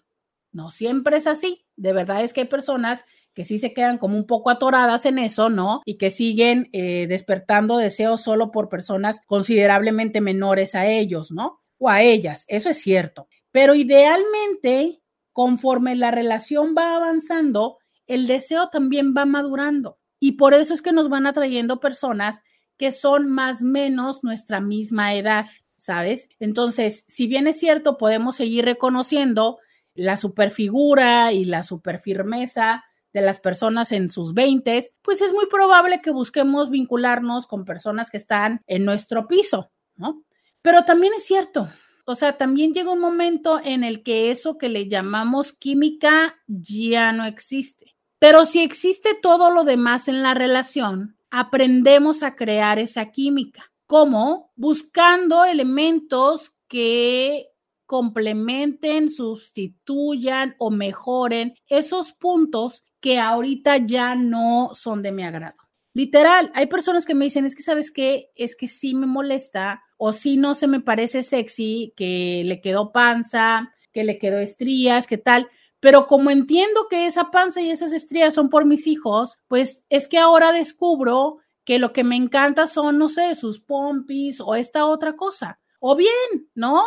No 0.53 0.71
siempre 0.71 1.19
es 1.19 1.27
así. 1.27 1.65
De 1.77 1.93
verdad 1.93 2.25
es 2.25 2.33
que 2.33 2.43
hay 2.43 2.47
personas 2.47 3.05
que 3.35 3.45
sí 3.45 3.59
se 3.59 3.73
quedan 3.73 3.99
como 3.99 4.17
un 4.17 4.27
poco 4.27 4.51
atoradas 4.51 5.07
en 5.07 5.19
eso, 5.19 5.49
¿no? 5.49 5.83
Y 5.85 5.97
que 5.99 6.11
siguen 6.11 6.69
eh, 6.73 7.07
despertando 7.09 7.77
deseos 7.77 8.23
solo 8.23 8.51
por 8.51 8.69
personas 8.69 9.23
considerablemente 9.27 10.21
menores 10.21 10.75
a 10.75 10.87
ellos, 10.87 11.31
¿no? 11.31 11.61
O 11.79 11.89
a 11.89 12.03
ellas, 12.03 12.45
eso 12.49 12.71
es 12.71 12.79
cierto. 12.79 13.29
Pero 13.53 13.75
idealmente, 13.75 15.01
conforme 15.33 15.97
la 15.97 16.11
relación 16.11 16.75
va 16.77 16.97
avanzando, 16.97 17.79
el 18.07 18.27
deseo 18.27 18.69
también 18.71 19.15
va 19.17 19.25
madurando. 19.25 19.99
Y 20.19 20.33
por 20.33 20.53
eso 20.53 20.75
es 20.75 20.83
que 20.83 20.93
nos 20.93 21.09
van 21.09 21.27
atrayendo 21.27 21.81
personas 21.81 22.43
que 22.77 22.93
son 22.93 23.29
más 23.29 23.63
o 23.63 23.65
menos 23.65 24.25
nuestra 24.25 24.61
misma 24.61 25.15
edad, 25.15 25.47
¿sabes? 25.77 26.29
Entonces, 26.41 27.05
si 27.09 27.27
bien 27.27 27.47
es 27.47 27.59
cierto, 27.59 27.97
podemos 27.99 28.37
seguir 28.37 28.65
reconociendo 28.65 29.59
la 29.95 30.17
superfigura 30.17 31.33
y 31.33 31.45
la 31.45 31.63
superfirmeza 31.63 32.85
de 33.13 33.23
las 33.23 33.41
personas 33.41 33.93
en 33.93 34.11
sus 34.11 34.35
20, 34.35 34.85
pues 35.03 35.21
es 35.21 35.33
muy 35.33 35.47
probable 35.47 36.01
que 36.01 36.11
busquemos 36.11 36.71
vincularnos 36.71 37.47
con 37.47 37.65
personas 37.65 38.11
que 38.11 38.17
están 38.17 38.63
en 38.67 38.85
nuestro 38.85 39.27
piso, 39.27 39.71
¿no? 39.97 40.23
Pero 40.63 40.85
también 40.85 41.13
es 41.15 41.25
cierto, 41.25 41.69
o 42.05 42.17
sea, 42.17 42.37
también 42.37 42.75
llega 42.75 42.93
un 42.93 43.01
momento 43.01 43.61
en 43.63 43.85
el 43.85 44.03
que 44.03 44.31
eso 44.31 44.59
que 44.59 44.69
le 44.69 44.89
llamamos 44.89 45.53
química 45.53 46.37
ya 46.47 47.13
no 47.13 47.25
existe. 47.25 47.95
Pero 48.19 48.47
si 48.47 48.61
existe 48.61 49.15
todo 49.15 49.51
lo 49.51 49.65
demás 49.65 50.09
en 50.09 50.23
la 50.23 50.35
relación, 50.35 51.17
aprendemos 51.31 52.23
a 52.23 52.35
crear 52.35 52.79
esa 52.79 53.13
química. 53.13 53.73
¿Cómo? 53.87 54.53
Buscando 54.57 55.45
elementos 55.45 56.53
que 56.69 57.49
complementen, 57.87 59.11
sustituyan 59.11 60.55
o 60.59 60.71
mejoren 60.71 61.55
esos 61.69 62.13
puntos 62.13 62.85
que 63.01 63.19
ahorita 63.19 63.79
ya 63.79 64.15
no 64.15 64.71
son 64.75 65.03
de 65.03 65.13
mi 65.13 65.23
agrado. 65.23 65.61
Literal, 65.93 66.53
hay 66.55 66.67
personas 66.67 67.05
que 67.05 67.15
me 67.15 67.25
dicen, 67.25 67.47
es 67.47 67.57
que 67.57 67.63
sabes 67.63 67.91
qué, 67.91 68.31
es 68.37 68.55
que 68.55 68.69
sí 68.69 68.95
me 68.95 69.07
molesta 69.07 69.83
o 69.97 70.13
sí 70.13 70.37
no 70.37 70.55
se 70.55 70.69
me 70.69 70.81
parece 70.81 71.23
sexy, 71.23 71.93
que 71.97 72.43
le 72.47 72.61
quedó 72.61 72.93
panza, 72.93 73.75
que 73.93 74.05
le 74.05 74.19
quedó 74.19 74.39
estrías, 74.39 75.07
que 75.07 75.19
tal. 75.19 75.49
Pero 75.81 76.07
como 76.07 76.31
entiendo 76.31 76.87
que 76.89 77.07
esa 77.07 77.31
panza 77.31 77.61
y 77.61 77.71
esas 77.71 77.93
estrías 77.93 78.35
son 78.35 78.51
por 78.51 78.67
mis 78.67 78.87
hijos, 78.87 79.39
pues 79.49 79.85
es 79.89 80.07
que 80.07 80.19
ahora 80.19 80.53
descubro 80.53 81.39
que 81.65 81.79
lo 81.79 81.93
que 81.93 82.05
me 82.05 82.17
encanta 82.17 82.67
son, 82.67 82.99
no 82.99 83.09
sé, 83.09 83.35
sus 83.35 83.61
pompis 83.61 84.41
o 84.41 84.55
esta 84.55 84.87
otra 84.87 85.17
cosa. 85.17 85.59
O 85.81 85.97
bien, 85.97 86.49
¿no? 86.55 86.85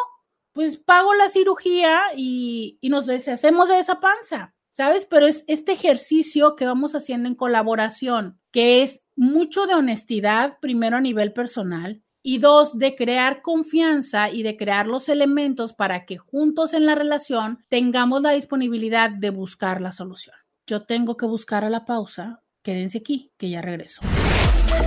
Pues 0.53 0.77
pago 0.77 1.13
la 1.13 1.29
cirugía 1.29 2.01
y, 2.15 2.77
y 2.79 2.89
nos 2.89 3.05
deshacemos 3.05 3.67
de 3.67 3.79
esa 3.79 3.99
panza. 3.99 4.52
¿Sabes? 4.73 5.05
Pero 5.09 5.27
es 5.27 5.43
este 5.47 5.71
ejercicio 5.71 6.55
que 6.55 6.65
vamos 6.65 6.95
haciendo 6.95 7.29
en 7.29 7.35
colaboración, 7.35 8.39
que 8.51 8.83
es 8.83 9.01
mucho 9.15 9.67
de 9.67 9.75
honestidad, 9.75 10.57
primero 10.59 10.97
a 10.97 11.01
nivel 11.01 11.31
personal, 11.31 12.01
y 12.25 12.39
dos, 12.39 12.77
de 12.77 12.95
crear 12.95 13.41
confianza 13.41 14.29
y 14.29 14.43
de 14.43 14.57
crear 14.57 14.87
los 14.87 15.09
elementos 15.09 15.73
para 15.73 16.05
que 16.05 16.17
juntos 16.17 16.73
en 16.73 16.85
la 16.85 16.95
relación 16.95 17.59
tengamos 17.69 18.21
la 18.21 18.31
disponibilidad 18.31 19.09
de 19.11 19.29
buscar 19.29 19.81
la 19.81 19.91
solución. 19.91 20.35
Yo 20.65 20.83
tengo 20.83 21.17
que 21.17 21.25
buscar 21.25 21.65
a 21.65 21.69
la 21.69 21.85
pausa. 21.85 22.41
Quédense 22.63 22.99
aquí, 22.99 23.33
que 23.37 23.49
ya 23.49 23.61
regreso. 23.61 24.01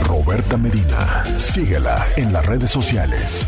Roberta 0.02 0.56
Medina, 0.56 1.24
síguela 1.38 2.06
en 2.16 2.32
las 2.32 2.46
redes 2.46 2.70
sociales. 2.70 3.46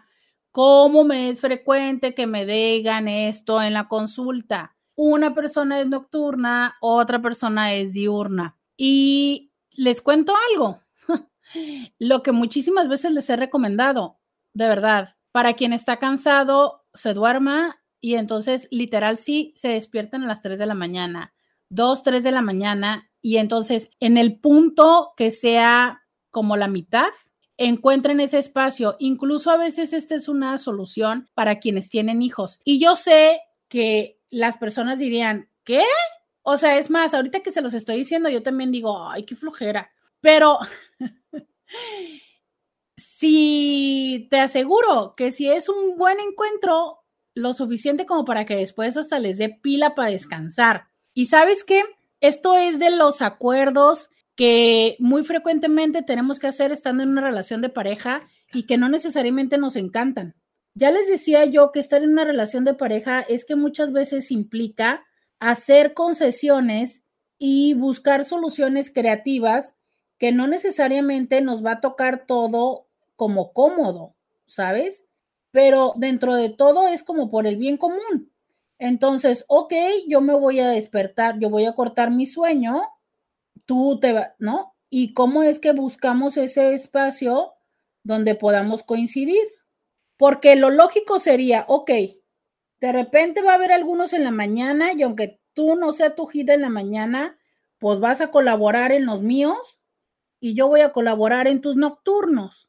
cómo 0.52 1.04
me 1.04 1.30
es 1.30 1.40
frecuente 1.40 2.14
que 2.14 2.28
me 2.28 2.46
digan 2.46 3.08
esto 3.08 3.62
en 3.62 3.74
la 3.74 3.88
consulta. 3.88 4.76
Una 4.96 5.34
persona 5.34 5.80
es 5.80 5.88
nocturna, 5.88 6.76
otra 6.82 7.22
persona 7.22 7.74
es 7.74 7.94
diurna. 7.94 8.58
Y 8.78 9.52
les 9.72 10.02
cuento 10.02 10.34
algo, 10.52 10.82
lo 12.00 12.24
que 12.24 12.32
muchísimas 12.32 12.88
veces 12.88 13.12
les 13.12 13.30
he 13.30 13.36
recomendado, 13.36 14.20
de 14.54 14.68
verdad, 14.68 15.16
para 15.32 15.54
quien 15.54 15.74
está 15.74 15.98
cansado, 15.98 16.86
se 16.94 17.14
duerma 17.14 17.82
y 18.00 18.16
entonces 18.16 18.68
literal 18.72 19.18
sí 19.18 19.54
se 19.56 19.70
despiertan 19.70 20.24
a 20.24 20.28
las 20.28 20.42
3 20.42 20.60
de 20.60 20.66
la 20.66 20.74
mañana, 20.74 21.34
2, 21.70 22.04
3 22.04 22.24
de 22.24 22.32
la 22.32 22.42
mañana 22.42 23.10
y 23.22 23.38
entonces 23.38 23.92
en 24.00 24.18
el 24.18 24.40
punto 24.40 25.14
que 25.16 25.32
sea 25.32 26.02
como 26.32 26.58
la 26.58 26.68
mitad, 26.68 27.10
encuentren 27.58 28.20
ese 28.20 28.40
espacio. 28.40 28.96
Incluso 29.00 29.52
a 29.52 29.58
veces 29.58 29.94
esta 29.94 30.16
es 30.16 30.28
una 30.28 30.58
solución 30.58 31.30
para 31.34 31.60
quienes 31.60 31.90
tienen 31.90 32.22
hijos. 32.22 32.60
Y 32.64 32.80
yo 32.80 32.96
sé 32.96 33.42
que 33.68 34.20
las 34.30 34.58
personas 34.58 34.98
dirían, 34.98 35.50
¿qué? 35.64 35.84
O 36.42 36.58
sea, 36.58 36.78
es 36.78 36.90
más, 36.90 37.14
ahorita 37.14 37.42
que 37.42 37.52
se 37.52 37.62
los 37.62 37.74
estoy 37.74 37.98
diciendo, 37.98 38.30
yo 38.30 38.42
también 38.42 38.72
digo, 38.72 39.08
ay, 39.08 39.26
qué 39.26 39.36
flojera. 39.36 39.92
Pero 40.22 40.60
si 42.98 44.28
te 44.30 44.40
aseguro 44.40 45.16
que 45.18 45.32
si 45.32 45.50
es 45.50 45.68
un 45.70 45.98
buen 45.98 46.20
encuentro, 46.20 47.00
lo 47.34 47.54
suficiente 47.54 48.06
como 48.06 48.26
para 48.26 48.46
que 48.46 48.56
después 48.56 48.98
hasta 48.98 49.20
les 49.20 49.38
dé 49.38 49.50
pila 49.50 49.96
para 49.96 50.12
descansar. 50.12 50.88
Y 51.14 51.26
sabes 51.26 51.64
qué? 51.64 51.84
Esto 52.20 52.56
es 52.56 52.80
de 52.80 52.92
los 52.92 53.22
acuerdos 53.22 54.10
que 54.36 54.96
muy 55.00 55.24
frecuentemente 55.24 56.04
tenemos 56.04 56.40
que 56.40 56.48
hacer 56.48 56.72
estando 56.72 57.04
en 57.04 57.10
una 57.10 57.22
relación 57.22 57.62
de 57.62 57.70
pareja 57.70 58.28
y 58.54 58.64
que 58.64 58.78
no 58.78 58.90
necesariamente 58.90 59.58
nos 59.58 59.76
encantan. 59.76 60.36
Ya 60.74 60.92
les 60.92 61.08
decía 61.08 61.46
yo 61.46 61.72
que 61.72 61.80
estar 61.80 62.04
en 62.04 62.12
una 62.12 62.26
relación 62.26 62.64
de 62.64 62.74
pareja 62.74 63.22
es 63.22 63.46
que 63.46 63.56
muchas 63.56 63.92
veces 63.92 64.32
implica 64.32 65.04
hacer 65.40 65.94
concesiones 65.94 67.04
y 67.38 67.74
buscar 67.74 68.24
soluciones 68.24 68.92
creativas 68.94 69.74
que 70.22 70.32
no 70.32 70.46
necesariamente 70.46 71.42
nos 71.42 71.66
va 71.66 71.72
a 71.72 71.82
tocar 71.82 72.28
todo 72.28 72.86
como 73.16 73.54
cómodo, 73.54 74.14
¿sabes? 74.46 75.08
Pero 75.50 75.94
dentro 75.96 76.36
de 76.36 76.50
todo 76.50 76.88
es 76.88 77.02
como 77.02 77.32
por 77.32 77.48
el 77.48 77.56
bien 77.56 77.76
común. 77.76 78.32
Entonces, 78.78 79.46
ok, 79.48 79.74
yo 80.08 80.22
me 80.22 80.36
voy 80.36 80.60
a 80.60 80.70
despertar, 80.70 81.40
yo 81.40 81.50
voy 81.50 81.66
a 81.66 81.74
cortar 81.74 82.12
mi 82.12 82.28
sueño, 82.28 82.84
tú 83.66 83.98
te 84.00 84.14
vas, 84.14 84.34
¿no? 84.38 84.76
¿Y 84.92 85.16
cómo 85.16 85.42
es 85.42 85.58
que 85.58 85.72
buscamos 85.72 86.38
ese 86.38 86.76
espacio 86.76 87.54
donde 88.04 88.36
podamos 88.36 88.84
coincidir? 88.84 89.48
Porque 90.18 90.56
lo 90.56 90.70
lógico 90.70 91.20
sería, 91.20 91.66
ok, 91.68 91.90
de 92.80 92.92
repente 92.92 93.42
va 93.42 93.54
a 93.54 93.56
haber 93.56 93.72
algunos 93.72 94.14
en 94.14 94.24
la 94.24 94.32
mañana 94.32 94.94
y 94.94 95.02
aunque 95.02 95.42
tú 95.54 95.76
no 95.76 95.94
sea 95.94 96.14
tu 96.14 96.28
gira 96.28 96.54
en 96.54 96.62
la 96.62 96.70
mañana, 96.70 97.40
pues 97.80 98.00
vas 98.00 98.22
a 98.22 98.30
colaborar 98.30 98.92
en 98.92 99.08
los 99.08 99.24
míos 99.24 99.81
y 100.42 100.56
yo 100.56 100.68
voy 100.68 100.82
a 100.82 100.92
colaborar 100.92 101.48
en 101.48 101.62
tus 101.62 101.78
nocturnos. 101.78 102.68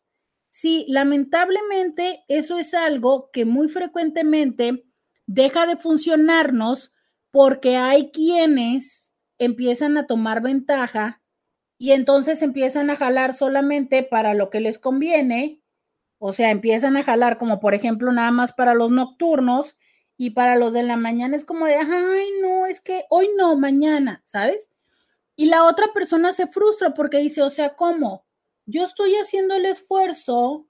Sí, 0.50 0.84
lamentablemente 0.88 2.22
eso 2.28 2.58
es 2.58 2.74
algo 2.74 3.30
que 3.32 3.46
muy 3.46 3.68
frecuentemente 3.68 4.84
deja 5.26 5.66
de 5.66 5.76
funcionarnos 5.76 6.92
porque 7.30 7.76
hay 7.76 8.10
quienes 8.12 9.12
empiezan 9.38 9.96
a 9.96 10.06
tomar 10.06 10.42
ventaja 10.42 11.22
y 11.78 11.92
entonces 11.92 12.42
empiezan 12.42 12.90
a 12.90 12.96
jalar 12.96 13.34
solamente 13.34 14.02
para 14.02 14.34
lo 14.34 14.50
que 14.50 14.60
les 14.60 14.78
conviene, 14.78 15.62
o 16.18 16.34
sea, 16.34 16.50
empiezan 16.50 16.98
a 16.98 17.04
jalar 17.04 17.38
como 17.38 17.58
por 17.58 17.74
ejemplo 17.74 18.12
nada 18.12 18.30
más 18.30 18.52
para 18.52 18.74
los 18.74 18.90
nocturnos 18.90 19.76
y 20.18 20.30
para 20.30 20.56
los 20.56 20.74
de 20.74 20.82
la 20.82 20.96
mañana 20.96 21.36
es 21.36 21.46
como 21.46 21.64
de, 21.66 21.76
ay, 21.76 22.28
no, 22.42 22.66
es 22.66 22.82
que 22.82 23.04
hoy 23.08 23.28
no, 23.38 23.56
mañana, 23.56 24.22
¿sabes? 24.26 24.68
Y 25.36 25.46
la 25.46 25.64
otra 25.64 25.92
persona 25.92 26.32
se 26.32 26.46
frustra 26.46 26.94
porque 26.94 27.18
dice, 27.18 27.42
o 27.42 27.50
sea, 27.50 27.74
¿cómo? 27.74 28.26
Yo 28.66 28.84
estoy 28.84 29.14
haciendo 29.14 29.54
el 29.54 29.66
esfuerzo, 29.66 30.68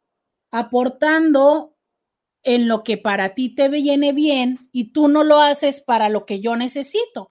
aportando 0.50 1.76
en 2.42 2.68
lo 2.68 2.82
que 2.82 2.98
para 2.98 3.30
ti 3.30 3.54
te 3.54 3.68
viene 3.68 4.12
bien 4.12 4.68
y 4.72 4.92
tú 4.92 5.08
no 5.08 5.24
lo 5.24 5.40
haces 5.40 5.80
para 5.80 6.08
lo 6.08 6.26
que 6.26 6.40
yo 6.40 6.56
necesito. 6.56 7.30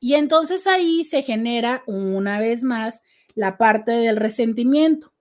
Y 0.00 0.14
entonces 0.14 0.66
ahí 0.66 1.04
se 1.04 1.22
genera 1.22 1.82
una 1.86 2.38
vez 2.38 2.62
más 2.62 3.02
la 3.34 3.58
parte 3.58 3.92
del 3.92 4.16
resentimiento. 4.16 5.12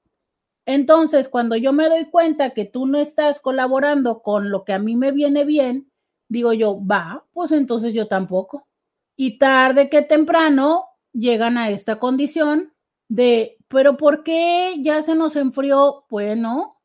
Entonces, 0.66 1.30
cuando 1.30 1.55
yo 1.55 1.72
me 1.72 1.88
doy 1.88 2.05
cuenta 2.05 2.53
que 2.53 2.66
tú 2.66 2.88
no 2.88 2.97
estás 2.97 3.39
colaborando 3.39 4.22
con 4.22 4.49
lo 4.49 4.66
que 4.66 4.74
a 4.74 4.80
mí 4.80 4.97
me 4.97 5.12
viene 5.12 5.45
bien, 5.45 5.91
digo 6.28 6.51
yo, 6.51 6.86
va, 6.86 7.26
pues 7.32 7.51
entonces 7.51 7.93
yo 7.93 8.08
tampoco. 8.08 8.68
Y 9.16 9.38
tarde 9.38 9.89
que 9.89 10.01
temprano 10.01 10.86
llegan 11.18 11.57
a 11.57 11.70
esta 11.70 11.99
condición 11.99 12.74
de, 13.09 13.57
pero 13.68 13.97
¿por 13.97 14.24
qué 14.24 14.76
ya 14.80 15.01
se 15.03 15.15
nos 15.15 15.36
enfrió? 15.36 16.05
Bueno, 16.09 16.82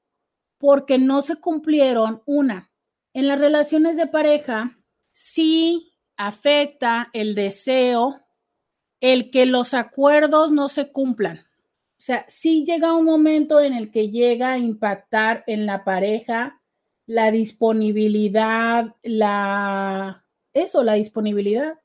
porque 0.59 0.99
no 0.99 1.22
se 1.22 1.37
cumplieron 1.37 2.22
una. 2.24 2.70
En 3.14 3.28
las 3.28 3.39
relaciones 3.39 3.97
de 3.97 4.07
pareja, 4.07 4.78
sí 5.11 5.93
afecta 6.16 7.11
el 7.12 7.35
deseo, 7.35 8.20
el 9.01 9.30
que 9.30 9.47
los 9.47 9.74
acuerdos 9.74 10.53
no 10.53 10.68
se 10.68 10.91
cumplan. 10.93 11.39
O 11.39 12.05
sea, 12.05 12.24
sí 12.28 12.64
llega 12.64 12.95
un 12.95 13.05
momento 13.05 13.61
en 13.61 13.74
el 13.74 13.91
que 13.91 14.11
llega 14.11 14.53
a 14.53 14.59
impactar 14.59 15.45
en 15.47 15.66
la 15.66 15.85
pareja 15.85 16.61
la 17.07 17.30
disponibilidad, 17.30 18.95
la, 19.03 20.24
eso, 20.53 20.83
la 20.83 20.95
disponibilidad. 20.95 21.82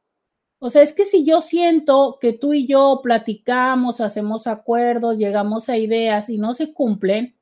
O 0.59 0.69
sea, 0.69 0.81
es 0.81 0.93
que 0.93 1.05
si 1.05 1.23
yo 1.23 1.41
siento 1.41 2.17
que 2.19 2.33
tú 2.33 2.53
y 2.53 2.65
yo 2.65 3.01
platicamos, 3.03 4.01
hacemos 4.01 4.47
acuerdos, 4.47 5.17
llegamos 5.17 5.69
a 5.69 5.77
ideas 5.77 6.29
y 6.29 6.37
no 6.37 6.55
se 6.55 6.73
cumplen, 6.73 7.35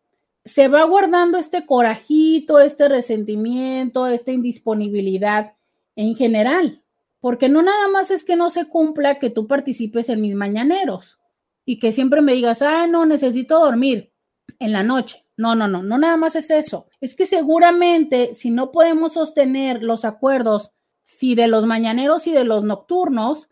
se 0.43 0.67
va 0.67 0.83
guardando 0.83 1.37
este 1.37 1.65
corajito, 1.65 2.59
este 2.59 2.89
resentimiento, 2.89 4.07
esta 4.07 4.31
indisponibilidad 4.31 5.53
en 5.95 6.15
general. 6.15 6.83
Porque 7.19 7.49
no 7.49 7.63
nada 7.63 7.87
más 7.87 8.11
es 8.11 8.23
que 8.23 8.35
no 8.35 8.51
se 8.51 8.65
cumpla 8.65 9.17
que 9.17 9.29
tú 9.29 9.47
participes 9.47 10.09
en 10.09 10.21
mis 10.21 10.35
mañaneros 10.35 11.17
y 11.65 11.79
que 11.79 11.91
siempre 11.91 12.21
me 12.21 12.33
digas, 12.33 12.61
ah, 12.61 12.85
no, 12.85 13.05
necesito 13.05 13.59
dormir 13.59 14.11
en 14.59 14.73
la 14.73 14.83
noche. 14.83 15.25
No, 15.37 15.55
no, 15.55 15.67
no, 15.67 15.81
no 15.83 15.97
nada 15.97 16.17
más 16.17 16.35
es 16.35 16.51
eso. 16.51 16.87
Es 17.01 17.15
que 17.15 17.25
seguramente 17.25 18.35
si 18.35 18.51
no 18.51 18.71
podemos 18.71 19.13
sostener 19.13 19.81
los 19.81 20.05
acuerdos 20.05 20.71
si 21.05 21.35
de 21.35 21.47
los 21.47 21.65
mañaneros 21.65 22.27
y 22.27 22.31
de 22.31 22.43
los 22.43 22.63
nocturnos, 22.63 23.47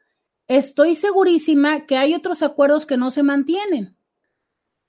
estoy 0.47 0.95
segurísima 0.95 1.85
que 1.85 1.95
hay 1.97 2.13
otros 2.13 2.41
acuerdos 2.41 2.85
que 2.85 2.97
no 2.97 3.11
se 3.11 3.23
mantienen, 3.23 3.95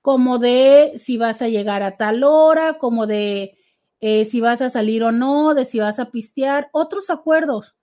como 0.00 0.38
de 0.38 0.94
si 0.96 1.16
vas 1.16 1.42
a 1.42 1.48
llegar 1.48 1.82
a 1.82 1.96
tal 1.96 2.24
hora, 2.24 2.78
como 2.78 3.06
de 3.06 3.58
eh, 4.00 4.24
si 4.24 4.40
vas 4.40 4.60
a 4.62 4.70
salir 4.70 5.04
o 5.04 5.12
no, 5.12 5.54
de 5.54 5.66
si 5.66 5.78
vas 5.78 5.98
a 6.00 6.10
pistear, 6.10 6.68
otros 6.72 7.10
acuerdos, 7.10 7.76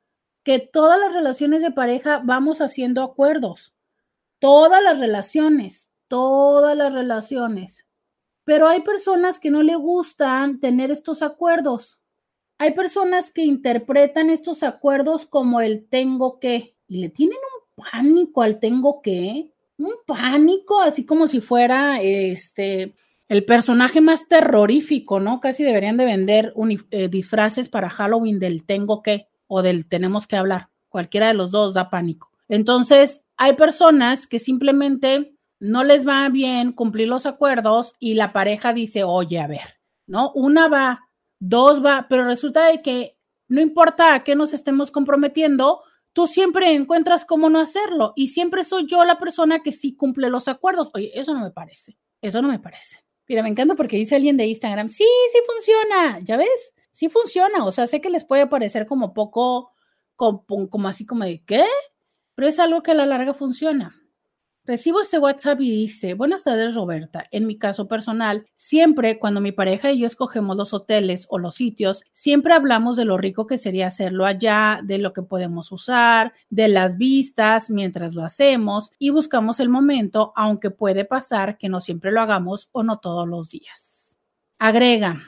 que 0.44 0.60
todas 0.60 1.00
las 1.00 1.14
relaciones 1.14 1.62
de 1.62 1.72
pareja 1.72 2.22
vamos 2.24 2.60
haciendo 2.60 3.04
acuerdos, 3.04 3.74
todas 4.40 4.84
las 4.84 5.00
relaciones, 5.00 5.92
todas 6.08 6.76
las 6.76 6.92
relaciones. 6.92 7.86
Pero 8.44 8.68
hay 8.68 8.82
personas 8.82 9.40
que 9.40 9.52
no 9.52 9.62
le 9.62 9.76
gustan 9.76 10.60
tener 10.60 10.90
estos 10.90 11.22
acuerdos 11.22 12.01
hay 12.62 12.76
personas 12.76 13.32
que 13.32 13.42
interpretan 13.42 14.30
estos 14.30 14.62
acuerdos 14.62 15.26
como 15.26 15.62
el 15.62 15.84
tengo 15.90 16.40
que 16.40 16.76
y 16.88 16.98
le 16.98 17.10
tienen 17.10 17.40
un 17.40 17.84
pánico 17.84 18.44
al 18.44 18.60
tengo 18.60 19.02
que, 19.02 19.52
un 19.80 19.94
pánico, 20.06 20.80
así 20.80 21.04
como 21.04 21.28
si 21.28 21.42
fuera 21.42 22.00
este 22.04 22.94
el 23.30 23.46
personaje 23.46 24.00
más 24.00 24.28
terrorífico, 24.28 25.20
¿no? 25.20 25.40
Casi 25.40 25.64
deberían 25.64 25.98
de 25.98 26.06
vender 26.06 26.54
eh, 26.92 27.08
disfraces 27.08 27.68
para 27.68 27.90
Halloween 27.90 28.38
del 28.38 28.64
tengo 28.64 29.02
que 29.02 29.26
o 29.48 29.64
del 29.64 29.88
tenemos 29.88 30.28
que 30.28 30.36
hablar. 30.36 30.68
Cualquiera 30.88 31.30
de 31.30 31.34
los 31.34 31.50
dos 31.50 31.74
da 31.74 31.90
pánico. 31.90 32.30
Entonces, 32.48 33.26
hay 33.38 33.54
personas 33.54 34.28
que 34.28 34.38
simplemente 34.38 35.34
no 35.60 35.84
les 35.84 36.08
va 36.08 36.30
bien 36.30 36.74
cumplir 36.74 37.08
los 37.08 37.26
acuerdos 37.26 37.96
y 38.00 38.14
la 38.14 38.32
pareja 38.34 38.72
dice, 38.72 39.04
oye, 39.04 39.40
a 39.40 39.48
ver, 39.48 39.80
¿no? 40.06 40.32
Una 40.34 40.68
va 40.68 41.08
dos 41.42 41.84
va, 41.84 42.06
pero 42.08 42.24
resulta 42.24 42.68
de 42.68 42.82
que 42.82 43.18
no 43.48 43.60
importa 43.60 44.14
a 44.14 44.24
qué 44.24 44.36
nos 44.36 44.54
estemos 44.54 44.92
comprometiendo, 44.92 45.82
tú 46.14 46.28
siempre 46.28 46.72
encuentras 46.72 47.26
cómo 47.26 47.50
no 47.50 47.60
hacerlo 47.60 48.14
y 48.16 48.30
siempre 48.30 48.64
soy 48.64 48.86
yo 48.86 49.04
la 49.04 49.20
persona 49.20 49.62
que 49.64 49.72
sí 49.72 49.96
cumple 49.96 50.30
los 50.30 50.48
acuerdos. 50.48 50.92
Oye, 50.94 51.12
eso 51.20 51.34
no 51.34 51.42
me 51.42 51.52
parece, 51.52 51.98
eso 52.22 52.42
no 52.42 52.48
me 52.48 52.60
parece. 52.60 53.04
Mira, 53.28 53.44
me 53.44 53.50
encanta 53.50 53.76
porque 53.76 53.98
dice 53.98 54.16
alguien 54.16 54.38
de 54.38 54.46
Instagram, 54.46 54.88
sí, 54.88 55.06
sí 55.34 55.40
funciona, 55.46 56.20
¿ya 56.20 56.38
ves? 56.38 56.74
Sí 56.92 57.10
funciona, 57.10 57.66
o 57.66 57.72
sea, 57.72 57.88
sé 57.88 58.02
que 58.02 58.10
les 58.10 58.24
puede 58.24 58.46
parecer 58.46 58.86
como 58.86 59.14
poco, 59.14 59.72
como, 60.16 60.46
como 60.70 60.88
así 60.88 61.06
como 61.06 61.26
de, 61.26 61.44
¿qué? 61.44 61.66
Pero 62.36 62.48
es 62.48 62.60
algo 62.60 62.84
que 62.84 62.92
a 62.92 62.96
la 62.96 63.06
larga 63.06 63.34
funciona. 63.34 64.01
Recibo 64.72 65.02
este 65.02 65.20
WhatsApp 65.20 65.60
y 65.60 65.70
dice, 65.70 66.14
buenas 66.14 66.46
tardes 66.46 66.76
Roberta, 66.76 67.28
en 67.32 67.46
mi 67.46 67.58
caso 67.58 67.90
personal, 67.90 68.48
siempre 68.56 69.20
cuando 69.20 69.42
mi 69.42 69.52
pareja 69.52 69.92
y 69.92 70.00
yo 70.00 70.08
escogemos 70.08 70.56
los 70.56 70.74
hoteles 70.74 71.28
o 71.30 71.40
los 71.40 71.56
sitios, 71.56 72.06
siempre 72.14 72.54
hablamos 72.54 72.96
de 72.96 73.04
lo 73.04 73.18
rico 73.18 73.48
que 73.48 73.58
sería 73.58 73.88
hacerlo 73.88 74.26
allá, 74.26 74.80
de 74.82 74.98
lo 74.98 75.12
que 75.12 75.24
podemos 75.24 75.74
usar, 75.74 76.32
de 76.50 76.70
las 76.70 76.98
vistas 76.98 77.70
mientras 77.70 78.16
lo 78.16 78.24
hacemos 78.24 78.92
y 78.98 79.10
buscamos 79.10 79.60
el 79.60 79.68
momento, 79.68 80.32
aunque 80.38 80.72
puede 80.72 81.04
pasar 81.04 81.58
que 81.58 81.68
no 81.68 81.82
siempre 81.82 82.14
lo 82.14 82.22
hagamos 82.22 82.70
o 82.72 82.82
no 82.84 83.00
todos 83.00 83.28
los 83.28 83.50
días. 83.50 84.22
Agrega, 84.58 85.22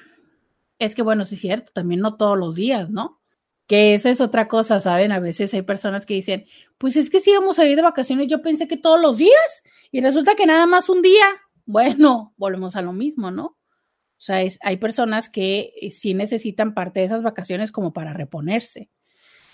es 0.79 0.95
que 0.95 1.01
bueno, 1.01 1.25
sí 1.25 1.35
es 1.35 1.41
cierto, 1.41 1.73
también 1.73 1.99
no 1.99 2.15
todos 2.15 2.39
los 2.39 2.55
días, 2.55 2.91
¿no? 2.91 3.19
Que 3.67 3.93
esa 3.93 4.09
es 4.09 4.19
otra 4.21 4.47
cosa, 4.47 4.79
¿saben? 4.79 5.11
A 5.11 5.19
veces 5.19 5.53
hay 5.53 5.61
personas 5.61 6.05
que 6.05 6.15
dicen, 6.15 6.45
pues 6.77 6.95
es 6.97 7.09
que 7.09 7.19
si 7.19 7.31
vamos 7.33 7.59
a 7.59 7.65
ir 7.65 7.75
de 7.75 7.81
vacaciones, 7.81 8.27
yo 8.27 8.41
pensé 8.41 8.67
que 8.67 8.77
todos 8.77 8.99
los 8.99 9.17
días 9.17 9.63
y 9.91 10.01
resulta 10.01 10.35
que 10.35 10.45
nada 10.45 10.65
más 10.65 10.89
un 10.89 11.01
día. 11.01 11.25
Bueno, 11.65 12.33
volvemos 12.37 12.75
a 12.75 12.81
lo 12.81 12.93
mismo, 12.93 13.31
¿no? 13.31 13.45
O 13.45 14.25
sea, 14.25 14.41
es, 14.41 14.59
hay 14.61 14.77
personas 14.77 15.29
que 15.29 15.73
eh, 15.81 15.91
sí 15.91 16.13
necesitan 16.13 16.73
parte 16.73 17.01
de 17.01 17.07
esas 17.07 17.23
vacaciones 17.23 17.71
como 17.71 17.93
para 17.93 18.13
reponerse. 18.13 18.89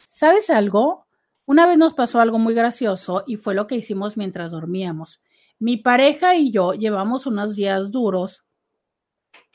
¿Sabes 0.05 0.49
algo? 0.49 1.07
Una 1.45 1.65
vez 1.65 1.77
nos 1.77 1.95
pasó 1.95 2.19
algo 2.19 2.37
muy 2.37 2.53
gracioso 2.53 3.23
y 3.25 3.37
fue 3.37 3.55
lo 3.55 3.65
que 3.65 3.75
hicimos 3.75 4.17
mientras 4.17 4.51
dormíamos. 4.51 5.21
Mi 5.57 5.77
pareja 5.77 6.35
y 6.35 6.51
yo 6.51 6.73
llevamos 6.73 7.25
unos 7.25 7.55
días 7.55 7.89
duros, 7.89 8.45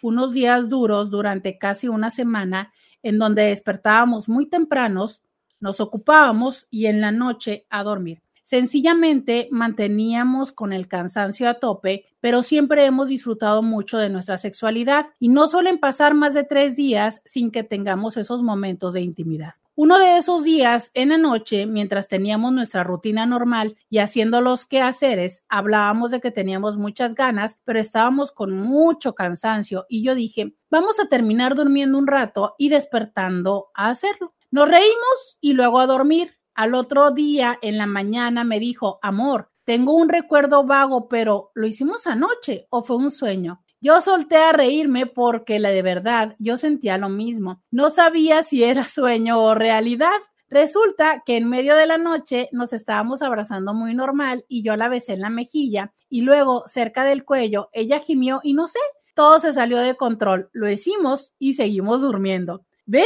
unos 0.02 0.32
días 0.32 0.68
duros 0.68 1.10
durante 1.10 1.58
casi 1.58 1.88
una 1.88 2.10
semana 2.10 2.72
en 3.04 3.18
donde 3.18 3.42
despertábamos 3.42 4.28
muy 4.28 4.46
tempranos, 4.46 5.22
nos 5.60 5.78
ocupábamos 5.78 6.66
y 6.70 6.86
en 6.86 7.00
la 7.00 7.12
noche 7.12 7.66
a 7.70 7.84
dormir. 7.84 8.20
Sencillamente 8.42 9.48
manteníamos 9.50 10.52
con 10.52 10.74
el 10.74 10.88
cansancio 10.88 11.48
a 11.48 11.54
tope, 11.54 12.06
pero 12.20 12.42
siempre 12.42 12.84
hemos 12.84 13.08
disfrutado 13.08 13.62
mucho 13.62 13.96
de 13.96 14.10
nuestra 14.10 14.36
sexualidad 14.36 15.06
y 15.18 15.28
no 15.28 15.48
suelen 15.48 15.78
pasar 15.78 16.12
más 16.12 16.34
de 16.34 16.44
tres 16.44 16.76
días 16.76 17.22
sin 17.24 17.50
que 17.50 17.62
tengamos 17.62 18.18
esos 18.18 18.42
momentos 18.42 18.92
de 18.92 19.00
intimidad. 19.00 19.54
Uno 19.76 19.98
de 19.98 20.18
esos 20.18 20.44
días, 20.44 20.92
en 20.94 21.08
la 21.08 21.18
noche, 21.18 21.66
mientras 21.66 22.06
teníamos 22.06 22.52
nuestra 22.52 22.84
rutina 22.84 23.26
normal 23.26 23.76
y 23.90 23.98
haciendo 23.98 24.40
los 24.40 24.66
quehaceres, 24.66 25.44
hablábamos 25.48 26.12
de 26.12 26.20
que 26.20 26.30
teníamos 26.30 26.78
muchas 26.78 27.16
ganas, 27.16 27.60
pero 27.64 27.80
estábamos 27.80 28.30
con 28.30 28.56
mucho 28.56 29.16
cansancio 29.16 29.84
y 29.88 30.04
yo 30.04 30.14
dije, 30.14 30.54
vamos 30.70 31.00
a 31.00 31.08
terminar 31.08 31.56
durmiendo 31.56 31.98
un 31.98 32.06
rato 32.06 32.54
y 32.56 32.68
despertando 32.68 33.70
a 33.74 33.88
hacerlo. 33.88 34.32
Nos 34.52 34.68
reímos 34.68 35.38
y 35.40 35.54
luego 35.54 35.80
a 35.80 35.88
dormir. 35.88 36.38
Al 36.54 36.74
otro 36.74 37.10
día, 37.10 37.58
en 37.60 37.76
la 37.76 37.86
mañana, 37.86 38.44
me 38.44 38.60
dijo, 38.60 39.00
amor, 39.02 39.50
tengo 39.64 39.94
un 39.94 40.08
recuerdo 40.08 40.62
vago, 40.62 41.08
pero 41.08 41.50
¿lo 41.54 41.66
hicimos 41.66 42.06
anoche 42.06 42.68
o 42.70 42.84
fue 42.84 42.94
un 42.94 43.10
sueño? 43.10 43.63
Yo 43.84 44.00
solté 44.00 44.36
a 44.36 44.52
reírme 44.52 45.04
porque 45.04 45.58
la 45.58 45.68
de 45.68 45.82
verdad 45.82 46.36
yo 46.38 46.56
sentía 46.56 46.96
lo 46.96 47.10
mismo. 47.10 47.62
No 47.70 47.90
sabía 47.90 48.42
si 48.42 48.64
era 48.64 48.84
sueño 48.88 49.38
o 49.38 49.54
realidad. 49.54 50.16
Resulta 50.48 51.22
que 51.26 51.36
en 51.36 51.50
medio 51.50 51.76
de 51.76 51.86
la 51.86 51.98
noche 51.98 52.48
nos 52.50 52.72
estábamos 52.72 53.20
abrazando 53.20 53.74
muy 53.74 53.94
normal 53.94 54.46
y 54.48 54.62
yo 54.62 54.74
la 54.76 54.88
besé 54.88 55.12
en 55.12 55.20
la 55.20 55.28
mejilla 55.28 55.92
y 56.08 56.22
luego 56.22 56.64
cerca 56.66 57.04
del 57.04 57.26
cuello 57.26 57.68
ella 57.74 57.98
gimió 57.98 58.40
y 58.42 58.54
no 58.54 58.68
sé, 58.68 58.78
todo 59.14 59.38
se 59.38 59.52
salió 59.52 59.76
de 59.80 59.96
control. 59.96 60.48
Lo 60.54 60.70
hicimos 60.70 61.34
y 61.38 61.52
seguimos 61.52 62.00
durmiendo. 62.00 62.64
¿Ven? 62.86 63.04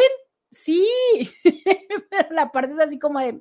sí, 0.53 0.87
pero 2.11 2.29
la 2.31 2.53
parte 2.53 2.75
es 2.75 2.79
así 2.79 3.01
como 3.01 3.19
de, 3.19 3.41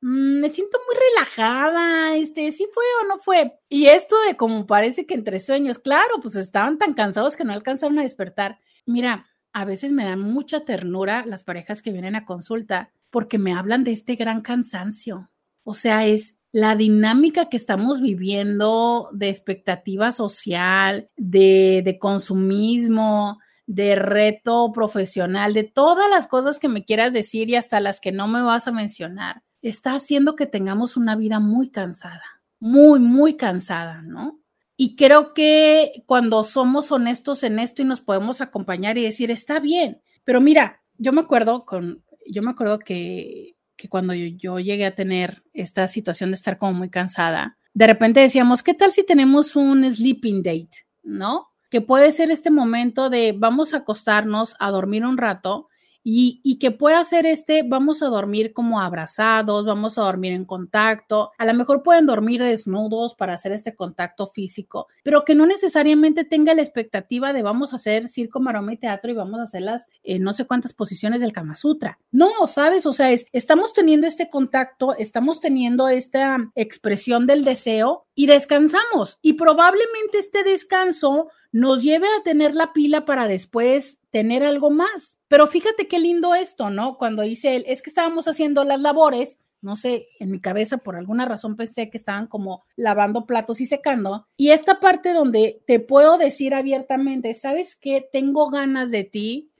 me 0.00 0.50
siento 0.50 0.78
muy 0.86 0.96
relajada, 1.10 2.16
este, 2.16 2.50
sí 2.52 2.66
fue 2.72 2.84
o 3.02 3.08
no 3.08 3.18
fue. 3.18 3.58
Y 3.68 3.86
esto 3.86 4.16
de 4.26 4.36
como 4.36 4.66
parece 4.66 5.06
que 5.06 5.14
entre 5.14 5.40
sueños, 5.40 5.78
claro, 5.78 6.20
pues 6.22 6.36
estaban 6.36 6.78
tan 6.78 6.94
cansados 6.94 7.36
que 7.36 7.44
no 7.44 7.52
alcanzaron 7.52 7.98
a 7.98 8.02
despertar. 8.02 8.58
Mira, 8.86 9.26
a 9.52 9.64
veces 9.64 9.92
me 9.92 10.04
dan 10.04 10.20
mucha 10.20 10.64
ternura 10.64 11.24
las 11.26 11.44
parejas 11.44 11.82
que 11.82 11.92
vienen 11.92 12.16
a 12.16 12.24
consulta 12.24 12.92
porque 13.10 13.38
me 13.38 13.52
hablan 13.52 13.84
de 13.84 13.92
este 13.92 14.14
gran 14.16 14.40
cansancio. 14.40 15.30
O 15.64 15.74
sea, 15.74 16.06
es 16.06 16.38
la 16.52 16.76
dinámica 16.76 17.48
que 17.48 17.56
estamos 17.56 18.00
viviendo 18.00 19.08
de 19.12 19.28
expectativa 19.28 20.12
social, 20.12 21.10
de 21.16 21.98
consumismo, 22.00 23.38
de 23.70 23.94
reto 23.94 24.72
profesional, 24.72 25.54
de 25.54 25.62
todas 25.62 26.10
las 26.10 26.26
cosas 26.26 26.58
que 26.58 26.68
me 26.68 26.84
quieras 26.84 27.12
decir 27.12 27.48
y 27.48 27.54
hasta 27.54 27.78
las 27.78 28.00
que 28.00 28.10
no 28.10 28.26
me 28.26 28.42
vas 28.42 28.66
a 28.66 28.72
mencionar, 28.72 29.42
está 29.62 29.94
haciendo 29.94 30.36
que 30.36 30.46
tengamos 30.46 30.96
una 30.96 31.16
vida 31.16 31.40
muy 31.40 31.70
cansada, 31.70 32.42
muy, 32.58 33.00
muy 33.00 33.36
cansada, 33.36 34.02
¿no? 34.02 34.40
Y 34.76 34.96
creo 34.96 35.34
que 35.34 36.02
cuando 36.06 36.44
somos 36.44 36.90
honestos 36.90 37.42
en 37.42 37.58
esto 37.58 37.82
y 37.82 37.84
nos 37.84 38.00
podemos 38.00 38.40
acompañar 38.40 38.96
y 38.96 39.02
decir, 39.02 39.30
está 39.30 39.60
bien, 39.60 40.00
pero 40.24 40.40
mira, 40.40 40.82
yo 40.96 41.12
me 41.12 41.20
acuerdo 41.20 41.66
con, 41.66 42.02
yo 42.26 42.42
me 42.42 42.50
acuerdo 42.50 42.78
que, 42.78 43.56
que 43.76 43.88
cuando 43.88 44.14
yo, 44.14 44.26
yo 44.36 44.58
llegué 44.58 44.86
a 44.86 44.94
tener 44.94 45.42
esta 45.52 45.86
situación 45.86 46.30
de 46.30 46.34
estar 46.34 46.56
como 46.56 46.72
muy 46.72 46.88
cansada, 46.88 47.58
de 47.74 47.86
repente 47.86 48.20
decíamos, 48.20 48.62
¿qué 48.62 48.74
tal 48.74 48.92
si 48.92 49.04
tenemos 49.04 49.54
un 49.54 49.84
sleeping 49.92 50.42
date? 50.42 50.86
¿No? 51.02 51.50
que 51.70 51.80
puede 51.80 52.12
ser 52.12 52.30
este 52.30 52.50
momento 52.50 53.08
de 53.08 53.32
vamos 53.36 53.72
a 53.72 53.78
acostarnos 53.78 54.56
a 54.58 54.70
dormir 54.70 55.06
un 55.06 55.16
rato 55.16 55.68
y, 56.02 56.40
y, 56.42 56.58
que 56.58 56.70
pueda 56.70 57.04
ser 57.04 57.26
este, 57.26 57.62
vamos 57.62 58.02
a 58.02 58.06
dormir 58.06 58.52
como 58.52 58.80
abrazados, 58.80 59.66
vamos 59.66 59.98
a 59.98 60.02
dormir 60.02 60.32
en 60.32 60.44
contacto, 60.44 61.32
a 61.36 61.44
lo 61.44 61.54
mejor 61.54 61.82
pueden 61.82 62.06
dormir 62.06 62.42
desnudos 62.42 63.14
para 63.14 63.34
hacer 63.34 63.52
este 63.52 63.74
contacto 63.74 64.26
físico, 64.26 64.88
pero 65.02 65.24
que 65.24 65.34
no 65.34 65.46
necesariamente 65.46 66.24
tenga 66.24 66.54
la 66.54 66.62
expectativa 66.62 67.32
de 67.32 67.42
vamos 67.42 67.72
a 67.72 67.76
hacer 67.76 68.08
circo, 68.08 68.40
maroma 68.40 68.72
y 68.72 68.76
teatro 68.78 69.10
y 69.10 69.14
vamos 69.14 69.40
a 69.40 69.44
hacer 69.44 69.62
las 69.62 69.86
eh, 70.02 70.18
no 70.18 70.32
sé 70.32 70.46
cuántas 70.46 70.72
posiciones 70.72 71.20
del 71.20 71.32
Kama 71.32 71.54
Sutra. 71.54 71.98
No, 72.10 72.46
¿sabes? 72.46 72.86
O 72.86 72.92
sea, 72.92 73.10
es, 73.10 73.26
estamos 73.32 73.72
teniendo 73.72 74.06
este 74.06 74.30
contacto, 74.30 74.96
estamos 74.96 75.40
teniendo 75.40 75.88
esta 75.88 76.50
expresión 76.54 77.26
del 77.26 77.44
deseo 77.44 78.06
y 78.14 78.26
descansamos 78.26 79.18
y 79.22 79.34
probablemente 79.34 80.18
este 80.18 80.42
descanso 80.42 81.28
nos 81.52 81.82
lleve 81.82 82.06
a 82.06 82.22
tener 82.22 82.54
la 82.54 82.72
pila 82.72 83.04
para 83.04 83.26
después 83.26 84.00
tener 84.10 84.42
algo 84.44 84.70
más. 84.70 85.20
Pero 85.28 85.46
fíjate 85.46 85.88
qué 85.88 85.98
lindo 85.98 86.34
esto, 86.34 86.70
¿no? 86.70 86.96
Cuando 86.98 87.22
dice 87.22 87.56
él, 87.56 87.64
es 87.66 87.82
que 87.82 87.90
estábamos 87.90 88.28
haciendo 88.28 88.64
las 88.64 88.80
labores, 88.80 89.40
no 89.60 89.76
sé, 89.76 90.08
en 90.18 90.30
mi 90.30 90.40
cabeza 90.40 90.78
por 90.78 90.96
alguna 90.96 91.26
razón 91.26 91.56
pensé 91.56 91.90
que 91.90 91.98
estaban 91.98 92.26
como 92.26 92.64
lavando 92.76 93.26
platos 93.26 93.60
y 93.60 93.66
secando. 93.66 94.26
Y 94.36 94.50
esta 94.50 94.80
parte 94.80 95.12
donde 95.12 95.62
te 95.66 95.80
puedo 95.80 96.18
decir 96.18 96.54
abiertamente, 96.54 97.34
¿sabes 97.34 97.76
qué? 97.76 98.08
Tengo 98.12 98.50
ganas 98.50 98.90
de 98.90 99.04
ti, 99.04 99.52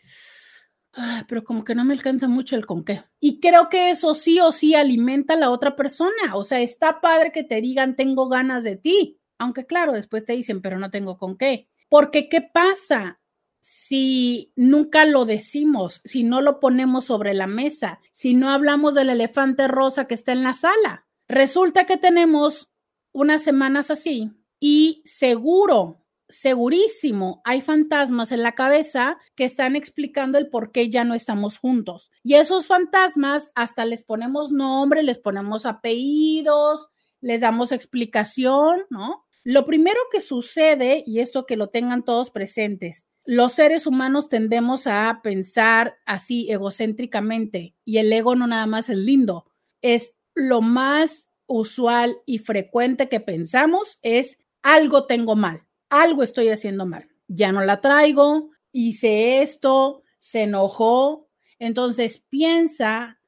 pero 1.29 1.45
como 1.45 1.65
que 1.65 1.75
no 1.75 1.85
me 1.85 1.95
alcanza 1.95 2.29
mucho 2.29 2.57
el 2.57 2.67
con 2.67 2.85
qué. 2.85 3.05
Y 3.21 3.41
creo 3.41 3.69
que 3.69 3.91
eso 3.91 4.15
sí 4.15 4.41
o 4.41 4.53
sí 4.53 4.75
alimenta 4.75 5.35
a 5.35 5.39
la 5.39 5.51
otra 5.51 5.77
persona. 5.77 6.35
O 6.35 6.45
sea, 6.45 6.61
está 6.61 7.01
padre 7.01 7.31
que 7.33 7.45
te 7.45 7.61
digan, 7.61 7.97
tengo 7.97 8.29
ganas 8.29 8.65
de 8.65 8.77
ti. 8.77 9.19
Aunque 9.39 9.67
claro, 9.67 9.93
después 9.93 10.25
te 10.25 10.35
dicen, 10.35 10.61
pero 10.61 10.79
no 10.79 10.91
tengo 10.91 11.17
con 11.17 11.37
qué. 11.37 11.70
Porque 11.91 12.31
¿qué 12.31 12.41
pasa? 12.41 13.21
Si 13.59 14.53
nunca 14.57 15.05
lo 15.05 15.27
decimos, 15.27 16.01
si 16.05 16.23
no 16.23 16.41
lo 16.41 16.61
ponemos 16.61 17.05
sobre 17.05 17.35
la 17.35 17.47
mesa, 17.47 18.01
si 18.13 18.33
no 18.33 18.49
hablamos 18.49 18.95
del 18.95 19.11
elefante 19.11 19.69
rosa 19.69 20.07
que 20.07 20.15
está 20.15 20.33
en 20.33 20.43
la 20.43 20.55
sala. 20.55 21.05
Resulta 21.29 21.85
que 21.85 21.99
tenemos 21.99 22.73
unas 23.13 23.43
semanas 23.43 23.91
así 23.91 24.33
y 24.61 25.03
seguro, 25.05 26.05
segurísimo, 26.29 27.43
hay 27.45 27.61
fantasmas 27.61 28.31
en 28.31 28.43
la 28.43 28.55
cabeza 28.55 29.19
que 29.35 29.45
están 29.45 29.75
explicando 29.75 30.39
el 30.39 30.49
por 30.49 30.71
qué 30.71 30.91
ya 30.91 31.05
no 31.05 31.15
estamos 31.15 31.59
juntos. 31.59 32.11
Y 32.23 32.35
esos 32.35 32.67
fantasmas 32.67 33.51
hasta 33.55 33.85
les 33.85 34.05
ponemos 34.05 34.53
nombre, 34.53 35.03
les 35.03 35.19
ponemos 35.19 35.67
apellidos, 35.67 36.89
les 37.21 37.41
damos 37.41 37.73
explicación, 37.73 38.83
¿no? 38.91 39.25
Lo 39.43 39.65
primero 39.65 40.01
que 40.13 40.21
sucede, 40.21 41.03
y 41.07 41.21
esto 41.21 41.47
que 41.47 41.57
lo 41.57 41.69
tengan 41.69 42.05
todos 42.05 42.31
presentes, 42.31 43.07
los 43.25 43.53
seres 43.53 43.87
humanos 43.87 44.29
tendemos 44.29 44.87
a 44.87 45.21
pensar 45.23 45.97
así 46.05 46.51
egocéntricamente 46.51 47.75
y 47.85 47.99
el 47.99 48.13
ego 48.13 48.35
no 48.35 48.47
nada 48.47 48.67
más 48.67 48.89
es 48.89 48.99
lindo, 48.99 49.47
es 49.83 50.17
lo 50.35 50.63
más 50.63 51.31
usual 51.47 52.19
y 52.27 52.39
frecuente 52.39 53.09
que 53.09 53.21
pensamos 53.21 53.99
es 54.03 54.39
algo 54.63 55.07
tengo 55.07 55.37
mal, 55.37 55.67
algo 55.89 56.23
estoy 56.23 56.49
haciendo 56.49 56.87
mal, 56.87 57.09
ya 57.29 57.53
no 57.53 57.63
la 57.63 57.81
traigo, 57.81 58.51
hice 58.73 59.43
esto, 59.43 60.03
se 60.19 60.43
enojó, 60.43 61.29
entonces 61.59 62.25
piensa 62.29 63.20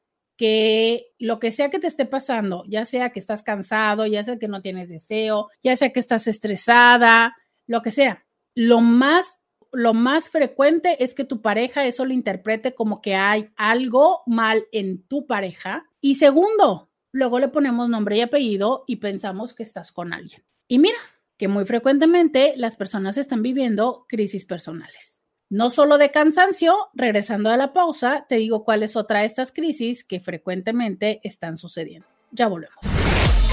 que 0.42 1.14
lo 1.20 1.38
que 1.38 1.52
sea 1.52 1.70
que 1.70 1.78
te 1.78 1.86
esté 1.86 2.04
pasando, 2.04 2.64
ya 2.66 2.84
sea 2.84 3.10
que 3.10 3.20
estás 3.20 3.44
cansado, 3.44 4.06
ya 4.06 4.24
sea 4.24 4.40
que 4.40 4.48
no 4.48 4.60
tienes 4.60 4.90
deseo, 4.90 5.50
ya 5.62 5.76
sea 5.76 5.92
que 5.92 6.00
estás 6.00 6.26
estresada, 6.26 7.36
lo 7.68 7.80
que 7.80 7.92
sea, 7.92 8.26
lo 8.56 8.80
más 8.80 9.38
lo 9.70 9.94
más 9.94 10.28
frecuente 10.28 11.04
es 11.04 11.14
que 11.14 11.24
tu 11.24 11.42
pareja 11.42 11.86
eso 11.86 12.04
lo 12.04 12.12
interprete 12.12 12.74
como 12.74 13.00
que 13.00 13.14
hay 13.14 13.50
algo 13.54 14.22
mal 14.26 14.64
en 14.72 15.04
tu 15.04 15.28
pareja. 15.28 15.88
Y 16.00 16.16
segundo, 16.16 16.90
luego 17.12 17.38
le 17.38 17.46
ponemos 17.46 17.88
nombre 17.88 18.16
y 18.16 18.22
apellido 18.22 18.82
y 18.88 18.96
pensamos 18.96 19.54
que 19.54 19.62
estás 19.62 19.92
con 19.92 20.12
alguien. 20.12 20.42
Y 20.66 20.80
mira, 20.80 20.98
que 21.36 21.46
muy 21.46 21.66
frecuentemente 21.66 22.54
las 22.56 22.74
personas 22.74 23.16
están 23.16 23.42
viviendo 23.42 24.06
crisis 24.08 24.44
personales 24.44 25.11
no 25.52 25.68
solo 25.68 25.98
de 25.98 26.10
cansancio, 26.10 26.74
regresando 26.94 27.50
a 27.50 27.58
la 27.58 27.74
pausa, 27.74 28.24
te 28.26 28.36
digo 28.36 28.64
cuál 28.64 28.82
es 28.82 28.96
otra 28.96 29.20
de 29.20 29.26
estas 29.26 29.52
crisis 29.52 30.02
que 30.02 30.18
frecuentemente 30.18 31.20
están 31.24 31.58
sucediendo. 31.58 32.06
Ya 32.30 32.48
volvemos. 32.48 32.78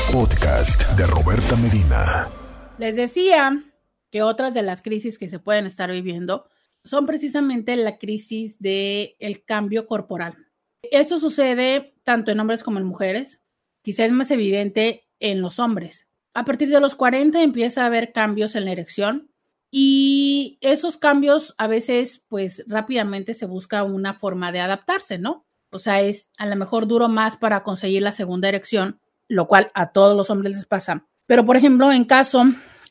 Podcast 0.09 0.89
de 0.93 1.05
Roberta 1.05 1.57
Medina. 1.57 2.29
Les 2.77 2.95
decía 2.95 3.61
que 4.09 4.23
otras 4.23 4.53
de 4.53 4.61
las 4.61 4.81
crisis 4.81 5.19
que 5.19 5.29
se 5.29 5.39
pueden 5.39 5.65
estar 5.65 5.91
viviendo 5.91 6.47
son 6.85 7.05
precisamente 7.05 7.75
la 7.75 7.97
crisis 7.97 8.61
del 8.61 9.17
el 9.19 9.43
cambio 9.43 9.85
corporal. 9.85 10.37
Eso 10.81 11.19
sucede 11.19 11.95
tanto 12.05 12.31
en 12.31 12.39
hombres 12.39 12.63
como 12.63 12.79
en 12.79 12.85
mujeres. 12.85 13.41
Quizás 13.83 14.07
es 14.07 14.13
más 14.13 14.31
evidente 14.31 15.03
en 15.19 15.41
los 15.41 15.59
hombres. 15.59 16.07
A 16.33 16.45
partir 16.45 16.69
de 16.69 16.79
los 16.79 16.95
40 16.95 17.43
empieza 17.43 17.83
a 17.83 17.87
haber 17.87 18.13
cambios 18.13 18.55
en 18.55 18.63
la 18.63 18.71
erección, 18.71 19.29
y 19.72 20.57
esos 20.61 20.97
cambios 20.97 21.53
a 21.57 21.67
veces, 21.67 22.24
pues 22.28 22.63
rápidamente 22.67 23.34
se 23.34 23.45
busca 23.45 23.84
una 23.84 24.13
forma 24.13 24.51
de 24.51 24.61
adaptarse, 24.61 25.17
¿no? 25.17 25.45
O 25.72 25.78
sea, 25.78 26.01
es 26.01 26.30
a 26.38 26.47
lo 26.47 26.55
mejor 26.55 26.88
duro 26.88 27.07
más 27.07 27.38
para 27.38 27.63
conseguir 27.63 28.01
la 28.01 28.11
segunda 28.11 28.49
erección, 28.49 28.99
lo 29.28 29.47
cual 29.47 29.72
a 29.76 29.91
todos 29.91 30.17
los 30.17 30.30
hombres 30.30 30.55
les 30.55 30.65
pasa. 30.65 31.05
Pero, 31.28 31.45
por 31.45 31.57
ejemplo, 31.57 31.91
en 31.91 32.05
caso 32.05 32.43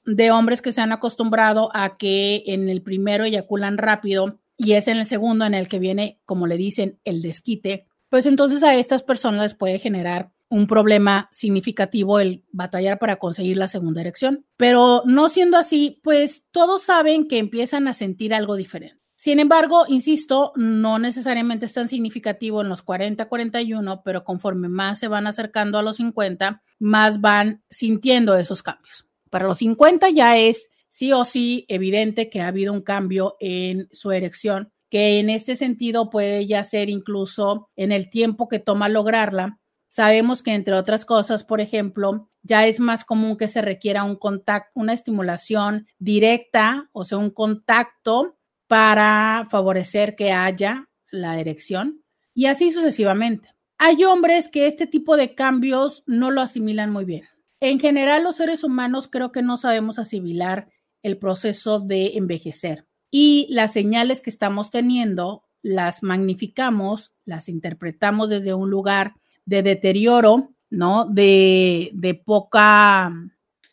de 0.05 0.31
hombres 0.31 0.63
que 0.63 0.73
se 0.73 0.81
han 0.81 0.93
acostumbrado 0.93 1.71
a 1.75 1.97
que 1.97 2.45
en 2.47 2.69
el 2.69 2.83
primero 2.83 3.25
eyaculan 3.25 3.79
rápido 3.79 4.39
y 4.57 4.73
es 4.73 4.87
en 4.87 4.99
el 4.99 5.07
segundo 5.07 5.45
en 5.45 5.55
el 5.55 5.69
que 5.69 5.81
viene, 5.81 6.21
como 6.25 6.47
le 6.47 6.57
dicen, 6.57 7.01
el 7.05 7.21
desquite, 7.21 7.87
pues 8.09 8.27
entonces 8.27 8.63
a 8.63 8.75
estas 8.77 9.03
personas 9.03 9.43
les 9.43 9.55
puede 9.55 9.79
generar 9.79 10.31
un 10.51 10.67
problema 10.67 11.29
significativo 11.31 12.21
el 12.21 12.45
batallar 12.53 12.99
para 12.99 13.17
conseguir 13.17 13.57
la 13.57 13.69
segunda 13.69 14.01
erección. 14.01 14.47
Pero 14.57 15.03
no 15.05 15.29
siendo 15.29 15.57
así, 15.57 16.01
pues 16.03 16.47
todos 16.51 16.83
saben 16.83 17.29
que 17.29 17.39
empiezan 17.39 17.89
a 17.89 17.95
sentir 17.95 18.33
algo 18.35 18.57
diferente. 18.57 18.99
Sin 19.15 19.41
embargo, 19.41 19.85
insisto, 19.89 20.53
no 20.55 21.01
necesariamente 21.01 21.67
es 21.67 21.73
tan 21.73 21.89
significativo 21.89 22.63
en 22.63 22.69
los 22.69 22.83
40, 22.83 23.29
41, 23.29 24.03
pero 24.05 24.23
conforme 24.23 24.69
más 24.69 25.01
se 25.01 25.09
van 25.09 25.27
acercando 25.27 25.77
a 25.77 25.83
los 25.83 25.97
50, 25.97 26.63
más 26.79 27.21
van 27.21 27.65
sintiendo 27.69 28.37
esos 28.37 28.63
cambios. 28.63 29.07
Para 29.29 29.49
los 29.49 29.59
50 29.59 30.11
ya 30.11 30.39
es 30.39 30.69
sí 30.87 31.13
o 31.13 31.25
sí 31.25 31.67
evidente 31.69 32.31
que 32.31 32.41
ha 32.41 32.47
habido 32.47 32.73
un 32.73 32.81
cambio 32.81 33.37
en 33.41 33.89
su 33.93 34.13
erección, 34.13 34.73
que 34.89 35.19
en 35.19 35.31
este 35.31 35.57
sentido 35.57 36.11
puede 36.11 36.47
ya 36.47 36.63
ser 36.63 36.89
incluso 36.89 37.71
en 37.75 37.91
el 37.91 38.11
tiempo 38.11 38.49
que 38.49 38.61
toma 38.61 38.89
lograrla, 38.89 39.59
Sabemos 39.89 40.43
que, 40.43 40.53
entre 40.53 40.75
otras 40.75 41.05
cosas, 41.05 41.45
por 41.45 41.61
ejemplo, 41.61 42.31
ya 42.43 42.67
es 42.67 42.79
más 42.79 43.05
común 43.05 43.37
que 43.37 43.49
se 43.49 43.63
requiera 43.63 44.05
un 44.05 44.17
contacto, 44.17 44.71
una 44.75 44.93
estimulación 44.93 45.87
directa, 45.99 46.89
o 46.93 47.05
sea, 47.05 47.19
un 47.19 47.31
contacto 47.31 48.37
para 48.67 49.47
favorecer 49.51 50.15
que 50.15 50.33
haya 50.33 50.89
la 51.11 51.41
erección 51.41 52.03
y 52.35 52.47
así 52.47 52.71
sucesivamente. 52.71 53.55
Hay 53.79 54.05
hombres 54.05 54.49
que 54.49 54.67
este 54.67 54.87
tipo 54.87 55.17
de 55.17 55.35
cambios 55.35 56.05
no 56.07 56.31
lo 56.31 56.41
asimilan 56.41 56.93
muy 56.93 57.05
bien. 57.05 57.25
En 57.61 57.81
general, 57.81 58.23
los 58.25 58.37
seres 58.37 58.63
humanos 58.63 59.09
creo 59.11 59.33
que 59.33 59.43
no 59.43 59.57
sabemos 59.57 59.99
asimilar 59.99 60.69
el 61.03 61.19
proceso 61.19 61.81
de 61.81 62.17
envejecer 62.17 62.87
y 63.11 63.47
las 63.51 63.73
señales 63.73 64.21
que 64.21 64.31
estamos 64.31 64.71
teniendo 64.71 65.45
las 65.63 66.03
magnificamos, 66.03 67.15
las 67.25 67.49
interpretamos 67.49 68.29
desde 68.29 68.55
un 68.55 68.71
lugar 68.71 69.15
de 69.49 69.63
deterioro, 69.63 70.53
¿no? 70.69 71.07
De, 71.07 71.91
de 71.95 72.15
poca, 72.15 73.15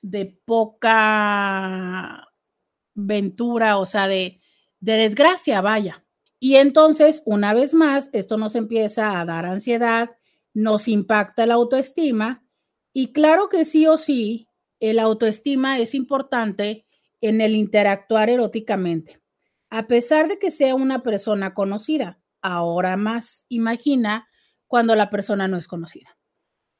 de 0.01 0.39
poca 0.45 2.29
ventura, 2.93 3.77
o 3.77 3.85
sea, 3.85 4.07
de, 4.07 4.39
de 4.79 4.93
desgracia, 4.93 5.59
vaya. 5.59 6.05
Y 6.39 6.55
entonces, 6.55 7.23
una 7.25 7.53
vez 7.53 7.73
más, 7.73 8.09
esto 8.13 8.37
nos 8.37 8.55
empieza 8.55 9.19
a 9.19 9.25
dar 9.25 9.45
ansiedad, 9.45 10.11
nos 10.53 10.87
impacta 10.87 11.45
la 11.45 11.55
autoestima 11.55 12.45
y 12.93 13.11
claro 13.11 13.49
que 13.49 13.65
sí 13.65 13.85
o 13.85 13.97
sí, 13.97 14.47
el 14.79 14.97
autoestima 14.97 15.79
es 15.79 15.93
importante 15.93 16.85
en 17.19 17.41
el 17.41 17.53
interactuar 17.53 18.29
eróticamente. 18.29 19.19
A 19.69 19.87
pesar 19.87 20.29
de 20.29 20.39
que 20.39 20.51
sea 20.51 20.73
una 20.73 21.03
persona 21.03 21.53
conocida, 21.53 22.21
ahora 22.41 22.95
más 22.95 23.45
imagina 23.49 24.29
cuando 24.67 24.95
la 24.95 25.09
persona 25.09 25.47
no 25.47 25.57
es 25.57 25.67
conocida. 25.67 26.17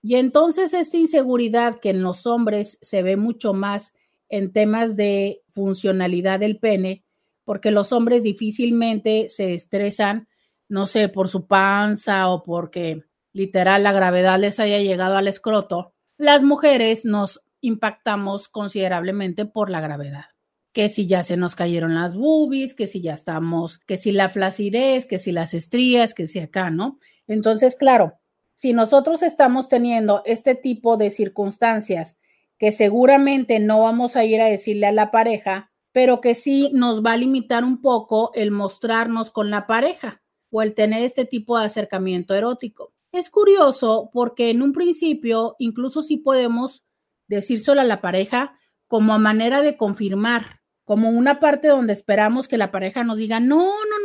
Y 0.02 0.16
entonces 0.16 0.74
esta 0.74 0.98
inseguridad 0.98 1.80
que 1.80 1.90
en 1.90 2.04
los 2.04 2.28
hombres 2.28 2.78
se 2.82 3.02
ve 3.02 3.18
mucho 3.18 3.54
más 3.54 3.94
en 4.30 4.54
temas 4.54 4.96
de 4.96 5.42
funcionalidad 5.50 6.40
del 6.40 6.60
pene, 6.60 7.04
porque 7.44 7.72
los 7.72 7.92
hombres 7.92 8.24
difícilmente 8.24 9.30
se 9.30 9.54
estresan, 9.54 10.28
no 10.68 10.88
sé, 10.88 11.10
por 11.10 11.30
su 11.30 11.48
panza 11.48 12.30
o 12.30 12.44
porque 12.44 13.04
literal 13.34 13.84
la 13.84 13.92
gravedad 13.92 14.40
les 14.40 14.60
haya 14.60 14.80
llegado 14.80 15.18
al 15.18 15.28
escroto, 15.28 15.94
las 16.18 16.44
mujeres 16.44 17.04
nos 17.04 17.42
impactamos 17.62 18.48
considerablemente 18.48 19.46
por 19.46 19.70
la 19.70 19.82
gravedad. 19.82 20.26
Que 20.72 20.90
si 20.90 21.08
ya 21.08 21.24
se 21.24 21.36
nos 21.36 21.56
cayeron 21.56 21.96
las 21.96 22.16
boobies, 22.16 22.74
que 22.74 22.88
si 22.88 23.02
ya 23.02 23.14
estamos, 23.14 23.78
que 23.80 23.98
si 23.98 24.12
la 24.12 24.30
flacidez, 24.30 25.06
que 25.06 25.20
si 25.20 25.32
las 25.32 25.54
estrías, 25.54 26.14
que 26.14 26.28
si 26.28 26.40
acá, 26.40 26.70
¿no? 26.70 27.00
Entonces, 27.28 27.76
claro, 27.76 28.14
si 28.54 28.74
nosotros 28.74 29.22
estamos 29.22 29.68
teniendo 29.68 30.22
este 30.26 30.56
tipo 30.56 30.98
de 30.98 31.12
circunstancias 31.12 32.18
que 32.58 32.72
seguramente 32.72 33.60
no 33.60 33.82
vamos 33.82 34.16
a 34.16 34.24
ir 34.24 34.42
a 34.42 34.46
decirle 34.46 34.88
a 34.88 34.92
la 34.92 35.12
pareja, 35.12 35.72
pero 35.92 36.22
que 36.22 36.36
sí 36.36 36.70
nos 36.74 37.04
va 37.04 37.14
a 37.14 37.18
limitar 37.18 37.64
un 37.64 37.82
poco 37.82 38.32
el 38.34 38.52
mostrarnos 38.52 39.32
con 39.32 39.50
la 39.50 39.68
pareja 39.68 40.22
o 40.52 40.62
el 40.62 40.74
tener 40.74 41.04
este 41.04 41.26
tipo 41.26 41.58
de 41.58 41.66
acercamiento 41.66 42.34
erótico. 42.34 42.94
Es 43.12 43.30
curioso 43.30 44.10
porque 44.14 44.50
en 44.50 44.62
un 44.62 44.74
principio 44.74 45.56
incluso 45.60 46.04
sí 46.04 46.18
podemos 46.18 46.86
decírselo 47.28 47.82
a 47.82 47.86
la 47.86 48.02
pareja 48.02 48.58
como 48.88 49.14
a 49.14 49.20
manera 49.20 49.62
de 49.62 49.78
confirmar, 49.78 50.62
como 50.84 51.10
una 51.10 51.40
parte 51.40 51.70
donde 51.70 51.94
esperamos 51.94 52.48
que 52.48 52.58
la 52.58 52.72
pareja 52.72 53.04
nos 53.04 53.18
diga, 53.18 53.40
no, 53.40 53.58
no, 53.58 54.00
no, 54.04 54.05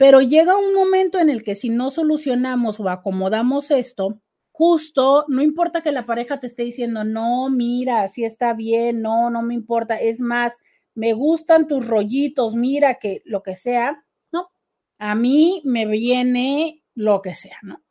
pero 0.00 0.22
llega 0.22 0.56
un 0.56 0.72
momento 0.72 1.18
en 1.18 1.28
el 1.28 1.42
que 1.42 1.54
si 1.54 1.68
no 1.68 1.90
solucionamos 1.90 2.80
o 2.80 2.88
acomodamos 2.88 3.70
esto, 3.70 4.18
justo, 4.50 5.26
no 5.28 5.42
importa 5.42 5.82
que 5.82 5.92
la 5.92 6.06
pareja 6.06 6.40
te 6.40 6.46
esté 6.46 6.62
diciendo, 6.62 7.04
no, 7.04 7.50
mira, 7.50 8.04
así 8.04 8.24
está 8.24 8.54
bien, 8.54 9.02
no, 9.02 9.28
no 9.28 9.42
me 9.42 9.52
importa, 9.52 10.00
es 10.00 10.18
más, 10.18 10.56
me 10.94 11.12
gustan 11.12 11.68
tus 11.68 11.86
rollitos, 11.86 12.54
mira 12.54 12.94
que 12.94 13.20
lo 13.26 13.42
que 13.42 13.56
sea, 13.56 14.02
no, 14.32 14.50
a 14.98 15.14
mí 15.14 15.60
me 15.66 15.84
viene 15.84 16.82
lo 16.94 17.20
que 17.20 17.34
sea, 17.34 17.58
¿no? 17.60 17.82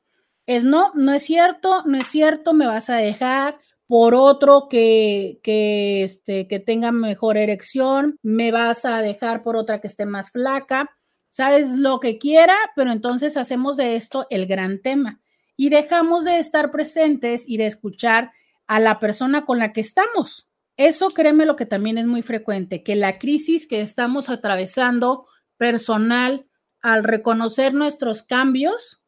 Es 0.47 0.63
no, 0.63 0.91
no 0.95 1.13
es 1.13 1.21
cierto, 1.21 1.83
no 1.85 1.99
es 1.99 2.07
cierto, 2.07 2.55
me 2.55 2.65
vas 2.65 2.89
a 2.89 2.95
dejar 2.95 3.59
por 3.85 4.15
otro 4.15 4.67
que, 4.67 5.39
que, 5.43 6.05
este, 6.05 6.47
que 6.47 6.59
tenga 6.59 6.91
mejor 6.91 7.37
erección, 7.37 8.17
me 8.23 8.51
vas 8.51 8.83
a 8.83 9.03
dejar 9.03 9.43
por 9.43 9.55
otra 9.55 9.79
que 9.79 9.87
esté 9.87 10.07
más 10.07 10.31
flaca, 10.31 10.89
sabes 11.29 11.71
lo 11.71 11.99
que 11.99 12.17
quiera, 12.17 12.55
pero 12.75 12.91
entonces 12.91 13.37
hacemos 13.37 13.77
de 13.77 13.95
esto 13.95 14.27
el 14.29 14.45
gran 14.45 14.81
tema 14.81 15.21
y 15.55 15.69
dejamos 15.69 16.23
de 16.23 16.39
estar 16.39 16.71
presentes 16.71 17.43
y 17.47 17.57
de 17.57 17.67
escuchar 17.67 18.31
a 18.67 18.79
la 18.79 18.99
persona 18.99 19.45
con 19.45 19.59
la 19.59 19.73
que 19.73 19.81
estamos. 19.81 20.47
Eso 20.77 21.09
créeme 21.09 21.45
lo 21.45 21.57
que 21.57 21.65
también 21.65 21.97
es 21.97 22.05
muy 22.05 22.21
frecuente, 22.21 22.83
que 22.83 22.95
la 22.95 23.19
crisis 23.19 23.67
que 23.67 23.81
estamos 23.81 24.29
atravesando 24.29 25.27
personal 25.57 26.47
al 26.81 27.03
reconocer 27.03 27.73
nuestros 27.73 28.23
cambios 28.23 29.01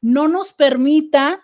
no 0.00 0.28
nos 0.28 0.54
permita 0.54 1.42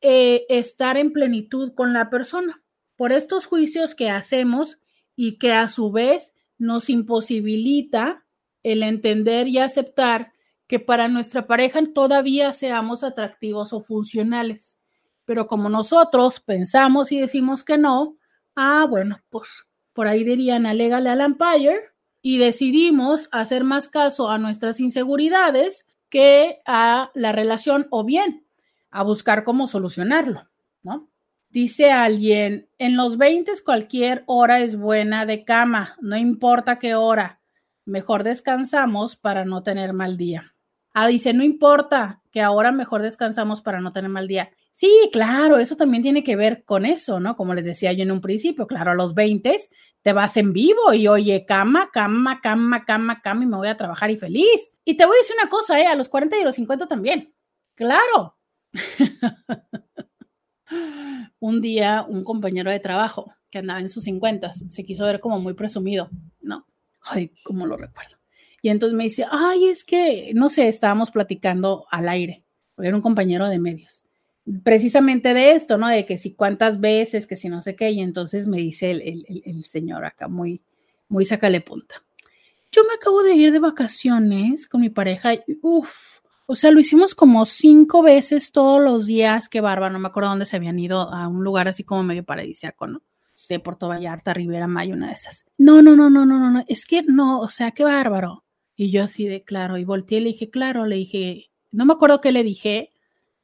eh, 0.00 0.46
estar 0.48 0.96
en 0.96 1.12
plenitud 1.12 1.72
con 1.74 1.92
la 1.92 2.10
persona. 2.10 2.62
Por 2.96 3.10
estos 3.10 3.46
juicios 3.46 3.94
que 3.94 4.10
hacemos 4.10 4.78
y 5.16 5.38
que 5.38 5.52
a 5.52 5.68
su 5.68 5.90
vez 5.90 6.34
nos 6.58 6.88
imposibilita 6.88 8.23
el 8.64 8.82
entender 8.82 9.46
y 9.46 9.58
aceptar 9.58 10.32
que 10.66 10.80
para 10.80 11.06
nuestra 11.06 11.46
pareja 11.46 11.80
todavía 11.94 12.52
seamos 12.52 13.04
atractivos 13.04 13.72
o 13.72 13.82
funcionales. 13.82 14.76
Pero 15.24 15.46
como 15.46 15.68
nosotros 15.68 16.40
pensamos 16.40 17.12
y 17.12 17.20
decimos 17.20 17.62
que 17.62 17.78
no, 17.78 18.16
ah, 18.56 18.86
bueno, 18.88 19.20
pues 19.30 19.48
por 19.92 20.08
ahí 20.08 20.24
dirían, 20.24 20.66
alégale 20.66 21.10
al 21.10 21.20
Empire 21.20 21.80
y 22.20 22.38
decidimos 22.38 23.28
hacer 23.30 23.62
más 23.64 23.88
caso 23.88 24.30
a 24.30 24.38
nuestras 24.38 24.80
inseguridades 24.80 25.86
que 26.08 26.60
a 26.66 27.10
la 27.14 27.32
relación 27.32 27.86
o 27.90 28.04
bien 28.04 28.46
a 28.90 29.02
buscar 29.02 29.44
cómo 29.44 29.66
solucionarlo, 29.66 30.48
¿no? 30.82 31.10
Dice 31.48 31.90
alguien, 31.90 32.68
en 32.78 32.96
los 32.96 33.16
20 33.16 33.52
cualquier 33.64 34.24
hora 34.26 34.60
es 34.60 34.76
buena 34.76 35.26
de 35.26 35.44
cama, 35.44 35.96
no 36.00 36.16
importa 36.16 36.78
qué 36.78 36.94
hora, 36.94 37.40
mejor 37.84 38.24
descansamos 38.24 39.16
para 39.16 39.44
no 39.44 39.62
tener 39.62 39.92
mal 39.92 40.16
día. 40.16 40.54
Ah, 40.92 41.08
dice, 41.08 41.32
no 41.32 41.42
importa, 41.42 42.22
que 42.30 42.40
ahora 42.40 42.72
mejor 42.72 43.02
descansamos 43.02 43.60
para 43.62 43.80
no 43.80 43.92
tener 43.92 44.10
mal 44.10 44.28
día. 44.28 44.50
Sí, 44.72 44.90
claro, 45.12 45.58
eso 45.58 45.76
también 45.76 46.02
tiene 46.02 46.24
que 46.24 46.36
ver 46.36 46.64
con 46.64 46.86
eso, 46.86 47.20
¿no? 47.20 47.36
Como 47.36 47.54
les 47.54 47.64
decía 47.64 47.92
yo 47.92 48.02
en 48.02 48.12
un 48.12 48.20
principio, 48.20 48.66
claro, 48.66 48.92
a 48.92 48.94
los 48.94 49.14
20 49.14 49.56
te 50.02 50.12
vas 50.12 50.36
en 50.36 50.52
vivo 50.52 50.92
y 50.92 51.08
oye, 51.08 51.44
cama, 51.46 51.90
cama, 51.92 52.40
cama, 52.40 52.84
cama, 52.84 53.22
cama 53.22 53.44
y 53.44 53.46
me 53.46 53.56
voy 53.56 53.68
a 53.68 53.76
trabajar 53.76 54.10
y 54.10 54.16
feliz. 54.16 54.74
Y 54.84 54.96
te 54.96 55.06
voy 55.06 55.16
a 55.16 55.20
decir 55.20 55.36
una 55.40 55.48
cosa, 55.48 55.80
¿eh? 55.80 55.86
A 55.86 55.94
los 55.94 56.08
40 56.08 56.38
y 56.38 56.42
a 56.42 56.44
los 56.44 56.54
50 56.56 56.86
también. 56.86 57.34
Claro. 57.74 58.36
un 61.38 61.60
día 61.60 62.04
un 62.08 62.24
compañero 62.24 62.70
de 62.70 62.80
trabajo 62.80 63.32
que 63.50 63.58
andaba 63.58 63.80
en 63.80 63.88
sus 63.88 64.04
50 64.04 64.52
se 64.52 64.84
quiso 64.84 65.04
ver 65.04 65.20
como 65.20 65.38
muy 65.38 65.54
presumido, 65.54 66.10
¿no? 66.40 66.66
Ay, 67.04 67.30
cómo 67.44 67.66
lo 67.66 67.76
recuerdo. 67.76 68.16
Y 68.62 68.70
entonces 68.70 68.96
me 68.96 69.04
dice, 69.04 69.26
ay, 69.30 69.68
es 69.68 69.84
que, 69.84 70.32
no 70.34 70.48
sé, 70.48 70.68
estábamos 70.68 71.10
platicando 71.10 71.86
al 71.90 72.08
aire, 72.08 72.44
porque 72.74 72.88
era 72.88 72.96
un 72.96 73.02
compañero 73.02 73.46
de 73.48 73.58
medios, 73.58 74.02
precisamente 74.62 75.34
de 75.34 75.52
esto, 75.52 75.76
¿no? 75.76 75.86
De 75.88 76.06
que 76.06 76.16
si 76.16 76.34
cuántas 76.34 76.80
veces, 76.80 77.26
que 77.26 77.36
si 77.36 77.50
no 77.50 77.60
sé 77.60 77.76
qué, 77.76 77.90
y 77.90 78.00
entonces 78.00 78.46
me 78.46 78.56
dice 78.56 78.90
el, 78.90 79.64
señor 79.64 80.06
acá, 80.06 80.28
muy, 80.28 80.62
muy 81.08 81.26
sácale 81.26 81.60
punta. 81.60 82.02
Yo 82.72 82.84
me 82.84 82.94
acabo 82.94 83.22
de 83.22 83.34
ir 83.34 83.52
de 83.52 83.58
vacaciones 83.58 84.66
con 84.66 84.80
mi 84.80 84.88
pareja 84.88 85.34
y, 85.34 85.42
uff, 85.60 86.20
o 86.46 86.56
sea, 86.56 86.70
lo 86.70 86.80
hicimos 86.80 87.14
como 87.14 87.44
cinco 87.44 88.02
veces 88.02 88.50
todos 88.50 88.82
los 88.82 89.04
días, 89.04 89.50
qué 89.50 89.60
bárbaro, 89.60 89.92
no 89.92 89.98
me 89.98 90.08
acuerdo 90.08 90.30
dónde 90.30 90.46
se 90.46 90.56
habían 90.56 90.78
ido, 90.78 91.12
a 91.12 91.28
un 91.28 91.44
lugar 91.44 91.68
así 91.68 91.84
como 91.84 92.02
medio 92.02 92.24
paradisíaco, 92.24 92.86
¿no? 92.86 93.02
De 93.48 93.60
Puerto 93.60 93.88
Vallarta, 93.88 94.34
Rivera 94.34 94.66
Maya, 94.66 94.94
una 94.94 95.08
de 95.08 95.14
esas. 95.14 95.44
No, 95.58 95.82
no, 95.82 95.96
no, 95.96 96.10
no, 96.10 96.24
no, 96.26 96.38
no, 96.38 96.50
no, 96.50 96.64
es 96.68 96.86
que 96.86 97.02
no, 97.02 97.40
o 97.40 97.48
sea, 97.48 97.72
qué 97.72 97.84
bárbaro. 97.84 98.44
Y 98.76 98.90
yo 98.90 99.04
así 99.04 99.26
de 99.26 99.44
claro, 99.44 99.78
y 99.78 99.84
volteé 99.84 100.18
y 100.18 100.20
le 100.22 100.28
dije, 100.30 100.50
claro, 100.50 100.86
le 100.86 100.96
dije, 100.96 101.50
no 101.70 101.84
me 101.84 101.92
acuerdo 101.92 102.20
qué 102.20 102.32
le 102.32 102.42
dije, 102.42 102.90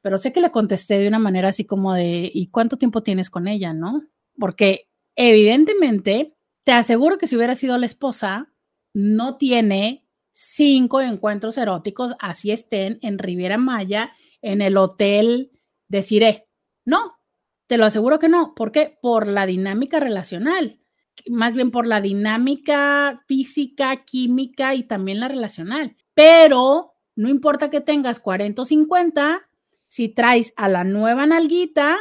pero 0.01 0.17
sé 0.17 0.33
que 0.33 0.41
le 0.41 0.51
contesté 0.51 0.97
de 0.97 1.07
una 1.07 1.19
manera 1.19 1.49
así 1.49 1.65
como 1.65 1.93
de, 1.93 2.29
¿y 2.33 2.47
cuánto 2.47 2.77
tiempo 2.77 3.03
tienes 3.03 3.29
con 3.29 3.47
ella, 3.47 3.73
no? 3.73 4.03
Porque 4.37 4.87
evidentemente, 5.15 6.33
te 6.63 6.71
aseguro 6.71 7.17
que 7.17 7.27
si 7.27 7.35
hubiera 7.35 7.55
sido 7.55 7.77
la 7.77 7.85
esposa, 7.85 8.51
no 8.93 9.37
tiene 9.37 10.05
cinco 10.33 11.01
encuentros 11.01 11.57
eróticos, 11.57 12.15
así 12.19 12.51
estén 12.51 12.99
en 13.01 13.19
Riviera 13.19 13.57
Maya, 13.57 14.11
en 14.41 14.61
el 14.61 14.77
hotel 14.77 15.51
de 15.87 16.03
Cire. 16.03 16.47
No, 16.83 17.13
te 17.71 17.77
lo 17.77 17.85
aseguro 17.85 18.19
que 18.19 18.27
no. 18.27 18.53
¿Por 18.53 18.73
qué? 18.73 18.97
Por 19.01 19.27
la 19.27 19.45
dinámica 19.45 20.01
relacional 20.01 20.81
más 21.29 21.53
bien 21.53 21.71
por 21.71 21.87
la 21.87 22.01
dinámica 22.01 23.23
física, 23.27 23.97
química 24.05 24.75
y 24.75 24.83
también 24.83 25.19
la 25.19 25.27
relacional. 25.27 25.95
Pero 26.13 26.93
no 27.15 27.29
importa 27.29 27.69
que 27.69 27.81
tengas 27.81 28.19
40 28.19 28.61
o 28.61 28.65
50, 28.65 29.49
si 29.87 30.09
traes 30.09 30.53
a 30.55 30.69
la 30.69 30.83
nueva 30.83 31.25
nalguita, 31.25 31.97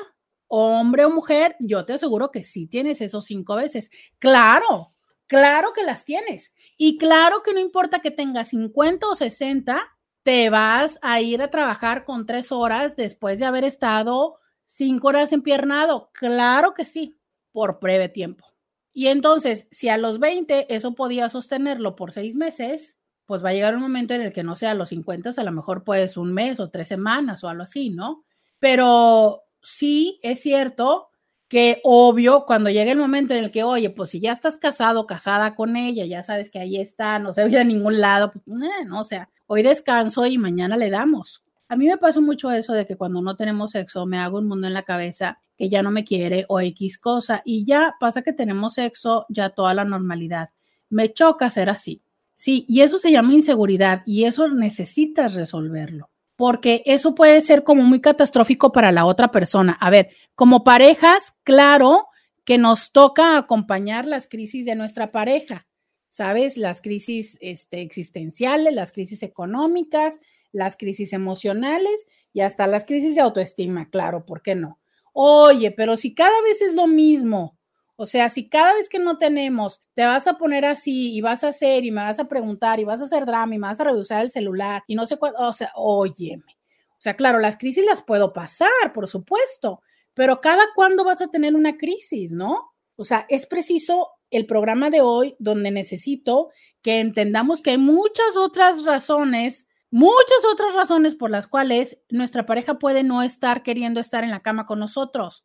hombre 0.46 1.04
o 1.04 1.10
mujer, 1.10 1.56
yo 1.60 1.84
te 1.84 1.94
aseguro 1.94 2.30
que 2.30 2.44
sí 2.44 2.66
tienes 2.66 3.00
esos 3.00 3.26
cinco 3.26 3.56
veces. 3.56 3.90
Claro, 4.18 4.94
claro 5.26 5.72
que 5.72 5.84
las 5.84 6.04
tienes. 6.04 6.54
Y 6.76 6.98
claro 6.98 7.42
que 7.42 7.52
no 7.52 7.60
importa 7.60 8.00
que 8.00 8.10
tengas 8.10 8.48
50 8.48 9.06
o 9.06 9.14
60, 9.14 9.80
te 10.22 10.50
vas 10.50 10.98
a 11.02 11.20
ir 11.20 11.42
a 11.42 11.50
trabajar 11.50 12.04
con 12.04 12.26
tres 12.26 12.52
horas 12.52 12.96
después 12.96 13.38
de 13.38 13.46
haber 13.46 13.64
estado 13.64 14.39
cinco 14.70 15.08
horas 15.08 15.32
empiernado. 15.32 16.10
Claro 16.12 16.74
que 16.74 16.84
sí, 16.84 17.18
por 17.52 17.80
breve 17.80 18.08
tiempo. 18.08 18.46
Y 18.92 19.08
entonces, 19.08 19.68
si 19.70 19.88
a 19.88 19.98
los 19.98 20.18
20 20.18 20.74
eso 20.74 20.94
podía 20.94 21.28
sostenerlo 21.28 21.96
por 21.96 22.12
seis 22.12 22.34
meses, 22.34 22.98
pues 23.26 23.44
va 23.44 23.50
a 23.50 23.52
llegar 23.52 23.74
un 23.74 23.82
momento 23.82 24.14
en 24.14 24.22
el 24.22 24.32
que 24.32 24.42
no 24.42 24.54
sea 24.54 24.72
a 24.72 24.74
los 24.74 24.88
50, 24.90 25.30
a 25.36 25.44
lo 25.44 25.52
mejor 25.52 25.84
puedes 25.84 26.16
un 26.16 26.32
mes 26.32 26.58
o 26.60 26.70
tres 26.70 26.88
semanas 26.88 27.44
o 27.44 27.48
algo 27.48 27.64
así, 27.64 27.90
¿no? 27.90 28.24
Pero 28.58 29.42
sí 29.62 30.18
es 30.22 30.40
cierto 30.40 31.08
que 31.48 31.80
obvio, 31.82 32.44
cuando 32.46 32.70
llegue 32.70 32.92
el 32.92 32.98
momento 32.98 33.34
en 33.34 33.44
el 33.44 33.50
que, 33.50 33.64
oye, 33.64 33.90
pues 33.90 34.10
si 34.10 34.20
ya 34.20 34.32
estás 34.32 34.56
casado, 34.56 35.06
casada 35.06 35.56
con 35.56 35.76
ella, 35.76 36.04
ya 36.06 36.22
sabes 36.22 36.48
que 36.48 36.60
ahí 36.60 36.76
está, 36.76 37.18
no 37.18 37.32
se 37.32 37.44
ve 37.44 37.58
a 37.58 37.64
ningún 37.64 38.00
lado, 38.00 38.30
pues, 38.32 38.46
eh, 38.46 38.84
no, 38.86 39.00
o 39.00 39.04
sea, 39.04 39.28
hoy 39.46 39.62
descanso 39.62 40.26
y 40.26 40.38
mañana 40.38 40.76
le 40.76 40.90
damos. 40.90 41.44
A 41.70 41.76
mí 41.76 41.86
me 41.86 41.98
pasa 41.98 42.20
mucho 42.20 42.50
eso 42.50 42.72
de 42.72 42.84
que 42.84 42.96
cuando 42.96 43.22
no 43.22 43.36
tenemos 43.36 43.70
sexo 43.70 44.04
me 44.04 44.18
hago 44.18 44.38
un 44.38 44.48
mundo 44.48 44.66
en 44.66 44.74
la 44.74 44.82
cabeza 44.82 45.38
que 45.56 45.68
ya 45.68 45.84
no 45.84 45.92
me 45.92 46.02
quiere 46.02 46.44
o 46.48 46.58
X 46.58 46.98
cosa 46.98 47.42
y 47.44 47.64
ya 47.64 47.94
pasa 48.00 48.22
que 48.22 48.32
tenemos 48.32 48.74
sexo, 48.74 49.24
ya 49.28 49.50
toda 49.50 49.72
la 49.72 49.84
normalidad. 49.84 50.50
Me 50.88 51.12
choca 51.12 51.48
ser 51.48 51.70
así. 51.70 52.02
Sí, 52.34 52.64
y 52.68 52.80
eso 52.80 52.98
se 52.98 53.12
llama 53.12 53.34
inseguridad 53.34 54.02
y 54.04 54.24
eso 54.24 54.48
necesitas 54.48 55.34
resolverlo 55.34 56.10
porque 56.34 56.82
eso 56.86 57.14
puede 57.14 57.40
ser 57.40 57.62
como 57.64 57.84
muy 57.84 58.00
catastrófico 58.00 58.72
para 58.72 58.90
la 58.90 59.04
otra 59.04 59.30
persona. 59.30 59.76
A 59.78 59.90
ver, 59.90 60.08
como 60.34 60.64
parejas, 60.64 61.34
claro 61.44 62.08
que 62.44 62.58
nos 62.58 62.92
toca 62.92 63.36
acompañar 63.36 64.06
las 64.06 64.26
crisis 64.26 64.64
de 64.64 64.74
nuestra 64.74 65.12
pareja, 65.12 65.68
¿sabes? 66.08 66.56
Las 66.56 66.80
crisis 66.80 67.38
este, 67.42 67.82
existenciales, 67.82 68.74
las 68.74 68.90
crisis 68.90 69.22
económicas, 69.22 70.18
las 70.52 70.76
crisis 70.76 71.12
emocionales 71.12 72.06
y 72.32 72.40
hasta 72.40 72.66
las 72.66 72.84
crisis 72.84 73.14
de 73.14 73.20
autoestima, 73.20 73.88
claro, 73.90 74.24
¿por 74.24 74.42
qué 74.42 74.54
no? 74.54 74.78
Oye, 75.12 75.70
pero 75.72 75.96
si 75.96 76.14
cada 76.14 76.40
vez 76.42 76.60
es 76.60 76.74
lo 76.74 76.86
mismo, 76.86 77.58
o 77.96 78.06
sea, 78.06 78.28
si 78.30 78.48
cada 78.48 78.74
vez 78.74 78.88
que 78.88 78.98
no 78.98 79.18
tenemos 79.18 79.82
te 79.94 80.04
vas 80.04 80.26
a 80.26 80.38
poner 80.38 80.64
así 80.64 81.14
y 81.14 81.20
vas 81.20 81.44
a 81.44 81.48
hacer 81.48 81.84
y 81.84 81.90
me 81.90 82.00
vas 82.00 82.18
a 82.18 82.28
preguntar 82.28 82.80
y 82.80 82.84
vas 82.84 83.02
a 83.02 83.04
hacer 83.04 83.26
drama 83.26 83.54
y 83.54 83.58
me 83.58 83.66
vas 83.66 83.80
a 83.80 83.84
reducir 83.84 84.16
el 84.18 84.30
celular 84.30 84.82
y 84.86 84.94
no 84.94 85.04
sé 85.04 85.18
cuánto, 85.18 85.40
o 85.46 85.52
sea, 85.52 85.70
óyeme. 85.74 86.56
O 86.92 87.02
sea, 87.02 87.14
claro, 87.14 87.38
las 87.38 87.56
crisis 87.56 87.84
las 87.84 88.02
puedo 88.02 88.32
pasar, 88.32 88.92
por 88.94 89.08
supuesto, 89.08 89.82
pero 90.14 90.40
cada 90.40 90.64
cuándo 90.74 91.04
vas 91.04 91.20
a 91.20 91.28
tener 91.28 91.54
una 91.54 91.76
crisis, 91.76 92.32
¿no? 92.32 92.72
O 92.96 93.04
sea, 93.04 93.26
es 93.28 93.46
preciso 93.46 94.08
el 94.30 94.46
programa 94.46 94.90
de 94.90 95.00
hoy 95.00 95.34
donde 95.38 95.70
necesito 95.70 96.50
que 96.82 97.00
entendamos 97.00 97.62
que 97.62 97.70
hay 97.70 97.78
muchas 97.78 98.36
otras 98.36 98.84
razones, 98.84 99.66
muchas 99.90 100.44
otras 100.52 100.74
razones 100.74 101.14
por 101.14 101.30
las 101.30 101.46
cuales 101.46 102.02
nuestra 102.08 102.46
pareja 102.46 102.78
puede 102.78 103.02
no 103.02 103.22
estar 103.22 103.62
queriendo 103.62 104.00
estar 104.00 104.24
en 104.24 104.30
la 104.30 104.40
cama 104.40 104.66
con 104.66 104.78
nosotros 104.78 105.44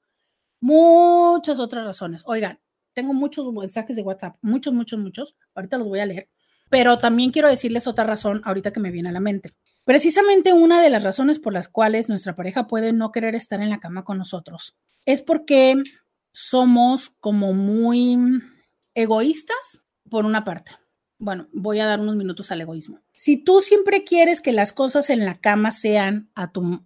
muchas 0.66 1.60
otras 1.60 1.86
razones. 1.86 2.24
Oigan, 2.26 2.60
tengo 2.94 3.14
muchos 3.14 3.52
mensajes 3.54 3.96
de 3.96 4.02
WhatsApp, 4.02 4.38
muchos, 4.42 4.74
muchos, 4.74 5.00
muchos. 5.00 5.36
Ahorita 5.54 5.78
los 5.78 5.88
voy 5.88 6.00
a 6.00 6.08
leer. 6.08 6.30
Pero 6.70 6.98
también 6.98 7.32
quiero 7.32 7.50
decirles 7.50 7.86
otra 7.86 8.04
razón 8.04 8.42
ahorita 8.44 8.74
que 8.74 8.80
me 8.80 8.90
viene 8.90 9.10
a 9.10 9.12
la 9.12 9.20
mente. 9.20 9.54
Precisamente 9.84 10.54
una 10.54 10.82
de 10.82 10.90
las 10.90 11.04
razones 11.04 11.38
por 11.38 11.54
las 11.54 11.68
cuales 11.68 12.10
nuestra 12.10 12.36
pareja 12.36 12.66
puede 12.66 12.94
no 12.94 13.12
querer 13.12 13.36
estar 13.36 13.62
en 13.62 13.70
la 13.70 13.80
cama 13.80 14.04
con 14.04 14.18
nosotros 14.18 14.76
es 15.06 15.22
porque 15.22 15.76
somos 16.32 17.12
como 17.20 17.54
muy 17.54 18.18
egoístas, 18.96 19.86
por 20.10 20.26
una 20.26 20.44
parte. 20.44 20.72
Bueno, 21.20 21.48
voy 21.54 21.80
a 21.80 21.86
dar 21.86 22.00
unos 22.00 22.16
minutos 22.16 22.52
al 22.52 22.62
egoísmo. 22.62 23.05
Si 23.18 23.38
tú 23.38 23.62
siempre 23.62 24.04
quieres 24.04 24.42
que 24.42 24.52
las 24.52 24.74
cosas 24.74 25.10
en 25.10 25.26
la 25.26 25.40
cama 25.40 25.72
sean 25.72 26.30
a 26.36 26.52
tu, 26.52 26.86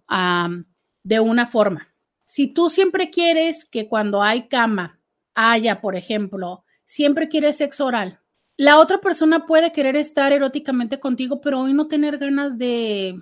de 1.02 1.20
una 1.20 1.46
forma, 1.46 1.88
si 2.24 2.46
tú 2.46 2.70
siempre 2.70 3.10
quieres 3.10 3.64
que 3.64 3.88
cuando 3.88 4.22
hay 4.22 4.48
cama 4.48 5.00
haya, 5.34 5.80
por 5.80 5.96
ejemplo, 5.96 6.64
siempre 6.86 7.28
quieres 7.28 7.56
sexo 7.56 7.86
oral, 7.86 8.20
la 8.56 8.78
otra 8.78 9.00
persona 9.00 9.46
puede 9.46 9.72
querer 9.72 9.96
estar 9.96 10.32
eróticamente 10.32 11.00
contigo, 11.00 11.40
pero 11.40 11.60
hoy 11.60 11.72
no 11.72 11.88
tener 11.88 12.18
ganas 12.18 12.58
de 12.58 13.18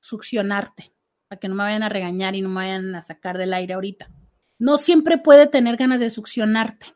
succionarte, 0.00 0.92
para 1.28 1.38
que 1.38 1.48
no 1.48 1.54
me 1.54 1.64
vayan 1.64 1.82
a 1.82 1.88
regañar 1.88 2.34
y 2.34 2.40
no 2.40 2.48
me 2.48 2.56
vayan 2.56 2.94
a 2.94 3.02
sacar 3.02 3.36
del 3.38 3.52
aire 3.52 3.74
ahorita. 3.74 4.10
No 4.58 4.78
siempre 4.78 5.18
puede 5.18 5.46
tener 5.46 5.76
ganas 5.76 6.00
de 6.00 6.10
succionarte. 6.10 6.86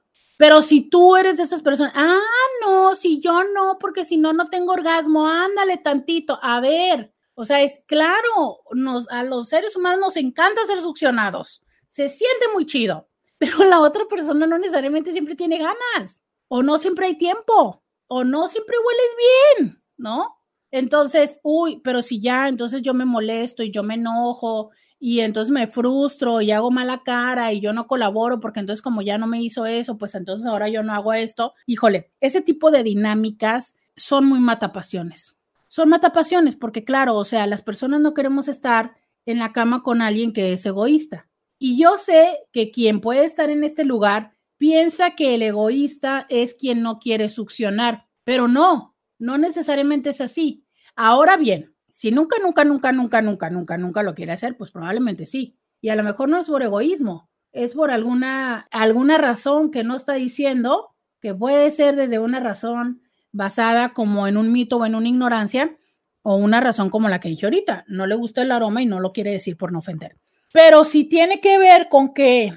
Pero 0.42 0.60
si 0.60 0.80
tú 0.80 1.14
eres 1.14 1.36
de 1.36 1.44
esas 1.44 1.62
personas, 1.62 1.92
ah, 1.94 2.18
no, 2.66 2.96
si 2.96 3.20
yo 3.20 3.44
no, 3.54 3.78
porque 3.78 4.04
si 4.04 4.16
no, 4.16 4.32
no 4.32 4.50
tengo 4.50 4.72
orgasmo, 4.72 5.24
ándale 5.24 5.76
tantito. 5.76 6.36
A 6.42 6.58
ver, 6.58 7.14
o 7.34 7.44
sea, 7.44 7.62
es 7.62 7.80
claro, 7.86 8.58
nos, 8.72 9.08
a 9.10 9.22
los 9.22 9.50
seres 9.50 9.76
humanos 9.76 10.00
nos 10.00 10.16
encanta 10.16 10.66
ser 10.66 10.80
succionados. 10.80 11.62
Se 11.86 12.10
siente 12.10 12.46
muy 12.52 12.66
chido, 12.66 13.08
pero 13.38 13.58
la 13.62 13.78
otra 13.78 14.06
persona 14.06 14.44
no 14.48 14.58
necesariamente 14.58 15.12
siempre 15.12 15.36
tiene 15.36 15.58
ganas, 15.58 16.20
o 16.48 16.60
no 16.64 16.76
siempre 16.80 17.06
hay 17.06 17.16
tiempo, 17.16 17.84
o 18.08 18.24
no 18.24 18.48
siempre 18.48 18.74
hueles 18.84 19.60
bien, 19.60 19.82
¿no? 19.96 20.40
Entonces, 20.72 21.38
uy, 21.44 21.80
pero 21.84 22.02
si 22.02 22.20
ya, 22.20 22.48
entonces 22.48 22.82
yo 22.82 22.94
me 22.94 23.04
molesto 23.04 23.62
y 23.62 23.70
yo 23.70 23.84
me 23.84 23.94
enojo 23.94 24.72
y 25.04 25.20
entonces 25.20 25.50
me 25.50 25.66
frustro 25.66 26.40
y 26.40 26.52
hago 26.52 26.70
mala 26.70 27.02
cara 27.02 27.52
y 27.52 27.60
yo 27.60 27.72
no 27.72 27.88
colaboro 27.88 28.38
porque 28.38 28.60
entonces 28.60 28.82
como 28.82 29.02
ya 29.02 29.18
no 29.18 29.26
me 29.26 29.42
hizo 29.42 29.66
eso, 29.66 29.98
pues 29.98 30.14
entonces 30.14 30.46
ahora 30.46 30.68
yo 30.68 30.82
no 30.82 30.92
hago 30.92 31.12
esto. 31.12 31.54
Híjole, 31.66 32.12
ese 32.20 32.40
tipo 32.40 32.70
de 32.70 32.84
dinámicas 32.84 33.74
son 33.96 34.26
muy 34.26 34.38
matapasiones 34.38 35.36
son 35.72 35.88
matapasiones, 35.88 36.54
porque 36.54 36.84
claro, 36.84 37.16
o 37.16 37.24
sea, 37.24 37.46
las 37.46 37.62
personas 37.62 38.02
no 38.02 38.12
queremos 38.12 38.46
estar 38.46 38.94
en 39.24 39.38
la 39.38 39.54
cama 39.54 39.82
con 39.82 40.02
alguien 40.02 40.34
que 40.34 40.52
es 40.52 40.66
egoísta. 40.66 41.30
Y 41.58 41.80
yo 41.80 41.96
sé 41.96 42.40
que 42.52 42.70
quien 42.70 43.00
puede 43.00 43.24
estar 43.24 43.48
en 43.48 43.64
este 43.64 43.86
lugar 43.86 44.34
piensa 44.58 45.12
que 45.12 45.34
el 45.34 45.40
egoísta 45.40 46.26
es 46.28 46.52
quien 46.52 46.82
no 46.82 46.98
quiere 46.98 47.30
succionar, 47.30 48.04
pero 48.22 48.48
no, 48.48 48.94
no 49.18 49.38
necesariamente 49.38 50.10
es 50.10 50.20
así. 50.20 50.66
Ahora 50.94 51.38
bien, 51.38 51.74
si 51.92 52.10
nunca, 52.10 52.38
nunca, 52.42 52.64
nunca, 52.64 52.90
nunca, 52.90 53.20
nunca, 53.20 53.50
nunca, 53.50 53.76
nunca 53.76 54.02
lo 54.02 54.14
quiere 54.14 54.32
hacer, 54.32 54.56
pues 54.56 54.70
probablemente 54.72 55.26
sí. 55.26 55.56
Y 55.82 55.90
a 55.90 55.94
lo 55.94 56.02
mejor 56.02 56.30
no 56.30 56.38
es 56.38 56.46
por 56.46 56.62
egoísmo, 56.62 57.28
es 57.52 57.74
por 57.74 57.90
alguna, 57.90 58.66
alguna 58.70 59.18
razón 59.18 59.70
que 59.70 59.84
no 59.84 59.94
está 59.94 60.14
diciendo, 60.14 60.94
que 61.20 61.34
puede 61.34 61.70
ser 61.70 61.94
desde 61.94 62.18
una 62.18 62.40
razón 62.40 63.02
basada 63.30 63.92
como 63.92 64.26
en 64.26 64.38
un 64.38 64.50
mito 64.50 64.78
o 64.78 64.86
en 64.86 64.94
una 64.94 65.08
ignorancia 65.08 65.76
o 66.22 66.36
una 66.36 66.60
razón 66.60 66.88
como 66.88 67.10
la 67.10 67.20
que 67.20 67.28
dije 67.28 67.44
ahorita. 67.44 67.84
No 67.88 68.06
le 68.06 68.14
gusta 68.14 68.40
el 68.40 68.52
aroma 68.52 68.80
y 68.80 68.86
no 68.86 68.98
lo 68.98 69.12
quiere 69.12 69.30
decir 69.30 69.58
por 69.58 69.70
no 69.70 69.80
ofender. 69.80 70.16
Pero 70.52 70.84
si 70.84 71.04
tiene 71.04 71.40
que 71.40 71.58
ver 71.58 71.88
con 71.90 72.14
que 72.14 72.54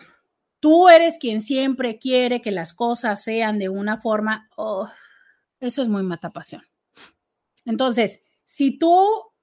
tú 0.61 0.87
eres 0.87 1.17
quien 1.19 1.41
siempre 1.41 1.99
quiere 1.99 2.41
que 2.41 2.51
las 2.51 2.73
cosas 2.73 3.21
sean 3.21 3.59
de 3.59 3.67
una 3.67 3.97
forma, 3.97 4.49
oh, 4.55 4.89
eso 5.59 5.81
es 5.81 5.89
muy 5.89 6.03
matapasión. 6.03 6.63
Entonces, 7.65 8.24
si 8.55 8.77
tú 8.77 8.95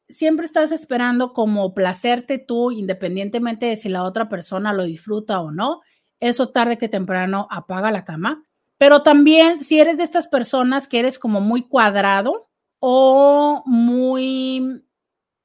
siempre 0.08 0.46
estás 0.46 0.72
esperando 0.72 1.32
como 1.32 1.74
placerte 1.74 2.38
tú, 2.38 2.70
independientemente 2.70 3.66
de 3.66 3.76
si 3.76 3.88
la 3.88 4.04
otra 4.04 4.28
persona 4.28 4.72
lo 4.72 4.84
disfruta 4.84 5.40
o 5.40 5.50
no, 5.50 5.80
eso 6.20 6.50
tarde 6.50 6.78
que 6.78 6.88
temprano 6.88 7.48
apaga 7.50 7.90
la 7.90 8.04
cama 8.04 8.44
pero 8.82 9.04
también 9.04 9.62
si 9.62 9.78
eres 9.78 9.98
de 9.98 10.02
estas 10.02 10.26
personas 10.26 10.88
que 10.88 10.98
eres 10.98 11.16
como 11.16 11.40
muy 11.40 11.68
cuadrado 11.68 12.50
o 12.80 13.62
muy, 13.64 14.82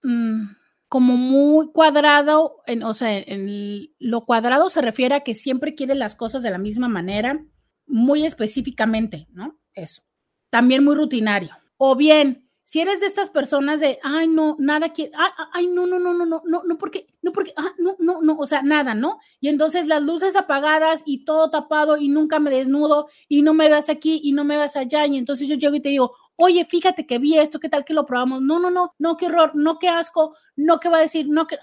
mm, 0.02 0.48
como 0.89 1.18
muy 1.18 1.72
cuadrado, 1.72 2.64
en, 2.65 2.81
o 2.81 2.95
sea, 2.95 3.15
en 3.15 3.89
lo 3.99 4.26
cuadrado 4.26 4.72
se 4.72 4.81
refiere 4.81 5.14
a 5.14 5.19
que 5.19 5.35
siempre 5.35 5.76
quieres 5.76 5.98
las 5.98 6.15
cosas 6.15 6.41
de 6.41 6.49
la 6.49 6.57
misma 6.57 6.88
manera, 6.88 7.45
muy 7.85 8.26
específicamente, 8.26 9.27
¿no? 9.30 9.60
Eso. 9.76 10.02
También 10.49 10.84
muy 10.84 10.95
rutinario. 10.95 11.56
O 11.77 11.95
bien, 11.95 12.47
si 12.68 12.81
eres 12.81 12.99
de 12.99 13.06
estas 13.06 13.30
personas 13.30 13.80
de, 13.80 13.98
ay, 14.03 14.27
no, 14.27 14.57
nada 14.60 14.91
ah, 15.15 15.34
ah, 15.38 15.49
ay, 15.53 15.68
no, 15.68 15.88
no, 15.88 15.99
no, 15.99 16.14
no, 16.14 16.26
no, 16.26 16.41
no, 16.45 16.64
no, 16.65 16.77
porque, 16.77 17.07
no, 17.22 17.31
porque, 17.31 17.53
ah, 17.56 17.72
no, 17.77 17.95
no, 17.98 18.22
no, 18.22 18.35
o 18.38 18.45
sea, 18.45 18.61
nada, 18.61 18.94
¿no? 18.94 19.19
Y 19.39 19.48
entonces 19.48 19.88
las 19.88 20.03
luces 20.03 20.35
apagadas 20.35 21.02
y 21.06 21.23
todo 21.23 21.49
tapado 21.49 21.95
y 21.95 22.10
nunca 22.10 22.39
me 22.39 22.52
desnudo 22.52 23.07
y 23.30 23.41
no 23.41 23.53
me 23.53 23.69
vas 23.69 23.88
aquí 23.88 24.19
y 24.22 24.34
no 24.34 24.44
me 24.44 24.57
vas 24.57 24.76
allá. 24.76 25.06
Y 25.06 25.15
entonces 25.18 25.48
yo 25.48 25.56
llego 25.56 25.76
y 25.76 25.81
te 25.81 25.88
digo, 25.88 26.14
oye, 26.35 26.65
fíjate 26.65 27.07
que 27.07 27.19
vi 27.19 27.38
esto, 27.38 27.61
¿qué 27.61 27.69
tal 27.69 27.85
que 27.85 27.94
lo 27.94 28.06
probamos? 28.06 28.41
No, 28.41 28.60
no, 28.60 28.69
no, 28.69 28.94
no, 28.99 29.15
qué 29.15 29.27
horror, 29.27 29.56
no, 29.56 29.80
qué 29.80 29.88
asco, 29.88 30.35
no, 30.57 30.81
qué 30.81 30.89
va 30.89 30.98
a 30.98 31.02
decir, 31.03 31.26
no, 31.30 31.48
que, 31.48 31.57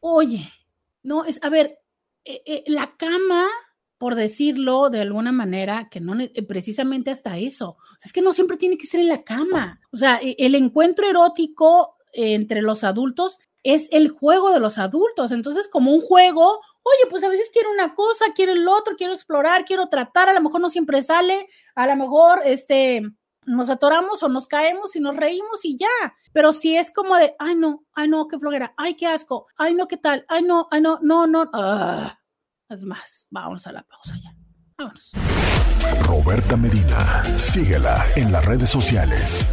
oye, 0.00 0.50
no, 1.04 1.24
es, 1.24 1.38
a 1.40 1.48
ver, 1.50 1.78
eh, 2.24 2.42
eh, 2.46 2.64
la 2.66 2.96
cama 2.96 3.46
por 4.02 4.16
decirlo 4.16 4.90
de 4.90 5.00
alguna 5.00 5.30
manera, 5.30 5.88
que 5.88 6.00
no 6.00 6.20
eh, 6.20 6.42
precisamente 6.42 7.12
hasta 7.12 7.38
eso. 7.38 7.76
es 8.04 8.12
que 8.12 8.20
no 8.20 8.32
siempre 8.32 8.56
tiene 8.56 8.76
que 8.76 8.88
ser 8.88 8.98
en 8.98 9.06
la 9.06 9.22
cama. 9.22 9.78
O 9.92 9.96
sea, 9.96 10.18
e, 10.20 10.34
el 10.40 10.56
encuentro 10.56 11.06
erótico 11.06 11.94
entre 12.12 12.62
los 12.62 12.82
adultos 12.82 13.38
es 13.62 13.86
el 13.92 14.08
juego 14.08 14.50
de 14.50 14.58
los 14.58 14.78
adultos. 14.78 15.30
Entonces, 15.30 15.68
como 15.68 15.94
un 15.94 16.00
juego, 16.00 16.58
oye, 16.82 17.10
pues 17.10 17.22
a 17.22 17.28
veces 17.28 17.50
quiero 17.52 17.70
una 17.70 17.94
cosa, 17.94 18.24
quiero 18.34 18.50
el 18.50 18.66
otro, 18.66 18.96
quiero 18.96 19.12
explorar, 19.12 19.64
quiero 19.64 19.86
tratar, 19.86 20.28
a 20.28 20.32
lo 20.32 20.40
mejor 20.40 20.60
no 20.60 20.68
siempre 20.68 21.00
sale, 21.02 21.48
a 21.76 21.86
lo 21.86 21.94
mejor 21.94 22.40
este 22.44 23.02
nos 23.46 23.70
atoramos 23.70 24.20
o 24.24 24.28
nos 24.28 24.48
caemos 24.48 24.96
y 24.96 25.00
nos 25.00 25.16
reímos 25.16 25.64
y 25.64 25.76
ya. 25.76 25.86
Pero 26.32 26.52
si 26.52 26.76
es 26.76 26.90
como 26.90 27.16
de, 27.16 27.36
ay 27.38 27.54
no, 27.54 27.84
ay 27.92 28.08
no, 28.08 28.26
qué 28.26 28.36
flojera, 28.36 28.74
ay 28.76 28.96
qué 28.96 29.06
asco, 29.06 29.46
ay 29.56 29.74
no, 29.74 29.86
qué 29.86 29.96
tal, 29.96 30.24
ay 30.26 30.42
no, 30.42 30.66
ay 30.72 30.80
no, 30.80 30.98
no, 31.02 31.28
no, 31.28 31.48
ah. 31.52 32.18
Es 32.72 32.84
más, 32.84 33.26
vamos 33.30 33.66
a 33.66 33.72
la 33.72 33.82
pausa 33.82 34.18
ya. 34.22 34.34
Vámonos. 34.78 35.12
Roberta 36.06 36.56
Medina, 36.56 37.22
síguela 37.36 38.02
en 38.16 38.32
las 38.32 38.46
redes 38.46 38.70
sociales. 38.70 39.46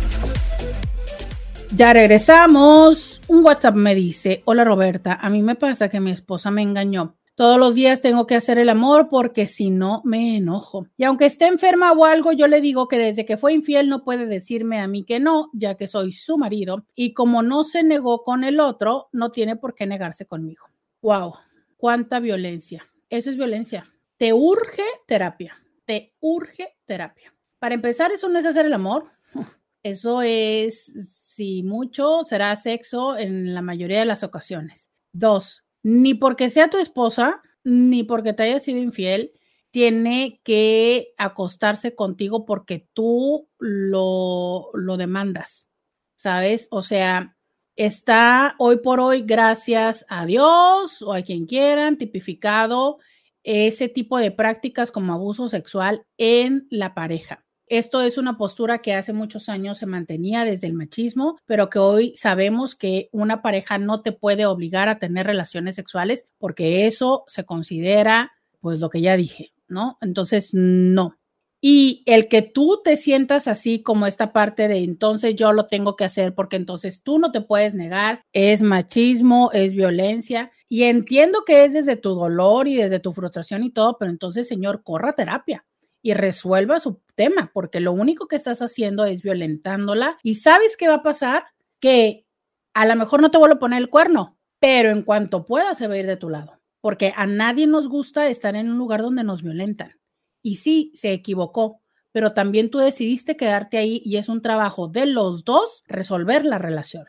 Ya 1.75 1.91
regresamos. 1.91 3.19
Un 3.27 3.43
WhatsApp 3.43 3.75
me 3.75 3.93
dice, 3.93 4.41
hola 4.45 4.63
Roberta, 4.63 5.19
a 5.21 5.29
mí 5.29 5.41
me 5.41 5.55
pasa 5.55 5.89
que 5.89 5.99
mi 5.99 6.11
esposa 6.11 6.49
me 6.49 6.61
engañó. 6.61 7.17
Todos 7.35 7.59
los 7.59 7.75
días 7.75 7.99
tengo 7.99 8.25
que 8.25 8.35
hacer 8.35 8.57
el 8.57 8.69
amor 8.69 9.09
porque 9.09 9.47
si 9.47 9.69
no 9.69 10.01
me 10.05 10.37
enojo. 10.37 10.87
Y 10.95 11.03
aunque 11.03 11.25
esté 11.25 11.47
enferma 11.47 11.91
o 11.91 12.05
algo, 12.05 12.31
yo 12.31 12.47
le 12.47 12.61
digo 12.61 12.87
que 12.87 12.99
desde 12.99 13.25
que 13.25 13.37
fue 13.37 13.51
infiel 13.51 13.89
no 13.89 14.05
puede 14.05 14.27
decirme 14.27 14.79
a 14.79 14.87
mí 14.87 15.03
que 15.03 15.19
no, 15.19 15.49
ya 15.51 15.75
que 15.75 15.89
soy 15.89 16.13
su 16.13 16.37
marido. 16.37 16.85
Y 16.95 17.13
como 17.13 17.43
no 17.43 17.65
se 17.65 17.83
negó 17.83 18.23
con 18.23 18.45
el 18.45 18.61
otro, 18.61 19.09
no 19.11 19.29
tiene 19.29 19.57
por 19.57 19.75
qué 19.75 19.85
negarse 19.85 20.25
conmigo. 20.25 20.67
Wow, 21.01 21.33
cuánta 21.75 22.19
violencia. 22.19 22.88
Eso 23.09 23.29
es 23.29 23.37
violencia. 23.37 23.91
Te 24.17 24.33
urge 24.33 24.83
terapia. 25.07 25.57
Te 25.85 26.13
urge 26.19 26.77
terapia. 26.85 27.33
Para 27.57 27.75
empezar, 27.75 28.11
eso 28.11 28.29
no 28.29 28.39
es 28.39 28.45
hacer 28.45 28.65
el 28.65 28.73
amor. 28.73 29.11
Eso 29.81 30.21
es, 30.21 30.91
si 31.09 31.63
mucho, 31.63 32.25
será 32.25 32.53
sexo 32.57 33.17
en 33.17 33.53
la 33.53 33.61
mayoría 33.61 33.99
de 33.99 34.05
las 34.05 34.23
ocasiones. 34.23 34.91
Dos, 35.13 35.63
ni 35.83 36.13
porque 36.13 36.49
sea 36.49 36.69
tu 36.69 36.77
esposa, 36.77 37.41
ni 37.63 38.03
porque 38.03 38.33
te 38.33 38.43
haya 38.43 38.59
sido 38.59 38.79
infiel, 38.79 39.31
tiene 39.71 40.41
que 40.43 41.13
acostarse 41.17 41.95
contigo 41.95 42.45
porque 42.45 42.89
tú 42.93 43.49
lo, 43.57 44.69
lo 44.73 44.97
demandas, 44.97 45.69
¿sabes? 46.17 46.67
O 46.71 46.81
sea, 46.81 47.37
está 47.79 48.55
hoy 48.57 48.79
por 48.79 48.99
hoy, 48.99 49.21
gracias 49.21 50.05
a 50.09 50.25
Dios 50.25 51.01
o 51.01 51.13
a 51.13 51.21
quien 51.21 51.45
quieran, 51.45 51.97
tipificado 51.97 52.97
ese 53.41 53.87
tipo 53.87 54.17
de 54.17 54.31
prácticas 54.31 54.91
como 54.91 55.13
abuso 55.13 55.47
sexual 55.47 56.03
en 56.17 56.67
la 56.69 56.93
pareja. 56.93 57.45
Esto 57.67 58.01
es 58.01 58.17
una 58.17 58.35
postura 58.35 58.79
que 58.79 58.95
hace 58.95 59.13
muchos 59.13 59.47
años 59.47 59.77
se 59.77 59.85
mantenía 59.85 60.43
desde 60.43 60.67
el 60.67 60.73
machismo, 60.73 61.39
pero 61.45 61.69
que 61.69 61.79
hoy 61.79 62.13
sabemos 62.15 62.75
que 62.75 63.07
una 63.13 63.41
pareja 63.41 63.77
no 63.77 64.01
te 64.01 64.11
puede 64.11 64.45
obligar 64.45 64.89
a 64.89 64.99
tener 64.99 65.25
relaciones 65.25 65.75
sexuales 65.75 66.27
porque 66.37 66.85
eso 66.85 67.23
se 67.27 67.45
considera, 67.45 68.33
pues 68.59 68.79
lo 68.79 68.89
que 68.89 68.99
ya 68.99 69.15
dije, 69.15 69.53
¿no? 69.69 69.97
Entonces, 70.01 70.49
no. 70.53 71.18
Y 71.61 72.03
el 72.05 72.27
que 72.27 72.41
tú 72.41 72.81
te 72.83 72.95
sientas 72.95 73.47
así 73.47 73.83
como 73.83 74.07
esta 74.07 74.31
parte 74.31 74.67
de 74.67 74.77
entonces 74.77 75.35
yo 75.35 75.51
lo 75.51 75.67
tengo 75.67 75.97
que 75.97 76.05
hacer 76.05 76.33
porque 76.33 76.55
entonces 76.55 77.01
tú 77.03 77.19
no 77.19 77.31
te 77.31 77.41
puedes 77.41 77.75
negar, 77.75 78.21
es 78.31 78.61
machismo, 78.61 79.51
es 79.53 79.73
violencia. 79.73 80.51
Y 80.69 80.83
entiendo 80.83 81.43
que 81.45 81.65
es 81.65 81.73
desde 81.73 81.97
tu 81.97 82.15
dolor 82.15 82.67
y 82.67 82.75
desde 82.75 82.99
tu 82.99 83.11
frustración 83.11 83.63
y 83.63 83.71
todo, 83.71 83.97
pero 83.97 84.11
entonces, 84.11 84.47
señor, 84.47 84.83
corra 84.83 85.13
terapia 85.13 85.65
y 86.01 86.13
resuelva 86.13 86.79
su 86.79 87.01
tema, 87.15 87.51
porque 87.53 87.79
lo 87.79 87.91
único 87.91 88.27
que 88.27 88.37
estás 88.37 88.61
haciendo 88.61 89.05
es 89.05 89.21
violentándola 89.21 90.17
y 90.23 90.35
sabes 90.35 90.77
qué 90.77 90.87
va 90.87 90.95
a 90.95 91.03
pasar, 91.03 91.43
que 91.81 92.25
a 92.73 92.85
lo 92.85 92.95
mejor 92.95 93.21
no 93.21 93.31
te 93.31 93.37
vuelvo 93.37 93.55
a 93.55 93.59
poner 93.59 93.81
el 93.81 93.89
cuerno, 93.89 94.37
pero 94.59 94.91
en 94.91 95.03
cuanto 95.03 95.45
pueda 95.45 95.73
se 95.75 95.87
va 95.87 95.95
a 95.95 95.97
ir 95.97 96.07
de 96.07 96.17
tu 96.17 96.29
lado, 96.29 96.59
porque 96.81 97.13
a 97.17 97.25
nadie 97.25 97.67
nos 97.67 97.89
gusta 97.89 98.29
estar 98.29 98.55
en 98.55 98.69
un 98.69 98.77
lugar 98.77 99.01
donde 99.01 99.23
nos 99.23 99.41
violentan. 99.41 99.99
Y 100.41 100.57
sí, 100.57 100.91
se 100.95 101.11
equivocó, 101.13 101.81
pero 102.11 102.33
también 102.33 102.69
tú 102.69 102.79
decidiste 102.79 103.37
quedarte 103.37 103.77
ahí 103.77 104.01
y 104.05 104.17
es 104.17 104.29
un 104.29 104.41
trabajo 104.41 104.87
de 104.87 105.05
los 105.05 105.43
dos 105.43 105.83
resolver 105.87 106.45
la 106.45 106.57
relación, 106.57 107.05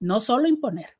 no 0.00 0.20
solo 0.20 0.48
imponer. 0.48 0.96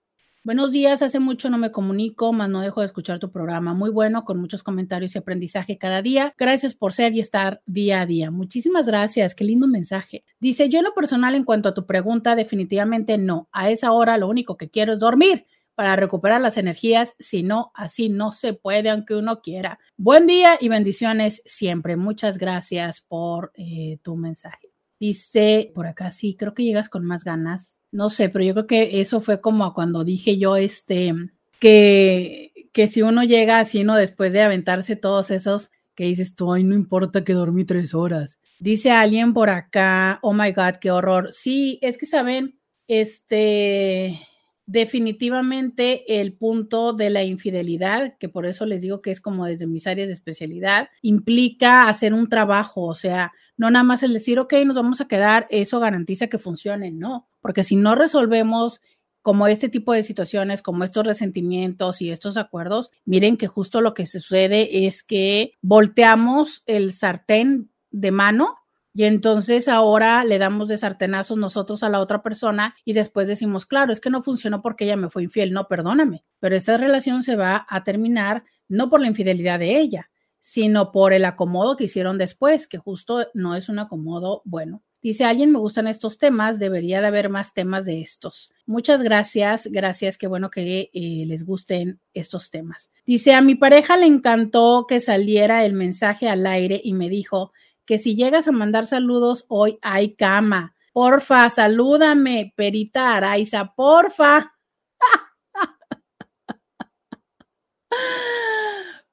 Buenos 0.46 0.72
días, 0.72 1.00
hace 1.00 1.20
mucho 1.20 1.48
no 1.48 1.56
me 1.56 1.72
comunico, 1.72 2.34
más 2.34 2.50
no 2.50 2.60
dejo 2.60 2.80
de 2.80 2.86
escuchar 2.86 3.18
tu 3.18 3.32
programa. 3.32 3.72
Muy 3.72 3.88
bueno, 3.88 4.26
con 4.26 4.38
muchos 4.38 4.62
comentarios 4.62 5.14
y 5.14 5.18
aprendizaje 5.18 5.78
cada 5.78 6.02
día. 6.02 6.34
Gracias 6.36 6.74
por 6.74 6.92
ser 6.92 7.14
y 7.14 7.20
estar 7.20 7.62
día 7.64 8.02
a 8.02 8.06
día. 8.06 8.30
Muchísimas 8.30 8.86
gracias, 8.86 9.34
qué 9.34 9.44
lindo 9.44 9.66
mensaje. 9.66 10.22
Dice, 10.40 10.68
yo 10.68 10.80
en 10.80 10.84
lo 10.84 10.92
personal, 10.92 11.34
en 11.34 11.44
cuanto 11.44 11.70
a 11.70 11.74
tu 11.74 11.86
pregunta, 11.86 12.36
definitivamente 12.36 13.16
no. 13.16 13.48
A 13.52 13.70
esa 13.70 13.92
hora 13.92 14.18
lo 14.18 14.28
único 14.28 14.58
que 14.58 14.68
quiero 14.68 14.92
es 14.92 14.98
dormir 14.98 15.46
para 15.74 15.96
recuperar 15.96 16.40
las 16.40 16.56
energías, 16.56 17.14
si 17.18 17.42
no, 17.42 17.72
así 17.74 18.08
no 18.08 18.32
se 18.32 18.54
puede, 18.54 18.90
aunque 18.90 19.14
uno 19.14 19.40
quiera. 19.40 19.78
Buen 19.96 20.26
día 20.26 20.56
y 20.60 20.68
bendiciones 20.68 21.42
siempre. 21.44 21.96
Muchas 21.96 22.38
gracias 22.38 23.00
por 23.00 23.52
eh, 23.54 23.98
tu 24.02 24.16
mensaje. 24.16 24.70
Dice 25.00 25.72
por 25.74 25.86
acá, 25.86 26.10
sí, 26.10 26.36
creo 26.36 26.54
que 26.54 26.64
llegas 26.64 26.88
con 26.88 27.04
más 27.04 27.24
ganas 27.24 27.76
no 27.94 28.10
sé, 28.10 28.28
pero 28.28 28.44
yo 28.44 28.54
creo 28.54 28.66
que 28.66 29.00
eso 29.00 29.20
fue 29.20 29.40
como 29.40 29.72
cuando 29.72 30.02
dije 30.02 30.36
yo, 30.36 30.56
este, 30.56 31.14
que, 31.60 32.68
que 32.72 32.88
si 32.88 33.02
uno 33.02 33.22
llega 33.22 33.60
así, 33.60 33.84
¿no? 33.84 33.94
Después 33.94 34.32
de 34.32 34.42
aventarse 34.42 34.96
todos 34.96 35.30
esos 35.30 35.70
que 35.94 36.02
dices 36.06 36.34
tú, 36.34 36.52
ay, 36.52 36.64
no 36.64 36.74
importa 36.74 37.22
que 37.22 37.34
dormí 37.34 37.64
tres 37.64 37.94
horas. 37.94 38.40
Dice 38.58 38.90
alguien 38.90 39.32
por 39.32 39.48
acá, 39.48 40.18
oh 40.22 40.34
my 40.34 40.50
God, 40.50 40.80
qué 40.80 40.90
horror. 40.90 41.32
Sí, 41.32 41.78
es 41.82 41.96
que 41.96 42.06
saben, 42.06 42.58
este, 42.88 44.18
definitivamente 44.66 46.20
el 46.20 46.32
punto 46.32 46.92
de 46.92 47.10
la 47.10 47.24
infidelidad, 47.24 48.16
que 48.18 48.28
por 48.28 48.46
eso 48.46 48.66
les 48.66 48.82
digo 48.82 49.02
que 49.02 49.10
es 49.10 49.20
como 49.20 49.46
desde 49.46 49.66
mis 49.66 49.86
áreas 49.86 50.08
de 50.08 50.14
especialidad, 50.14 50.88
implica 51.02 51.88
hacer 51.88 52.14
un 52.14 52.28
trabajo, 52.28 52.82
o 52.82 52.94
sea, 52.94 53.32
no 53.56 53.70
nada 53.70 53.84
más 53.84 54.02
el 54.02 54.12
decir, 54.12 54.38
ok, 54.38 54.54
nos 54.64 54.74
vamos 54.74 55.00
a 55.00 55.08
quedar, 55.08 55.46
eso 55.50 55.80
garantiza 55.80 56.28
que 56.28 56.38
funcione, 56.38 56.90
no, 56.90 57.28
porque 57.40 57.62
si 57.62 57.76
no 57.76 57.94
resolvemos 57.94 58.80
como 59.22 59.46
este 59.46 59.68
tipo 59.70 59.92
de 59.92 60.02
situaciones, 60.02 60.60
como 60.60 60.84
estos 60.84 61.06
resentimientos 61.06 62.02
y 62.02 62.10
estos 62.10 62.36
acuerdos, 62.36 62.90
miren 63.06 63.38
que 63.38 63.46
justo 63.46 63.80
lo 63.80 63.94
que 63.94 64.04
sucede 64.04 64.86
es 64.86 65.02
que 65.02 65.52
volteamos 65.62 66.62
el 66.66 66.92
sartén 66.92 67.70
de 67.90 68.10
mano 68.10 68.56
y 68.96 69.04
entonces 69.04 69.66
ahora 69.66 70.24
le 70.24 70.38
damos 70.38 70.68
de 70.68 70.78
sartenazos 70.78 71.36
nosotros 71.36 71.82
a 71.82 71.88
la 71.88 71.98
otra 71.98 72.22
persona 72.22 72.76
y 72.84 72.92
después 72.92 73.26
decimos, 73.26 73.66
claro, 73.66 73.92
es 73.92 74.00
que 74.00 74.08
no 74.08 74.22
funcionó 74.22 74.62
porque 74.62 74.84
ella 74.84 74.96
me 74.96 75.10
fue 75.10 75.24
infiel, 75.24 75.52
no, 75.52 75.66
perdóname, 75.66 76.24
pero 76.38 76.54
esta 76.54 76.76
relación 76.76 77.24
se 77.24 77.34
va 77.34 77.66
a 77.68 77.82
terminar 77.82 78.44
no 78.68 78.88
por 78.88 79.00
la 79.00 79.08
infidelidad 79.08 79.58
de 79.58 79.78
ella, 79.80 80.10
sino 80.38 80.92
por 80.92 81.12
el 81.12 81.24
acomodo 81.24 81.76
que 81.76 81.84
hicieron 81.84 82.18
después, 82.18 82.68
que 82.68 82.78
justo 82.78 83.26
no 83.34 83.56
es 83.56 83.68
un 83.68 83.80
acomodo 83.80 84.42
bueno. 84.44 84.82
Dice 85.02 85.24
alguien, 85.24 85.50
me 85.50 85.58
gustan 85.58 85.88
estos 85.88 86.16
temas, 86.16 86.58
debería 86.58 87.00
de 87.00 87.08
haber 87.08 87.28
más 87.28 87.52
temas 87.52 87.84
de 87.84 88.00
estos. 88.00 88.52
Muchas 88.64 89.02
gracias, 89.02 89.66
gracias, 89.70 90.16
qué 90.16 90.28
bueno 90.28 90.50
que 90.50 90.90
eh, 90.94 91.24
les 91.26 91.44
gusten 91.44 92.00
estos 92.14 92.50
temas. 92.50 92.90
Dice, 93.04 93.34
a 93.34 93.42
mi 93.42 93.54
pareja 93.54 93.96
le 93.96 94.06
encantó 94.06 94.86
que 94.88 95.00
saliera 95.00 95.66
el 95.66 95.72
mensaje 95.72 96.28
al 96.28 96.46
aire 96.46 96.80
y 96.82 96.94
me 96.94 97.10
dijo 97.10 97.52
que 97.86 97.98
si 97.98 98.16
llegas 98.16 98.48
a 98.48 98.52
mandar 98.52 98.86
saludos 98.86 99.44
hoy 99.48 99.78
hay 99.82 100.14
cama. 100.14 100.74
Porfa, 100.92 101.50
salúdame, 101.50 102.52
Perita 102.56 103.16
Araiza, 103.16 103.74
porfa. 103.74 104.54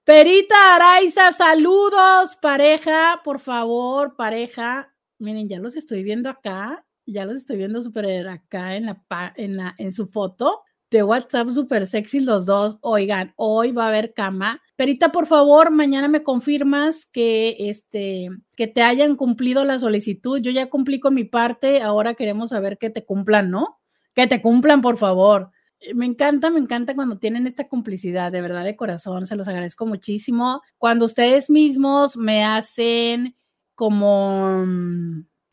Perita 0.03 0.75
Araiza, 0.75 1.33
saludos, 1.33 2.35
pareja, 2.41 3.21
por 3.23 3.39
favor, 3.39 4.15
pareja. 4.15 4.93
Miren, 5.19 5.49
ya 5.49 5.59
los 5.59 5.75
estoy 5.75 6.03
viendo 6.03 6.29
acá, 6.29 6.85
ya 7.05 7.25
los 7.25 7.37
estoy 7.37 7.57
viendo 7.57 7.81
súper 7.81 8.27
acá 8.27 8.75
en 8.75 8.85
la, 8.87 9.03
en 9.35 9.57
la, 9.57 9.75
en 9.77 9.91
su 9.91 10.07
foto 10.07 10.63
de 10.91 11.03
WhatsApp 11.03 11.49
súper 11.49 11.87
sexy 11.87 12.19
los 12.19 12.45
dos. 12.45 12.77
Oigan, 12.81 13.33
hoy 13.37 13.71
va 13.71 13.85
a 13.85 13.87
haber 13.87 14.13
cama. 14.13 14.61
Perita, 14.81 15.11
por 15.11 15.27
favor, 15.27 15.69
mañana 15.69 16.07
me 16.07 16.23
confirmas 16.23 17.05
que 17.05 17.55
este 17.69 18.29
que 18.55 18.65
te 18.65 18.81
hayan 18.81 19.15
cumplido 19.15 19.63
la 19.63 19.77
solicitud. 19.77 20.41
Yo 20.41 20.49
ya 20.49 20.71
cumplí 20.71 20.99
con 20.99 21.13
mi 21.13 21.23
parte, 21.23 21.83
ahora 21.83 22.15
queremos 22.15 22.49
saber 22.49 22.79
que 22.79 22.89
te 22.89 23.05
cumplan, 23.05 23.51
¿no? 23.51 23.79
Que 24.15 24.25
te 24.25 24.41
cumplan, 24.41 24.81
por 24.81 24.97
favor. 24.97 25.51
Me 25.93 26.07
encanta, 26.07 26.49
me 26.49 26.57
encanta 26.57 26.95
cuando 26.95 27.19
tienen 27.19 27.45
esta 27.45 27.67
complicidad, 27.67 28.31
de 28.31 28.41
verdad, 28.41 28.63
de 28.63 28.75
corazón, 28.75 29.27
se 29.27 29.35
los 29.35 29.47
agradezco 29.47 29.85
muchísimo. 29.85 30.63
Cuando 30.79 31.05
ustedes 31.05 31.51
mismos 31.51 32.17
me 32.17 32.43
hacen 32.43 33.35
como, 33.75 34.65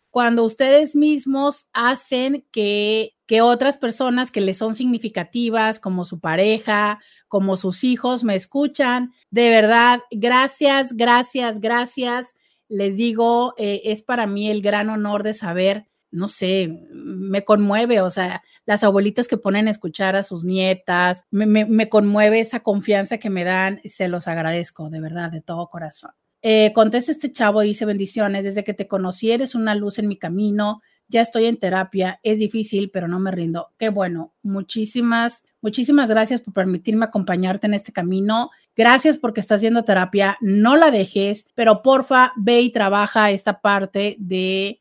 cuando 0.09 0.43
ustedes 0.43 0.97
mismos 0.97 1.69
hacen 1.75 2.47
que, 2.51 3.13
que 3.27 3.43
otras 3.43 3.77
personas 3.77 4.31
que 4.31 4.41
les 4.41 4.57
son 4.57 4.75
significativas, 4.75 5.81
como 5.81 6.07
su 6.07 6.19
pareja, 6.19 6.99
como 7.29 7.57
sus 7.57 7.85
hijos, 7.85 8.25
me 8.25 8.35
escuchan, 8.35 9.13
de 9.31 9.51
verdad, 9.51 10.01
gracias, 10.11 10.93
gracias, 10.95 11.61
gracias. 11.61 12.35
Les 12.69 12.97
digo, 12.97 13.55
eh, 13.57 13.83
es 13.85 14.03
para 14.03 14.27
mí 14.27 14.51
el 14.51 14.63
gran 14.63 14.91
honor 14.91 15.23
de 15.23 15.35
saber 15.35 15.89
no 16.11 16.29
sé, 16.29 16.87
me 16.91 17.45
conmueve, 17.45 18.01
o 18.01 18.11
sea, 18.11 18.43
las 18.65 18.83
abuelitas 18.83 19.29
que 19.29 19.37
ponen 19.37 19.69
a 19.69 19.71
escuchar 19.71 20.17
a 20.17 20.23
sus 20.23 20.45
nietas, 20.45 21.25
me, 21.31 21.89
conmueve 21.89 22.41
esa 22.41 22.61
confianza 22.61 23.19
que 23.19 23.31
me 23.31 23.45
dan, 23.45 23.81
se 23.85 24.09
los 24.09 24.27
agradezco, 24.27 24.89
de 24.91 25.01
verdad, 25.01 25.31
de 25.31 25.41
todo 25.41 25.69
corazón. 25.69 26.11
Eh, 26.41 26.73
contesta 26.73 27.13
este 27.13 27.33
chavo, 27.33 27.61
dice 27.61 27.85
bendiciones, 27.85 28.45
desde 28.45 28.65
que 28.65 28.75
te 28.75 28.89
conocí 28.89 29.33
eres 29.33 29.55
una 29.55 29.75
luz 29.75 29.99
en 29.99 30.09
mi 30.09 30.17
camino, 30.17 30.83
ya 31.09 31.21
estoy 31.21 31.47
en 31.47 31.59
terapia, 31.59 32.21
es 32.23 32.39
difícil, 32.39 32.91
pero 32.91 33.09
no 33.09 33.19
me 33.19 33.31
rindo. 33.31 33.69
Qué 33.79 33.89
bueno, 33.89 34.35
muchísimas, 34.43 35.45
muchísimas 35.61 36.11
gracias 36.11 36.41
por 36.41 36.55
permitirme 36.55 37.05
acompañarte 37.05 37.67
en 37.67 37.75
este 37.75 37.93
camino. 37.93 38.51
Gracias 38.77 39.17
porque 39.19 39.41
estás 39.41 39.61
yendo 39.61 39.81
a 39.81 39.85
terapia, 39.85 40.37
no 40.41 40.77
la 40.77 40.91
dejes, 40.91 41.47
pero 41.55 41.83
porfa, 41.83 42.33
ve 42.37 42.61
y 42.61 42.71
trabaja 42.71 43.31
esta 43.31 43.61
parte 43.61 44.17
de 44.19 44.81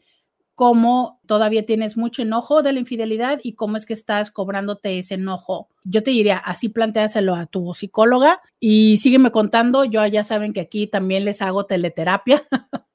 cómo 0.58 1.20
todavía 1.28 1.68
tienes 1.68 1.98
mucho 1.98 2.24
enojo 2.24 2.64
de 2.64 2.74
la 2.74 2.80
infidelidad 2.80 3.40
y 3.44 3.54
cómo 3.54 3.78
es 3.78 3.86
que 3.86 3.94
estás 3.94 4.32
cobrándote 4.32 4.98
ese 4.98 5.14
enojo. 5.14 5.70
Yo 5.84 6.02
te 6.02 6.10
diría, 6.10 6.38
así 6.38 6.68
planteaselo 6.70 7.36
a 7.36 7.46
tu 7.46 7.76
psicóloga 7.76 8.42
y 8.60 8.98
sígueme 8.98 9.32
contando. 9.32 9.86
Yo 9.86 10.04
ya 10.08 10.24
saben 10.24 10.54
que 10.54 10.62
aquí 10.62 10.88
también 10.88 11.26
les 11.26 11.44
hago 11.44 11.68
teleterapia. 11.68 12.44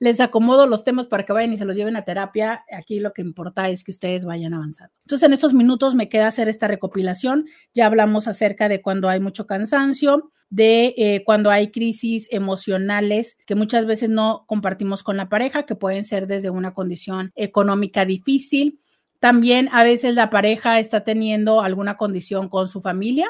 les 0.00 0.20
acomodo 0.20 0.66
los 0.66 0.84
temas 0.84 1.06
para 1.06 1.24
que 1.24 1.32
vayan 1.32 1.52
y 1.52 1.56
se 1.56 1.64
los 1.64 1.76
lleven 1.76 1.96
a 1.96 2.04
terapia. 2.04 2.64
Aquí 2.72 3.00
lo 3.00 3.12
que 3.12 3.22
importa 3.22 3.68
es 3.68 3.84
que 3.84 3.90
ustedes 3.90 4.24
vayan 4.24 4.54
avanzando. 4.54 4.92
Entonces, 5.02 5.26
en 5.26 5.32
estos 5.32 5.54
minutos 5.54 5.94
me 5.94 6.08
queda 6.08 6.26
hacer 6.26 6.48
esta 6.48 6.68
recopilación. 6.68 7.46
Ya 7.74 7.86
hablamos 7.86 8.28
acerca 8.28 8.68
de 8.68 8.82
cuando 8.82 9.08
hay 9.08 9.20
mucho 9.20 9.46
cansancio, 9.46 10.32
de 10.48 10.94
eh, 10.96 11.22
cuando 11.24 11.50
hay 11.50 11.70
crisis 11.70 12.28
emocionales 12.30 13.36
que 13.46 13.54
muchas 13.54 13.86
veces 13.86 14.10
no 14.10 14.44
compartimos 14.46 15.02
con 15.02 15.16
la 15.16 15.28
pareja, 15.28 15.64
que 15.64 15.74
pueden 15.74 16.04
ser 16.04 16.26
desde 16.26 16.50
una 16.50 16.74
condición 16.74 17.32
económica 17.34 18.04
difícil. 18.04 18.80
También 19.18 19.68
a 19.72 19.82
veces 19.82 20.14
la 20.14 20.30
pareja 20.30 20.78
está 20.78 21.02
teniendo 21.02 21.62
alguna 21.62 21.96
condición 21.96 22.48
con 22.48 22.68
su 22.68 22.80
familia, 22.80 23.28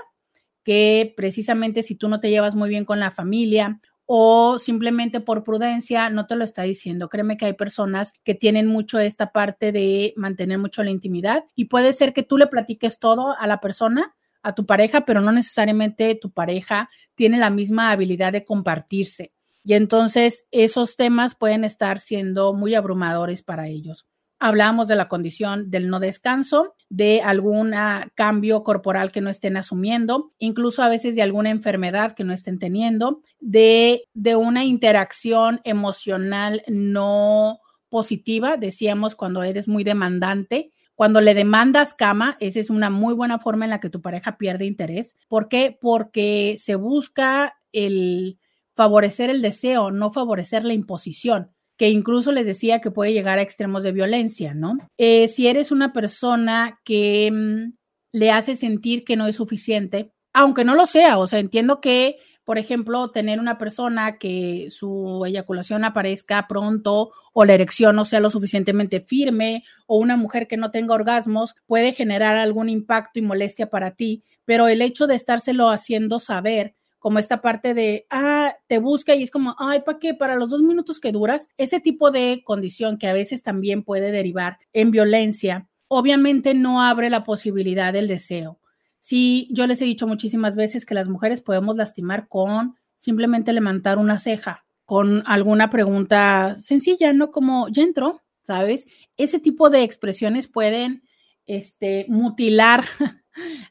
que 0.62 1.14
precisamente 1.16 1.82
si 1.82 1.94
tú 1.94 2.08
no 2.08 2.20
te 2.20 2.28
llevas 2.28 2.54
muy 2.54 2.68
bien 2.68 2.84
con 2.84 3.00
la 3.00 3.12
familia 3.12 3.80
o 4.06 4.58
simplemente 4.58 5.20
por 5.20 5.42
prudencia 5.42 6.08
no 6.10 6.26
te 6.26 6.36
lo 6.36 6.44
está 6.44 6.62
diciendo. 6.62 7.08
Créeme 7.08 7.36
que 7.36 7.46
hay 7.46 7.52
personas 7.52 8.12
que 8.24 8.34
tienen 8.34 8.66
mucho 8.66 8.98
esta 8.98 9.32
parte 9.32 9.72
de 9.72 10.14
mantener 10.16 10.58
mucho 10.58 10.82
la 10.82 10.90
intimidad 10.90 11.44
y 11.54 11.66
puede 11.66 11.92
ser 11.92 12.12
que 12.12 12.22
tú 12.22 12.38
le 12.38 12.46
platiques 12.46 12.98
todo 12.98 13.36
a 13.36 13.46
la 13.46 13.60
persona, 13.60 14.14
a 14.42 14.54
tu 14.54 14.64
pareja, 14.64 15.04
pero 15.04 15.20
no 15.20 15.32
necesariamente 15.32 16.14
tu 16.14 16.30
pareja 16.30 16.88
tiene 17.16 17.38
la 17.38 17.50
misma 17.50 17.90
habilidad 17.90 18.32
de 18.32 18.44
compartirse. 18.44 19.32
Y 19.64 19.74
entonces 19.74 20.46
esos 20.52 20.94
temas 20.94 21.34
pueden 21.34 21.64
estar 21.64 21.98
siendo 21.98 22.54
muy 22.54 22.76
abrumadores 22.76 23.42
para 23.42 23.66
ellos. 23.66 24.06
Hablamos 24.38 24.86
de 24.86 24.96
la 24.96 25.08
condición 25.08 25.70
del 25.70 25.88
no 25.88 25.98
descanso, 25.98 26.74
de 26.88 27.22
algún 27.22 27.74
cambio 28.14 28.62
corporal 28.64 29.10
que 29.10 29.20
no 29.20 29.30
estén 29.30 29.56
asumiendo, 29.56 30.32
incluso 30.38 30.82
a 30.82 30.88
veces 30.88 31.16
de 31.16 31.22
alguna 31.22 31.50
enfermedad 31.50 32.14
que 32.14 32.24
no 32.24 32.32
estén 32.32 32.58
teniendo, 32.58 33.22
de, 33.40 34.04
de 34.12 34.36
una 34.36 34.64
interacción 34.64 35.60
emocional 35.64 36.62
no 36.68 37.60
positiva, 37.88 38.56
decíamos 38.56 39.14
cuando 39.14 39.42
eres 39.42 39.68
muy 39.68 39.84
demandante, 39.84 40.72
cuando 40.94 41.20
le 41.20 41.34
demandas 41.34 41.94
cama, 41.94 42.36
esa 42.40 42.60
es 42.60 42.70
una 42.70 42.90
muy 42.90 43.14
buena 43.14 43.38
forma 43.38 43.64
en 43.64 43.70
la 43.70 43.80
que 43.80 43.90
tu 43.90 44.00
pareja 44.00 44.38
pierde 44.38 44.64
interés. 44.64 45.16
¿Por 45.28 45.48
qué? 45.48 45.76
Porque 45.80 46.56
se 46.58 46.74
busca 46.74 47.54
el 47.72 48.38
favorecer 48.74 49.30
el 49.30 49.42
deseo, 49.42 49.90
no 49.90 50.10
favorecer 50.10 50.64
la 50.64 50.72
imposición 50.74 51.55
que 51.76 51.90
incluso 51.90 52.32
les 52.32 52.46
decía 52.46 52.80
que 52.80 52.90
puede 52.90 53.12
llegar 53.12 53.38
a 53.38 53.42
extremos 53.42 53.82
de 53.82 53.92
violencia, 53.92 54.54
¿no? 54.54 54.78
Eh, 54.96 55.28
si 55.28 55.46
eres 55.46 55.70
una 55.70 55.92
persona 55.92 56.80
que 56.84 57.30
mm, 57.30 57.72
le 58.12 58.30
hace 58.30 58.56
sentir 58.56 59.04
que 59.04 59.16
no 59.16 59.26
es 59.26 59.36
suficiente, 59.36 60.12
aunque 60.32 60.64
no 60.64 60.74
lo 60.74 60.86
sea, 60.86 61.18
o 61.18 61.26
sea, 61.26 61.38
entiendo 61.38 61.80
que, 61.80 62.16
por 62.44 62.58
ejemplo, 62.58 63.10
tener 63.10 63.40
una 63.40 63.58
persona 63.58 64.18
que 64.18 64.68
su 64.70 65.24
eyaculación 65.26 65.84
aparezca 65.84 66.46
pronto 66.48 67.10
o 67.32 67.44
la 67.44 67.54
erección 67.54 67.96
no 67.96 68.04
sea 68.04 68.20
lo 68.20 68.30
suficientemente 68.30 69.00
firme 69.00 69.64
o 69.86 69.98
una 69.98 70.16
mujer 70.16 70.46
que 70.46 70.56
no 70.56 70.70
tenga 70.70 70.94
orgasmos 70.94 71.54
puede 71.66 71.92
generar 71.92 72.36
algún 72.38 72.68
impacto 72.68 73.18
y 73.18 73.22
molestia 73.22 73.68
para 73.68 73.90
ti, 73.90 74.24
pero 74.46 74.68
el 74.68 74.80
hecho 74.80 75.06
de 75.06 75.16
estárselo 75.16 75.68
haciendo 75.68 76.18
saber 76.18 76.75
como 77.06 77.20
esta 77.20 77.40
parte 77.40 77.72
de, 77.72 78.04
ah, 78.10 78.56
te 78.66 78.80
busca 78.80 79.14
y 79.14 79.22
es 79.22 79.30
como, 79.30 79.54
ay, 79.60 79.82
¿para 79.82 80.00
qué? 80.00 80.12
Para 80.12 80.34
los 80.34 80.50
dos 80.50 80.62
minutos 80.62 80.98
que 80.98 81.12
duras, 81.12 81.48
ese 81.56 81.78
tipo 81.78 82.10
de 82.10 82.42
condición 82.44 82.98
que 82.98 83.06
a 83.06 83.12
veces 83.12 83.44
también 83.44 83.84
puede 83.84 84.10
derivar 84.10 84.58
en 84.72 84.90
violencia, 84.90 85.68
obviamente 85.86 86.52
no 86.54 86.82
abre 86.82 87.08
la 87.08 87.22
posibilidad 87.22 87.92
del 87.92 88.08
deseo. 88.08 88.58
Sí, 88.98 89.46
yo 89.52 89.68
les 89.68 89.80
he 89.80 89.84
dicho 89.84 90.08
muchísimas 90.08 90.56
veces 90.56 90.84
que 90.84 90.96
las 90.96 91.06
mujeres 91.06 91.40
podemos 91.40 91.76
lastimar 91.76 92.26
con 92.26 92.74
simplemente 92.96 93.52
levantar 93.52 93.98
una 93.98 94.18
ceja, 94.18 94.66
con 94.84 95.22
alguna 95.26 95.70
pregunta 95.70 96.56
sencilla, 96.56 97.12
¿no? 97.12 97.30
Como, 97.30 97.68
ya 97.68 97.84
entró, 97.84 98.24
¿sabes? 98.42 98.88
Ese 99.16 99.38
tipo 99.38 99.70
de 99.70 99.84
expresiones 99.84 100.48
pueden, 100.48 101.04
este, 101.46 102.04
mutilar 102.08 102.84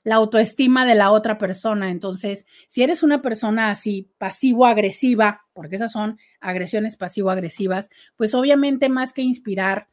la 0.04 0.16
autoestima 0.16 0.86
de 0.86 0.96
la 0.96 1.12
otra 1.12 1.38
persona. 1.38 1.92
Entonces, 1.92 2.46
si 2.68 2.84
eres 2.84 3.04
una 3.04 3.22
persona 3.22 3.70
así 3.70 4.10
pasivo-agresiva, 4.18 5.46
porque 5.54 5.76
esas 5.76 5.92
son 5.92 6.20
agresiones 6.40 6.98
pasivo-agresivas, 6.98 7.90
pues 8.16 8.34
obviamente 8.34 8.90
más 8.90 9.14
que 9.14 9.22
inspirar 9.22 9.88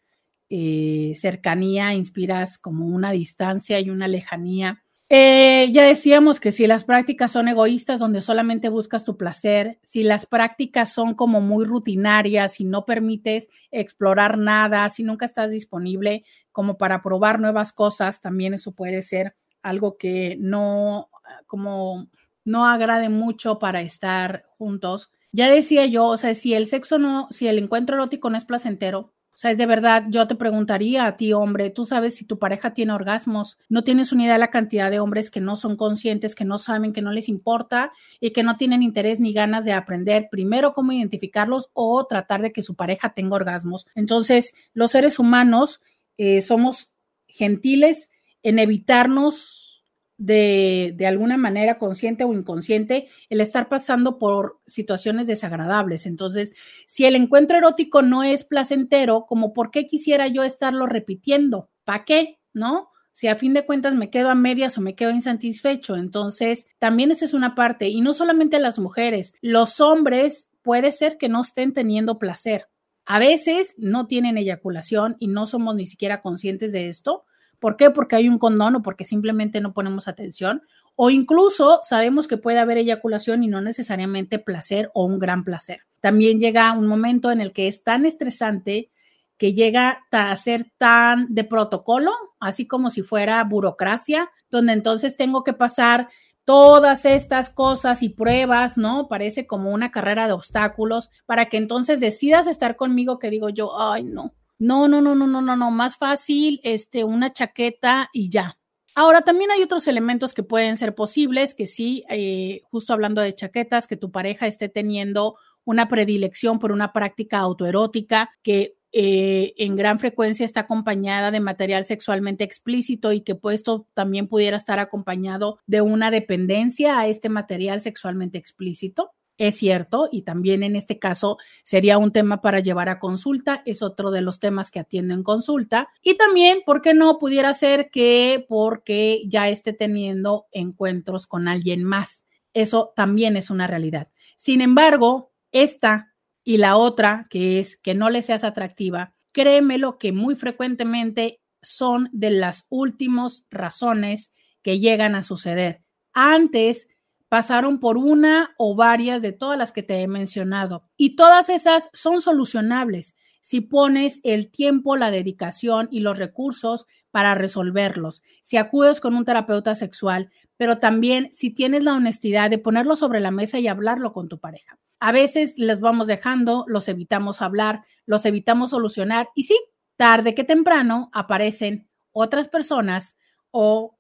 eh, 0.50 1.14
cercanía, 1.16 1.94
inspiras 1.94 2.58
como 2.58 2.86
una 2.86 3.12
distancia 3.12 3.80
y 3.80 3.90
una 3.90 4.08
lejanía. 4.08 4.82
Eh, 5.14 5.70
ya 5.72 5.84
decíamos 5.84 6.40
que 6.40 6.52
si 6.52 6.66
las 6.66 6.84
prácticas 6.84 7.32
son 7.32 7.46
egoístas, 7.46 8.00
donde 8.00 8.22
solamente 8.22 8.70
buscas 8.70 9.04
tu 9.04 9.18
placer, 9.18 9.78
si 9.82 10.02
las 10.04 10.24
prácticas 10.24 10.90
son 10.90 11.14
como 11.14 11.42
muy 11.42 11.66
rutinarias, 11.66 12.54
si 12.54 12.64
no 12.64 12.86
permites 12.86 13.50
explorar 13.70 14.38
nada, 14.38 14.88
si 14.88 15.02
nunca 15.02 15.26
estás 15.26 15.50
disponible 15.50 16.24
como 16.50 16.78
para 16.78 17.02
probar 17.02 17.40
nuevas 17.40 17.74
cosas, 17.74 18.22
también 18.22 18.54
eso 18.54 18.72
puede 18.72 19.02
ser 19.02 19.36
algo 19.62 19.96
que 19.96 20.36
no, 20.40 21.08
como 21.46 22.08
no 22.44 22.66
agrade 22.66 23.08
mucho 23.08 23.58
para 23.58 23.82
estar 23.82 24.46
juntos. 24.58 25.12
Ya 25.32 25.50
decía 25.50 25.86
yo, 25.86 26.06
o 26.06 26.16
sea, 26.16 26.34
si 26.34 26.54
el 26.54 26.66
sexo 26.66 26.98
no, 26.98 27.28
si 27.30 27.46
el 27.46 27.58
encuentro 27.58 27.96
erótico 27.96 28.28
no 28.28 28.36
es 28.36 28.44
placentero, 28.44 29.12
o 29.34 29.38
sea, 29.38 29.50
es 29.50 29.56
de 29.58 29.64
verdad, 29.64 30.04
yo 30.10 30.28
te 30.28 30.34
preguntaría 30.34 31.06
a 31.06 31.16
ti, 31.16 31.32
hombre, 31.32 31.70
tú 31.70 31.86
sabes 31.86 32.14
si 32.14 32.26
tu 32.26 32.38
pareja 32.38 32.74
tiene 32.74 32.92
orgasmos, 32.92 33.58
no 33.70 33.82
tienes 33.82 34.12
unidad 34.12 34.34
de 34.34 34.38
la 34.38 34.50
cantidad 34.50 34.90
de 34.90 35.00
hombres 35.00 35.30
que 35.30 35.40
no 35.40 35.56
son 35.56 35.76
conscientes, 35.76 36.34
que 36.34 36.44
no 36.44 36.58
saben, 36.58 36.92
que 36.92 37.00
no 37.00 37.12
les 37.12 37.30
importa 37.30 37.92
y 38.20 38.32
que 38.32 38.42
no 38.42 38.58
tienen 38.58 38.82
interés 38.82 39.20
ni 39.20 39.32
ganas 39.32 39.64
de 39.64 39.72
aprender 39.72 40.28
primero 40.30 40.74
cómo 40.74 40.92
identificarlos 40.92 41.70
o 41.72 42.06
tratar 42.06 42.42
de 42.42 42.52
que 42.52 42.62
su 42.62 42.76
pareja 42.76 43.14
tenga 43.14 43.36
orgasmos. 43.36 43.86
Entonces, 43.94 44.54
los 44.74 44.90
seres 44.90 45.18
humanos 45.18 45.80
eh, 46.18 46.42
somos 46.42 46.92
gentiles 47.26 48.10
en 48.42 48.58
evitarnos 48.58 49.84
de, 50.18 50.94
de, 50.96 51.06
alguna 51.06 51.36
manera 51.36 51.78
consciente 51.78 52.22
o 52.24 52.32
inconsciente 52.32 53.08
el 53.28 53.40
estar 53.40 53.68
pasando 53.68 54.18
por 54.18 54.60
situaciones 54.66 55.26
desagradables. 55.26 56.06
Entonces, 56.06 56.54
si 56.86 57.04
el 57.06 57.16
encuentro 57.16 57.58
erótico 57.58 58.02
no 58.02 58.22
es 58.22 58.44
placentero, 58.44 59.26
como 59.26 59.52
por 59.52 59.70
qué 59.70 59.86
quisiera 59.86 60.28
yo 60.28 60.44
estarlo 60.44 60.86
repitiendo? 60.86 61.70
¿Para 61.84 62.04
qué? 62.04 62.38
¿No? 62.52 62.90
Si 63.12 63.28
a 63.28 63.36
fin 63.36 63.52
de 63.52 63.66
cuentas 63.66 63.94
me 63.94 64.10
quedo 64.10 64.30
a 64.30 64.34
medias 64.34 64.78
o 64.78 64.80
me 64.80 64.94
quedo 64.94 65.10
insatisfecho. 65.10 65.96
Entonces, 65.96 66.66
también 66.78 67.10
esa 67.10 67.24
es 67.24 67.34
una 67.34 67.54
parte. 67.54 67.88
Y 67.88 68.00
no 68.00 68.14
solamente 68.14 68.58
las 68.58 68.78
mujeres, 68.78 69.34
los 69.40 69.80
hombres 69.80 70.48
puede 70.62 70.92
ser 70.92 71.18
que 71.18 71.28
no 71.28 71.42
estén 71.42 71.74
teniendo 71.74 72.18
placer. 72.18 72.68
A 73.04 73.18
veces 73.18 73.74
no 73.78 74.06
tienen 74.06 74.38
eyaculación 74.38 75.16
y 75.18 75.26
no 75.26 75.46
somos 75.46 75.74
ni 75.74 75.86
siquiera 75.86 76.22
conscientes 76.22 76.72
de 76.72 76.88
esto, 76.88 77.24
¿Por 77.62 77.76
qué? 77.76 77.90
Porque 77.90 78.16
hay 78.16 78.28
un 78.28 78.40
condón 78.40 78.74
o 78.74 78.82
porque 78.82 79.04
simplemente 79.04 79.60
no 79.60 79.72
ponemos 79.72 80.08
atención. 80.08 80.62
O 80.96 81.10
incluso 81.10 81.78
sabemos 81.84 82.26
que 82.26 82.36
puede 82.36 82.58
haber 82.58 82.76
eyaculación 82.76 83.44
y 83.44 83.46
no 83.46 83.60
necesariamente 83.60 84.40
placer 84.40 84.90
o 84.94 85.04
un 85.04 85.20
gran 85.20 85.44
placer. 85.44 85.82
También 86.00 86.40
llega 86.40 86.72
un 86.72 86.88
momento 86.88 87.30
en 87.30 87.40
el 87.40 87.52
que 87.52 87.68
es 87.68 87.84
tan 87.84 88.04
estresante 88.04 88.90
que 89.38 89.54
llega 89.54 90.00
a 90.10 90.36
ser 90.36 90.72
tan 90.76 91.32
de 91.32 91.44
protocolo, 91.44 92.10
así 92.40 92.66
como 92.66 92.90
si 92.90 93.02
fuera 93.02 93.44
burocracia, 93.44 94.28
donde 94.50 94.72
entonces 94.72 95.16
tengo 95.16 95.44
que 95.44 95.52
pasar 95.52 96.08
todas 96.44 97.04
estas 97.04 97.48
cosas 97.48 98.02
y 98.02 98.08
pruebas, 98.08 98.76
¿no? 98.76 99.06
Parece 99.06 99.46
como 99.46 99.70
una 99.70 99.92
carrera 99.92 100.26
de 100.26 100.32
obstáculos 100.32 101.10
para 101.26 101.44
que 101.44 101.58
entonces 101.58 102.00
decidas 102.00 102.48
estar 102.48 102.74
conmigo 102.74 103.20
que 103.20 103.30
digo 103.30 103.50
yo, 103.50 103.80
ay, 103.80 104.02
no, 104.02 104.34
no, 104.58 104.88
no, 104.88 105.00
no, 105.00 105.14
no, 105.14 105.26
no, 105.26 105.40
no, 105.40 105.56
no, 105.56 105.70
más 105.70 105.96
fácil, 105.96 106.60
este, 106.62 107.04
una 107.04 107.32
chaqueta 107.32 108.08
y 108.12 108.30
ya. 108.30 108.58
Ahora, 108.94 109.22
también 109.22 109.50
hay 109.50 109.62
otros 109.62 109.88
elementos 109.88 110.34
que 110.34 110.42
pueden 110.42 110.76
ser 110.76 110.94
posibles, 110.94 111.54
que 111.54 111.66
sí, 111.66 112.04
eh, 112.10 112.60
justo 112.64 112.92
hablando 112.92 113.22
de 113.22 113.34
chaquetas, 113.34 113.86
que 113.86 113.96
tu 113.96 114.10
pareja 114.10 114.46
esté 114.46 114.68
teniendo 114.68 115.36
una 115.64 115.88
predilección 115.88 116.58
por 116.58 116.72
una 116.72 116.92
práctica 116.92 117.38
autoerótica 117.38 118.30
que 118.42 118.76
eh, 118.94 119.54
en 119.56 119.74
gran 119.76 119.98
frecuencia 119.98 120.44
está 120.44 120.60
acompañada 120.60 121.30
de 121.30 121.40
material 121.40 121.86
sexualmente 121.86 122.44
explícito 122.44 123.12
y 123.12 123.22
que 123.22 123.34
puesto 123.34 123.86
también 123.94 124.28
pudiera 124.28 124.58
estar 124.58 124.78
acompañado 124.78 125.58
de 125.66 125.80
una 125.80 126.10
dependencia 126.10 126.98
a 126.98 127.06
este 127.06 127.30
material 127.30 127.80
sexualmente 127.80 128.36
explícito 128.36 129.12
es 129.38 129.56
cierto, 129.56 130.08
y 130.12 130.22
también 130.22 130.62
en 130.62 130.76
este 130.76 130.98
caso 130.98 131.38
sería 131.64 131.98
un 131.98 132.12
tema 132.12 132.40
para 132.40 132.60
llevar 132.60 132.88
a 132.88 132.98
consulta, 132.98 133.62
es 133.66 133.82
otro 133.82 134.10
de 134.10 134.20
los 134.20 134.38
temas 134.38 134.70
que 134.70 134.80
atiendo 134.80 135.14
en 135.14 135.22
consulta. 135.22 135.88
Y 136.02 136.16
también, 136.16 136.60
¿por 136.64 136.82
qué 136.82 136.94
no 136.94 137.18
pudiera 137.18 137.52
ser 137.54 137.90
que 137.90 138.44
porque 138.48 139.22
ya 139.26 139.48
esté 139.48 139.72
teniendo 139.72 140.46
encuentros 140.52 141.26
con 141.26 141.48
alguien 141.48 141.82
más? 141.82 142.24
Eso 142.54 142.92
también 142.94 143.36
es 143.36 143.50
una 143.50 143.66
realidad. 143.66 144.08
Sin 144.36 144.60
embargo, 144.60 145.32
esta 145.50 146.12
y 146.44 146.58
la 146.58 146.76
otra, 146.76 147.26
que 147.30 147.58
es 147.58 147.76
que 147.76 147.94
no 147.94 148.10
le 148.10 148.22
seas 148.22 148.44
atractiva, 148.44 149.14
créeme 149.32 149.78
lo 149.78 149.98
que 149.98 150.12
muy 150.12 150.34
frecuentemente 150.34 151.40
son 151.62 152.08
de 152.12 152.30
las 152.30 152.66
últimas 152.68 153.46
razones 153.50 154.34
que 154.62 154.78
llegan 154.80 155.14
a 155.14 155.22
suceder. 155.22 155.82
Antes 156.12 156.88
pasaron 157.32 157.80
por 157.80 157.96
una 157.96 158.54
o 158.58 158.76
varias 158.76 159.22
de 159.22 159.32
todas 159.32 159.56
las 159.56 159.72
que 159.72 159.82
te 159.82 160.02
he 160.02 160.06
mencionado 160.06 160.84
y 160.98 161.16
todas 161.16 161.48
esas 161.48 161.88
son 161.94 162.20
solucionables 162.20 163.16
si 163.40 163.62
pones 163.62 164.20
el 164.22 164.50
tiempo, 164.50 164.98
la 164.98 165.10
dedicación 165.10 165.88
y 165.90 166.00
los 166.00 166.18
recursos 166.18 166.84
para 167.10 167.34
resolverlos, 167.34 168.22
si 168.42 168.58
acudes 168.58 169.00
con 169.00 169.14
un 169.16 169.24
terapeuta 169.24 169.74
sexual, 169.74 170.30
pero 170.58 170.76
también 170.76 171.32
si 171.32 171.48
tienes 171.48 171.84
la 171.84 171.94
honestidad 171.94 172.50
de 172.50 172.58
ponerlo 172.58 172.96
sobre 172.96 173.20
la 173.20 173.30
mesa 173.30 173.58
y 173.58 173.66
hablarlo 173.66 174.12
con 174.12 174.28
tu 174.28 174.38
pareja. 174.38 174.78
A 175.00 175.10
veces 175.10 175.56
les 175.56 175.80
vamos 175.80 176.08
dejando, 176.08 176.66
los 176.68 176.86
evitamos 176.86 177.40
hablar, 177.40 177.86
los 178.04 178.26
evitamos 178.26 178.68
solucionar 178.68 179.30
y 179.34 179.44
sí, 179.44 179.58
tarde 179.96 180.34
que 180.34 180.44
temprano 180.44 181.08
aparecen 181.14 181.88
otras 182.12 182.48
personas 182.48 183.16
o 183.50 183.96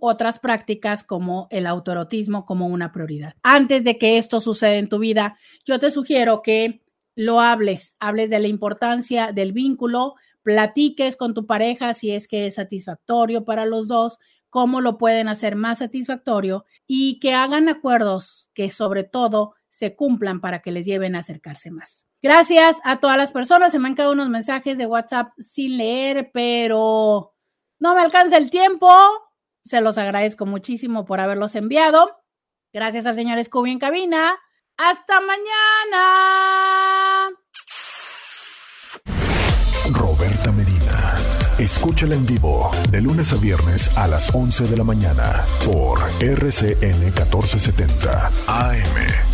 otras 0.00 0.38
prácticas 0.38 1.04
como 1.04 1.48
el 1.50 1.66
autoerotismo 1.66 2.46
como 2.46 2.66
una 2.66 2.92
prioridad. 2.92 3.34
Antes 3.42 3.84
de 3.84 3.98
que 3.98 4.18
esto 4.18 4.40
suceda 4.40 4.76
en 4.76 4.88
tu 4.88 4.98
vida, 4.98 5.38
yo 5.64 5.78
te 5.78 5.90
sugiero 5.90 6.42
que 6.42 6.82
lo 7.14 7.40
hables, 7.40 7.96
hables 8.00 8.30
de 8.30 8.38
la 8.38 8.48
importancia 8.48 9.32
del 9.32 9.52
vínculo, 9.52 10.14
platiques 10.42 11.16
con 11.16 11.34
tu 11.34 11.46
pareja 11.46 11.94
si 11.94 12.10
es 12.10 12.26
que 12.28 12.46
es 12.46 12.54
satisfactorio 12.54 13.44
para 13.44 13.66
los 13.66 13.88
dos, 13.88 14.18
cómo 14.50 14.80
lo 14.80 14.98
pueden 14.98 15.28
hacer 15.28 15.56
más 15.56 15.78
satisfactorio 15.78 16.64
y 16.86 17.18
que 17.20 17.32
hagan 17.32 17.68
acuerdos 17.68 18.50
que 18.54 18.70
sobre 18.70 19.04
todo 19.04 19.54
se 19.68 19.96
cumplan 19.96 20.40
para 20.40 20.60
que 20.60 20.72
les 20.72 20.84
lleven 20.84 21.16
a 21.16 21.20
acercarse 21.20 21.70
más. 21.70 22.06
Gracias 22.20 22.78
a 22.84 23.00
todas 23.00 23.16
las 23.16 23.32
personas. 23.32 23.72
Se 23.72 23.78
me 23.78 23.88
han 23.88 23.94
quedado 23.94 24.12
unos 24.12 24.28
mensajes 24.28 24.76
de 24.76 24.86
WhatsApp 24.86 25.32
sin 25.38 25.78
leer, 25.78 26.30
pero 26.32 27.34
no 27.80 27.94
me 27.94 28.02
alcanza 28.02 28.36
el 28.36 28.50
tiempo. 28.50 28.88
Se 29.64 29.80
los 29.80 29.98
agradezco 29.98 30.46
muchísimo 30.46 31.04
por 31.04 31.20
haberlos 31.20 31.54
enviado. 31.54 32.22
Gracias 32.72 33.06
al 33.06 33.14
señor 33.14 33.42
Scooby 33.42 33.70
en 33.70 33.78
cabina. 33.78 34.38
Hasta 34.76 35.20
mañana. 35.20 36.62
Roberta 39.90 40.52
Medina. 40.52 41.14
Escúchala 41.58 42.14
en 42.14 42.26
vivo 42.26 42.70
de 42.90 43.02
lunes 43.02 43.32
a 43.32 43.36
viernes 43.36 43.96
a 43.96 44.08
las 44.08 44.34
11 44.34 44.68
de 44.68 44.76
la 44.76 44.84
mañana 44.84 45.44
por 45.64 46.00
RCN 46.20 47.04
1470 47.04 48.32
AM. 48.46 49.31